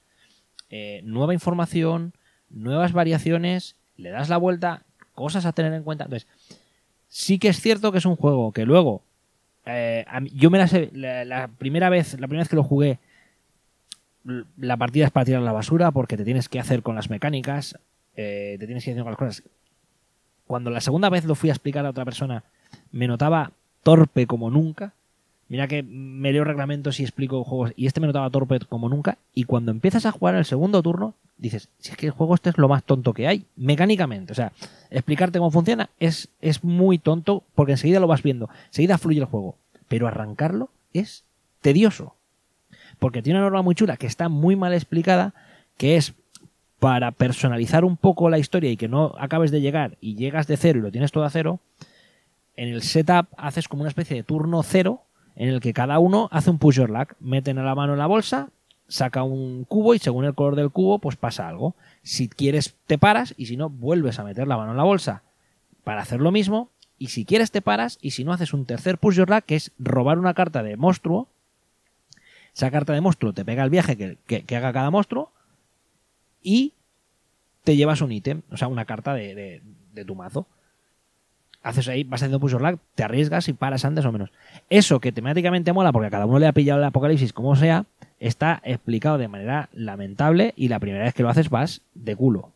[0.69, 2.13] eh, nueva información,
[2.49, 4.83] nuevas variaciones, le das la vuelta,
[5.15, 6.05] cosas a tener en cuenta.
[6.05, 6.27] Entonces,
[7.07, 9.01] sí que es cierto que es un juego que luego,
[9.65, 12.99] eh, yo me la sé, la, primera vez, la primera vez que lo jugué,
[14.57, 17.77] la partida es para tirar la basura porque te tienes que hacer con las mecánicas,
[18.15, 19.43] eh, te tienes que hacer con las cosas.
[20.45, 22.43] Cuando la segunda vez lo fui a explicar a otra persona,
[22.91, 23.51] me notaba
[23.81, 24.93] torpe como nunca
[25.53, 27.73] Mira que me leo reglamentos y explico juegos.
[27.75, 29.19] Y este me notaba torpe como nunca.
[29.35, 32.49] Y cuando empiezas a jugar el segundo turno, dices, si es que el juego este
[32.49, 34.31] es lo más tonto que hay, mecánicamente.
[34.31, 34.51] O sea,
[34.89, 38.49] explicarte cómo funciona es, es muy tonto porque enseguida lo vas viendo.
[38.69, 39.55] Enseguida fluye el juego.
[39.87, 41.23] pero arrancarlo es
[41.61, 42.15] tedioso.
[42.97, 45.35] Porque tiene una norma muy chula que está muy mal explicada,
[45.77, 46.15] que es
[46.79, 50.57] para personalizar un poco la historia y que no acabes de llegar y llegas de
[50.57, 51.59] cero y lo tienes todo a cero,
[52.55, 55.03] en el setup haces como una especie de turno cero
[55.35, 57.99] en el que cada uno hace un push your luck, meten a la mano en
[57.99, 58.49] la bolsa,
[58.87, 61.75] saca un cubo y según el color del cubo pues pasa algo.
[62.03, 65.23] Si quieres te paras y si no vuelves a meter la mano en la bolsa
[65.83, 66.69] para hacer lo mismo
[66.99, 69.55] y si quieres te paras y si no haces un tercer push your luck que
[69.55, 71.27] es robar una carta de monstruo.
[72.55, 75.31] Esa carta de monstruo te pega el viaje que, haga cada monstruo
[76.43, 76.73] y
[77.63, 79.61] te llevas un ítem, o sea, una carta de,
[79.93, 80.45] de tu mazo
[81.63, 84.31] haces ahí, vas haciendo push lag, te arriesgas y paras antes o menos.
[84.69, 87.85] Eso que temáticamente mola, porque a cada uno le ha pillado el apocalipsis como sea,
[88.19, 92.51] está explicado de manera lamentable y la primera vez que lo haces vas de culo.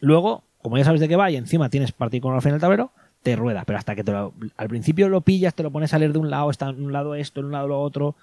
[0.00, 2.90] Luego, como ya sabes de qué va y encima tienes partido con el tablero,
[3.22, 6.12] te rueda, pero hasta que te al principio lo pillas, te lo pones a leer
[6.12, 8.16] de un lado, está en un lado esto, en un lado lo otro,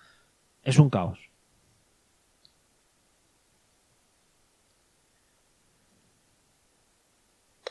[0.63, 1.19] es un caos.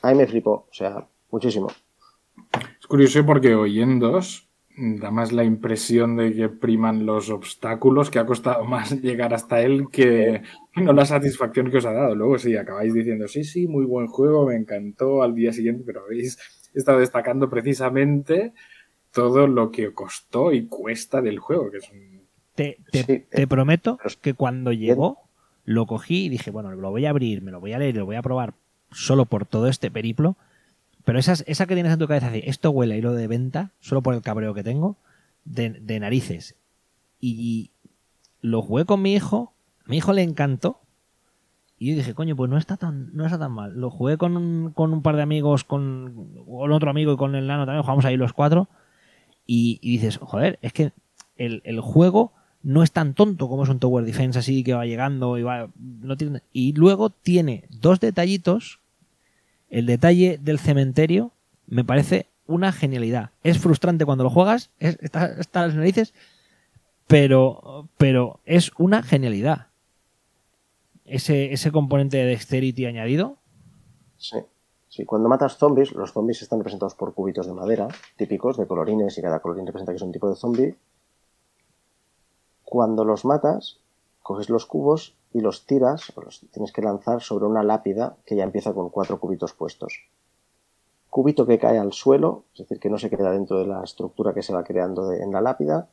[0.02, 1.68] Ahí me flipo, o sea, muchísimo.
[2.80, 4.46] Es curioso porque oyéndos
[4.76, 9.62] da más la impresión de que priman los obstáculos, que ha costado más llegar hasta
[9.62, 10.42] él que
[10.74, 12.14] no la satisfacción que os ha dado.
[12.14, 16.02] Luego sí, acabáis diciendo, sí, sí, muy buen juego, me encantó al día siguiente, pero
[16.04, 16.38] habéis
[16.74, 18.52] estado destacando precisamente
[19.12, 21.90] todo lo que costó y cuesta del juego, que es
[22.54, 25.30] Te, te eh, prometo que cuando llegó,
[25.64, 28.04] lo cogí y dije, bueno, lo voy a abrir, me lo voy a leer, lo
[28.04, 28.52] voy a probar
[28.92, 30.36] solo por todo este periplo
[31.06, 34.02] pero esa que tienes en tu cabeza, de esto huele a hilo de venta, solo
[34.02, 34.96] por el cabreo que tengo,
[35.44, 36.56] de, narices.
[37.20, 37.70] Y
[38.40, 39.52] lo jugué con mi hijo,
[39.84, 40.80] a mi hijo le encantó.
[41.78, 43.78] Y yo dije, coño, pues no está tan, no está tan mal.
[43.78, 47.46] Lo jugué con un, con un par de amigos, con, otro amigo y con el
[47.46, 48.68] nano también, jugamos ahí los cuatro.
[49.46, 50.90] Y, dices, joder, es que
[51.36, 52.32] el, el, juego
[52.64, 55.68] no es tan tonto como es un Tower Defense así que va llegando y va.
[55.78, 58.80] No tiene, y luego tiene dos detallitos
[59.70, 61.32] el detalle del cementerio
[61.66, 63.30] me parece una genialidad.
[63.42, 66.14] Es frustrante cuando lo juegas, está, está las narices,
[67.06, 69.68] pero, pero es una genialidad.
[71.04, 73.36] Ese, ese componente de dexterity añadido.
[74.16, 74.38] Sí.
[74.96, 77.86] Sí, cuando matas zombies, los zombies están representados por cubitos de madera,
[78.16, 80.74] típicos, de colorines, y cada colorín representa que es un tipo de zombie.
[82.64, 83.78] Cuando los matas,
[84.22, 88.36] coges los cubos y los tiras, o los tienes que lanzar sobre una lápida que
[88.36, 90.00] ya empieza con cuatro cubitos puestos.
[91.10, 94.32] Cubito que cae al suelo, es decir, que no se queda dentro de la estructura
[94.32, 95.90] que se va creando en la lápida.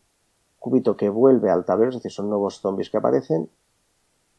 [0.59, 3.49] Cubito que vuelve al tablero, es decir, son nuevos zombies que aparecen.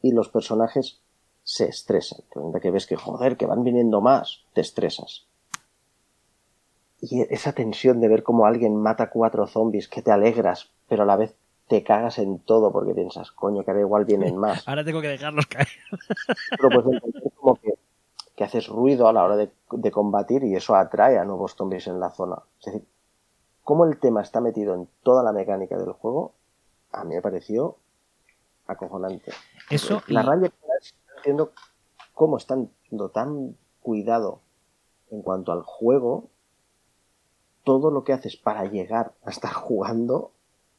[0.00, 1.02] Y los personajes
[1.42, 2.20] se estresan.
[2.34, 5.26] De que ves que, joder, que van viniendo más, te estresas.
[7.02, 11.06] Y esa tensión de ver cómo alguien mata cuatro zombies, que te alegras, pero a
[11.06, 11.36] la vez
[11.68, 14.66] te cagas en todo porque piensas, coño, que ahora igual vienen más.
[14.68, 15.68] ahora tengo que dejarlos caer.
[16.50, 17.00] Pero pues
[17.36, 17.74] como que,
[18.36, 21.86] que, haces ruido a la hora de, de, combatir y eso atrae a nuevos zombies
[21.86, 22.36] en la zona.
[22.58, 22.84] Es decir,
[23.62, 26.34] cómo el tema está metido en toda la mecánica del juego,
[26.92, 27.76] a mí me pareció
[28.66, 29.32] acojonante.
[29.70, 30.52] Eso la y...
[31.18, 31.52] haciendo
[32.12, 34.40] cómo están dando tan cuidado
[35.10, 36.28] en cuanto al juego,
[37.64, 40.32] todo lo que haces para llegar a estar jugando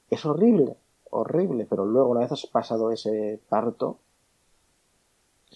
[0.09, 0.77] es horrible,
[1.09, 3.99] horrible, pero luego una vez has pasado ese parto,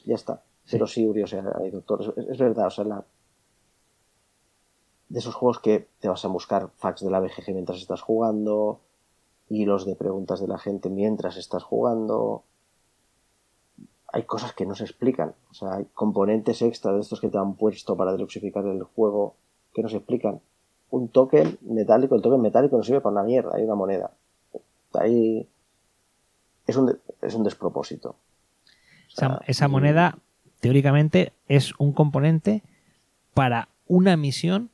[0.06, 0.44] ya está.
[0.70, 3.06] Pero sí, Uri, o sea, hay doctor, es, verdad, o sea, la,
[5.10, 8.82] de esos juegos que te vas a buscar facts de la BGG mientras estás jugando,
[9.50, 12.44] hilos de preguntas de la gente mientras estás jugando.
[14.12, 17.38] Hay cosas que no se explican, o sea, hay componentes extra de estos que te
[17.38, 19.36] han puesto para deluxificar el juego
[19.74, 20.42] que no se explican.
[20.92, 24.12] Un token metálico, el token metálico no sirve para una mierda, hay una moneda
[24.94, 25.48] ahí
[26.68, 28.16] es un, es un despropósito.
[29.48, 30.18] esa, moneda,
[30.60, 32.64] teóricamente, es un componente
[33.34, 34.70] para una misión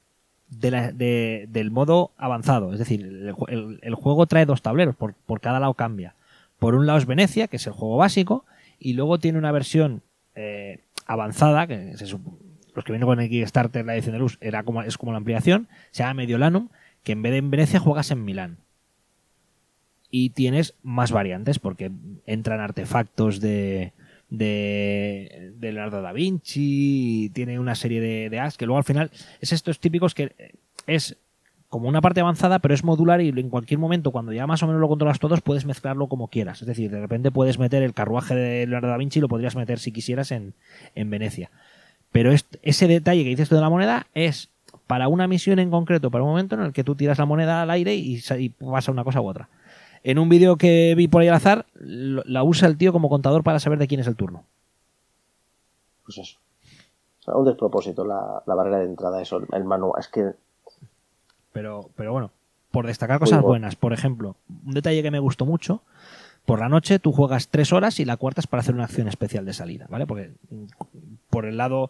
[0.50, 2.74] de del modo avanzado.
[2.74, 6.16] Es decir, el, juego trae dos tableros, por, cada lado cambia.
[6.60, 8.46] Por un lado es Venecia, que es el juego básico,
[8.80, 10.02] y luego tiene una versión
[10.36, 11.96] eh, avanzada, que
[12.76, 15.18] los que vienen con el Kickstarter, la edición de luz, era como, es como la
[15.18, 16.70] ampliación, se llama Mediolanum,
[17.04, 18.58] que en vez de en Venecia juegas en Milán
[20.18, 21.92] y tienes más variantes porque
[22.26, 23.92] entran artefactos de,
[24.30, 29.12] de, Leonardo da Vinci, tiene una serie de, de as que luego al final
[29.42, 30.54] es estos típicos que
[30.88, 31.18] es
[31.68, 34.68] como una parte avanzada, pero es modular y en cualquier momento, cuando ya más o
[34.68, 36.62] menos lo controlas todos, puedes mezclarlo como quieras.
[36.62, 39.58] Es decir, de repente puedes meter el carruaje de Leonardo da Vinci y lo podrías
[39.58, 40.54] meter si quisieras en,
[40.96, 41.52] en Venecia.
[42.14, 44.48] Pero ese detalle que dices tú de la moneda es
[44.88, 47.64] para una misión en concreto, para un momento en el que tú tiras la moneda
[47.64, 49.50] al aire y, y pasa una cosa u otra.
[50.07, 53.44] En un vídeo que vi por ahí al azar, la usa el tío como contador
[53.44, 54.44] para saber de quién es el turno.
[56.03, 56.38] Pues eso.
[57.22, 59.99] O sea, un despropósito la, la barrera de entrada, eso, el manual.
[59.99, 60.34] Es que
[61.53, 62.30] Pero, pero bueno,
[62.69, 63.48] por destacar cosas bueno.
[63.48, 63.76] buenas.
[63.76, 65.82] Por ejemplo, un detalle que me gustó mucho.
[66.45, 69.07] Por la noche tú juegas tres horas y la cuarta es para hacer una acción
[69.07, 70.06] especial de salida, ¿vale?
[70.06, 70.65] Porque mm,
[71.32, 71.90] por el lado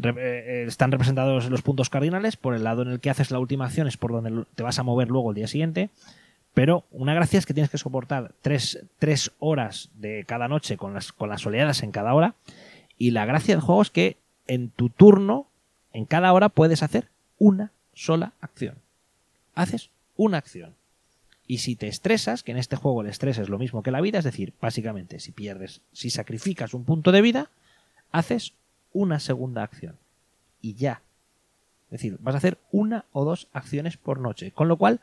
[0.00, 3.40] eh, eh, están representados los puntos cardinales, por el lado en el que haces la
[3.40, 5.90] última acción es por donde te vas a mover luego el día siguiente.
[6.56, 10.92] Pero una gracia es que tienes que soportar tres, tres horas de cada noche con
[10.92, 12.34] las, con las oleadas en cada hora.
[12.98, 14.16] Y la gracia del juego es que
[14.48, 15.46] en tu turno,
[15.92, 17.08] en cada hora, puedes hacer
[17.38, 18.76] una sola acción
[19.56, 20.74] haces una acción.
[21.48, 24.00] Y si te estresas, que en este juego el estrés es lo mismo que la
[24.00, 27.50] vida, es decir, básicamente si pierdes, si sacrificas un punto de vida,
[28.12, 28.52] haces
[28.92, 29.96] una segunda acción.
[30.60, 31.02] Y ya.
[31.86, 34.50] Es decir, vas a hacer una o dos acciones por noche.
[34.52, 35.00] Con lo cual,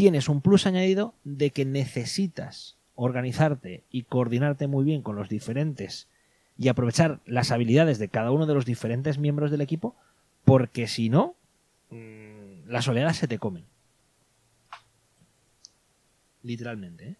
[0.00, 6.08] tienes un plus añadido de que necesitas organizarte y coordinarte muy bien con los diferentes
[6.56, 9.94] y aprovechar las habilidades de cada uno de los diferentes miembros del equipo,
[10.46, 11.34] porque si no,
[11.90, 13.66] mm, las oleadas se te comen.
[16.44, 17.16] Literalmente, ¿eh?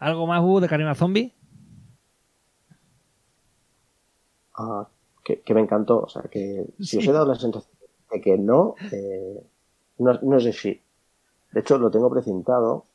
[0.00, 1.32] ¿Algo más Hugo, de Karima Zombie?
[4.54, 4.88] Ah,
[5.22, 6.00] que, que me encantó.
[6.00, 7.79] O sea, que si os he dado la sensación
[8.12, 9.42] de que no, eh,
[9.98, 10.82] no, no de sí.
[11.52, 12.86] De hecho, lo tengo precintado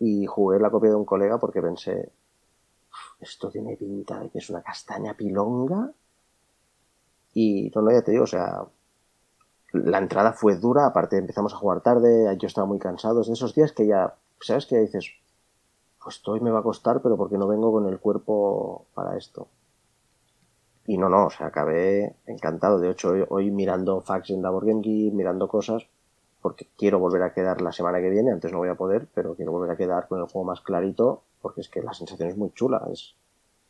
[0.00, 2.12] y jugué la copia de un colega porque pensé,
[2.92, 5.92] "Uf, esto tiene pinta de que es una castaña pilonga.
[7.34, 8.64] Y no, no, ya te digo, o sea,
[9.72, 13.32] la entrada fue dura, aparte empezamos a jugar tarde, yo estaba muy cansado, es de
[13.34, 14.66] esos días que ya, ¿sabes?
[14.66, 15.06] Que dices,
[16.02, 19.48] pues hoy me va a costar, pero porque no vengo con el cuerpo para esto.
[20.90, 22.80] Y no, no, o sea, acabé encantado.
[22.80, 24.42] De hecho, hoy, hoy mirando facts en
[24.82, 25.86] Geek, mirando cosas,
[26.42, 29.36] porque quiero volver a quedar la semana que viene, antes no voy a poder, pero
[29.36, 32.36] quiero volver a quedar con el juego más clarito, porque es que la sensación es
[32.36, 32.88] muy chula.
[32.92, 33.14] Es,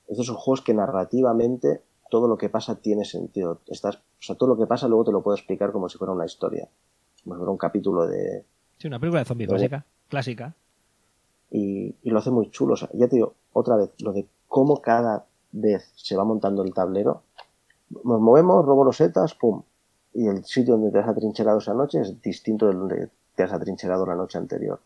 [0.08, 3.60] es de esos juegos que narrativamente todo lo que pasa tiene sentido.
[3.66, 6.14] Estás, o sea, todo lo que pasa luego te lo puedo explicar como si fuera
[6.14, 6.70] una historia,
[7.22, 8.46] como si fuera un capítulo de,
[8.78, 10.54] Sí, una película de zombies básica, clásica.
[11.50, 12.72] y, y lo hace muy chulo.
[12.72, 16.62] O sea, ya te digo, otra vez, lo de cómo cada vez se va montando
[16.62, 17.22] el tablero.
[18.04, 19.62] Nos movemos, robo los setas, pum.
[20.14, 23.52] Y el sitio donde te has atrincherado esa noche es distinto del donde te has
[23.52, 24.80] atrincherado la noche anterior.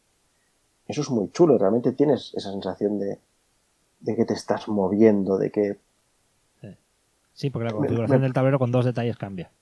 [0.89, 3.21] Eso es muy chulo realmente tienes esa sensación de,
[4.01, 5.79] de que te estás moviendo, de que
[7.33, 9.53] Sí, porque la configuración me- del tablero con dos detalles cambia.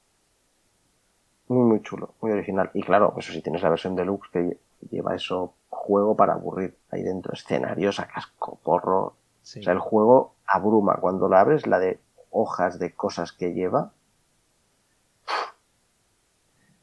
[1.49, 2.71] muy, muy chulo, muy original.
[2.75, 4.59] Y claro, eso si tienes la versión deluxe que
[4.91, 6.77] lleva eso juego para aburrir.
[6.91, 9.61] Ahí dentro escenarios a casco, porro, Sí.
[9.61, 10.97] O sea, el juego abruma.
[11.01, 12.01] Cuando lo abres, la de
[12.31, 13.93] hojas de cosas que lleva.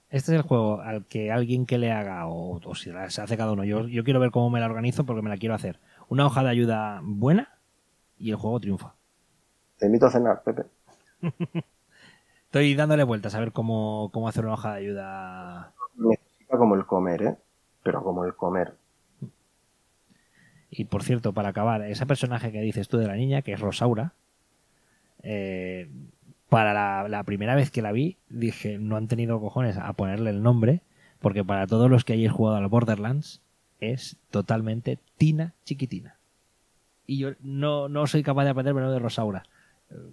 [0.10, 3.22] Este es el juego al que alguien que le haga, o, o si la- se
[3.22, 5.54] hace cada uno, yo, yo quiero ver cómo me la organizo porque me la quiero
[5.56, 5.80] hacer.
[6.08, 7.60] Una hoja de ayuda buena
[8.18, 8.96] y el juego triunfa.
[9.78, 10.64] Te invito a cenar, Pepe.
[12.46, 15.74] Estoy dándole vueltas a ver cómo, cómo hacer una hoja de ayuda.
[15.96, 17.38] Necesita como el comer, ¿eh?
[17.84, 18.76] Pero como el comer.
[20.72, 23.60] Y por cierto, para acabar, ese personaje que dices tú de la niña, que es
[23.60, 24.14] Rosaura,
[25.24, 25.90] eh,
[26.48, 30.30] para la, la primera vez que la vi, dije, no han tenido cojones a ponerle
[30.30, 30.82] el nombre,
[31.20, 33.42] porque para todos los que hayáis jugado al Borderlands,
[33.80, 36.16] es totalmente Tina Chiquitina.
[37.08, 39.44] Y yo no, no soy capaz de aprender el nombre de Rosaura.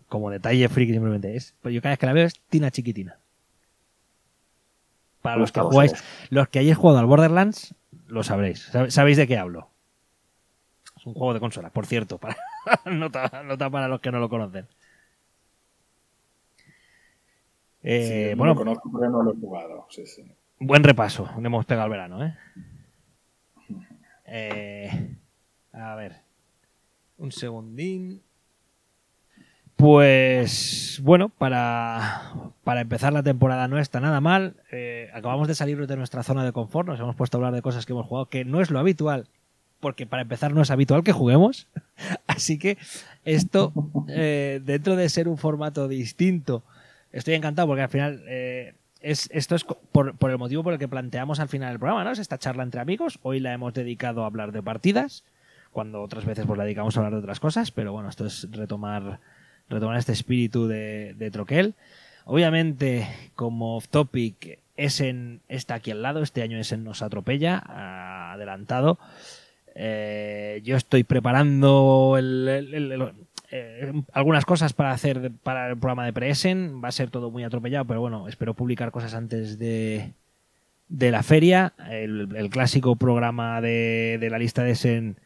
[0.08, 1.54] Como detalle friki simplemente es.
[1.60, 3.18] Pero yo cada vez que la veo es Tina Chiquitina.
[5.20, 5.92] Para los que jugáis,
[6.30, 7.74] los que hayáis jugado al Borderlands,
[8.06, 8.72] lo sabréis.
[8.72, 9.68] Sab- Sabéis de qué hablo.
[11.06, 12.18] Un juego de consola, por cierto.
[12.18, 12.36] Para,
[12.86, 14.66] nota, nota para los que no lo conocen.
[17.84, 19.86] Eh, Sí, bueno, lo conozco porque no lo he jugado.
[19.88, 20.24] Sí, sí.
[20.58, 21.30] buen repaso.
[21.38, 22.34] Le hemos pegado el verano, ¿eh?
[24.26, 25.16] Eh,
[25.72, 26.16] a ver.
[27.18, 28.20] Un segundín.
[29.76, 34.56] Pues bueno, para, para empezar la temporada no está nada mal.
[34.72, 37.62] Eh, acabamos de salir de nuestra zona de confort, nos hemos puesto a hablar de
[37.62, 39.28] cosas que hemos jugado, que no es lo habitual,
[39.80, 41.68] porque para empezar no es habitual que juguemos.
[42.26, 42.78] Así que
[43.24, 43.72] esto,
[44.08, 46.62] eh, dentro de ser un formato distinto,
[47.12, 50.78] estoy encantado porque al final eh, es, esto es por, por el motivo por el
[50.78, 52.10] que planteamos al final del programa, ¿no?
[52.10, 53.18] Es esta charla entre amigos.
[53.22, 55.24] Hoy la hemos dedicado a hablar de partidas,
[55.72, 58.48] cuando otras veces pues la dedicamos a hablar de otras cosas, pero bueno, esto es
[58.50, 59.20] retomar,
[59.68, 61.74] retomar este espíritu de, de Troquel.
[62.24, 67.62] Obviamente, como off topic, Essen está aquí al lado, este año Essen nos atropella,
[68.32, 68.98] adelantado.
[69.78, 76.82] Eh, yo estoy preparando eh, algunas cosas para hacer para el programa de Presen.
[76.82, 80.14] Va a ser todo muy atropellado, pero bueno, espero publicar cosas antes de,
[80.88, 81.74] de la feria.
[81.90, 85.16] El, clásico programa de, la lista de Essen.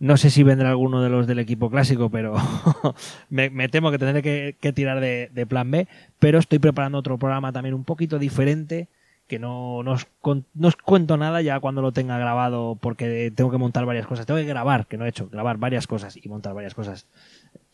[0.00, 2.36] No sé si vendrá alguno de los del equipo clásico, pero
[3.30, 5.88] me, temo que tendré que, tirar de, plan B.
[6.18, 8.88] Pero estoy preparando otro programa también un poquito diferente,
[9.28, 10.08] que no, no, os,
[10.54, 14.26] no os cuento nada ya cuando lo tenga grabado, porque tengo que montar varias cosas.
[14.26, 17.06] Tengo que grabar, que no he hecho, grabar varias cosas y montar varias cosas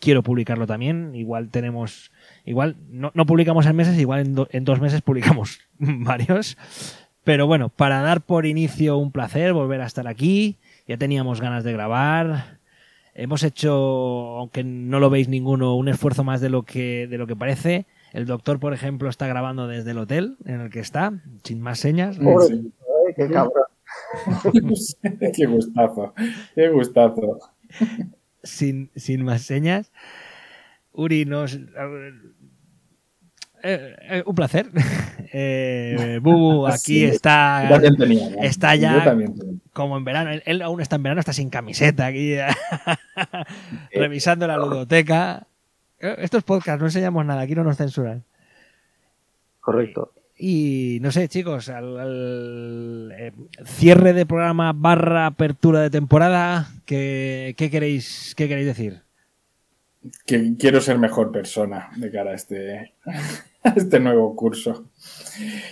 [0.01, 1.15] quiero publicarlo también.
[1.15, 2.13] Igual tenemos,
[2.45, 6.59] igual no, no publicamos en meses, igual en, do, en, dos meses publicamos varios.
[7.25, 10.59] Pero bueno, para dar por inicio un placer volver a estar aquí.
[10.87, 12.59] Ya teníamos ganas de grabar.
[13.15, 13.73] Hemos hecho,
[14.39, 17.87] aunque no lo veis ninguno, un esfuerzo más de lo que, de lo que parece.
[18.15, 21.13] El doctor, por ejemplo, está grabando desde el hotel en el que está,
[21.43, 22.17] sin más señas.
[22.17, 22.73] Sí.
[23.17, 23.65] qué cabrón.
[25.35, 26.15] qué gustazo,
[26.55, 27.39] qué gustazo
[28.45, 29.91] sin, sin más señas.
[30.93, 31.59] Uri nos...
[33.67, 34.71] Eh, eh, un placer.
[35.37, 37.69] Eh, Bubu aquí sí, está,
[37.99, 38.41] tenía, ¿no?
[38.41, 39.17] está ya
[39.73, 40.31] como en verano.
[40.31, 42.37] Él, él, aún está en verano, está sin camiseta aquí,
[43.93, 45.49] revisando la ludoteca.
[46.19, 48.25] Estos podcasts no enseñamos nada, aquí no nos censuran.
[49.61, 50.13] Correcto.
[50.37, 53.33] Y no sé, chicos, al, al eh,
[53.65, 59.03] cierre de programa barra apertura de temporada, ¿qué, qué, queréis, qué queréis decir?
[60.27, 62.95] Que quiero ser mejor persona de cara a este,
[63.63, 64.91] a este nuevo curso.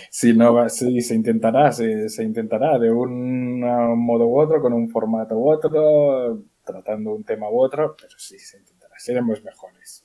[0.09, 4.89] Si no, sí, se intentará, se, se intentará de un modo u otro, con un
[4.89, 8.95] formato u otro, tratando un tema u otro, pero sí, se intentará.
[8.97, 10.02] Seremos mejores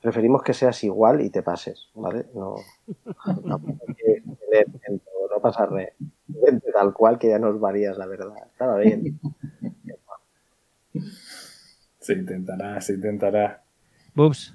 [0.00, 2.26] preferimos que seas igual y te pases, ¿vale?
[2.34, 2.56] No,
[3.44, 5.94] no, no pasarme
[6.72, 8.34] tal cual que ya nos varías, la verdad.
[8.50, 9.20] Estaba bien.
[11.98, 13.62] Se intentará, se intentará.
[14.14, 14.54] Bubs.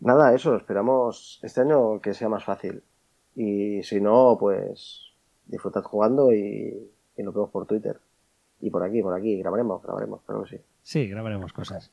[0.00, 2.82] Nada, eso, esperamos este año que sea más fácil.
[3.34, 5.12] Y si no, pues
[5.46, 7.98] disfrutad jugando y, y nos vemos por Twitter.
[8.60, 10.62] Y por aquí, por aquí, grabaremos, grabaremos, creo que sí.
[10.82, 11.90] Sí, grabaremos cosas.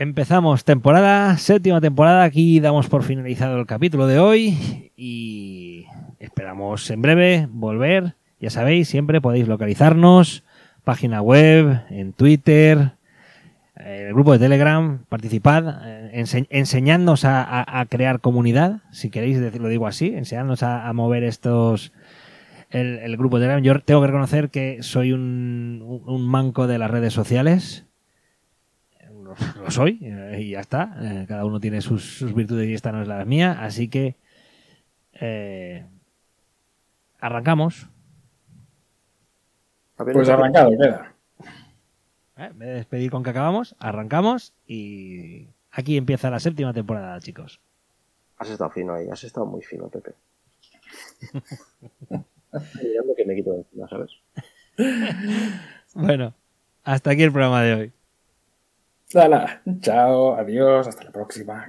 [0.00, 2.22] Empezamos temporada, séptima temporada.
[2.22, 5.86] Aquí damos por finalizado el capítulo de hoy y
[6.20, 8.14] esperamos en breve volver.
[8.38, 10.44] Ya sabéis, siempre podéis localizarnos,
[10.84, 12.92] página web, en Twitter,
[13.74, 19.88] en el grupo de Telegram, participad, ense enseñadnos a, crear comunidad, si queréis decirlo digo
[19.88, 21.92] así, enseñadnos a, mover estos,
[22.70, 23.64] el, el, grupo de Telegram.
[23.64, 27.87] Yo tengo que reconocer que soy un, un manco de las redes sociales
[29.60, 30.96] lo soy eh, y ya está.
[31.00, 33.58] Eh, cada uno tiene sus, sus, virtudes y esta no es la mía.
[33.60, 34.16] Así que
[35.20, 35.84] eh,
[37.20, 37.88] arrancamos.
[39.96, 41.14] Pues arrancado queda.
[42.36, 47.18] Eh, en vez de despedir con que acabamos, arrancamos y aquí empieza la séptima temporada,
[47.20, 47.60] chicos.
[48.36, 50.14] Has estado fino ahí, has estado muy fino, Pepe.
[52.82, 54.12] mirando que me quito de encima, ¿sabes?
[55.94, 56.34] bueno,
[56.84, 57.92] hasta aquí el programa de hoy.
[59.12, 59.62] Dala.
[59.80, 61.66] Chao, adiós, hasta la próxima.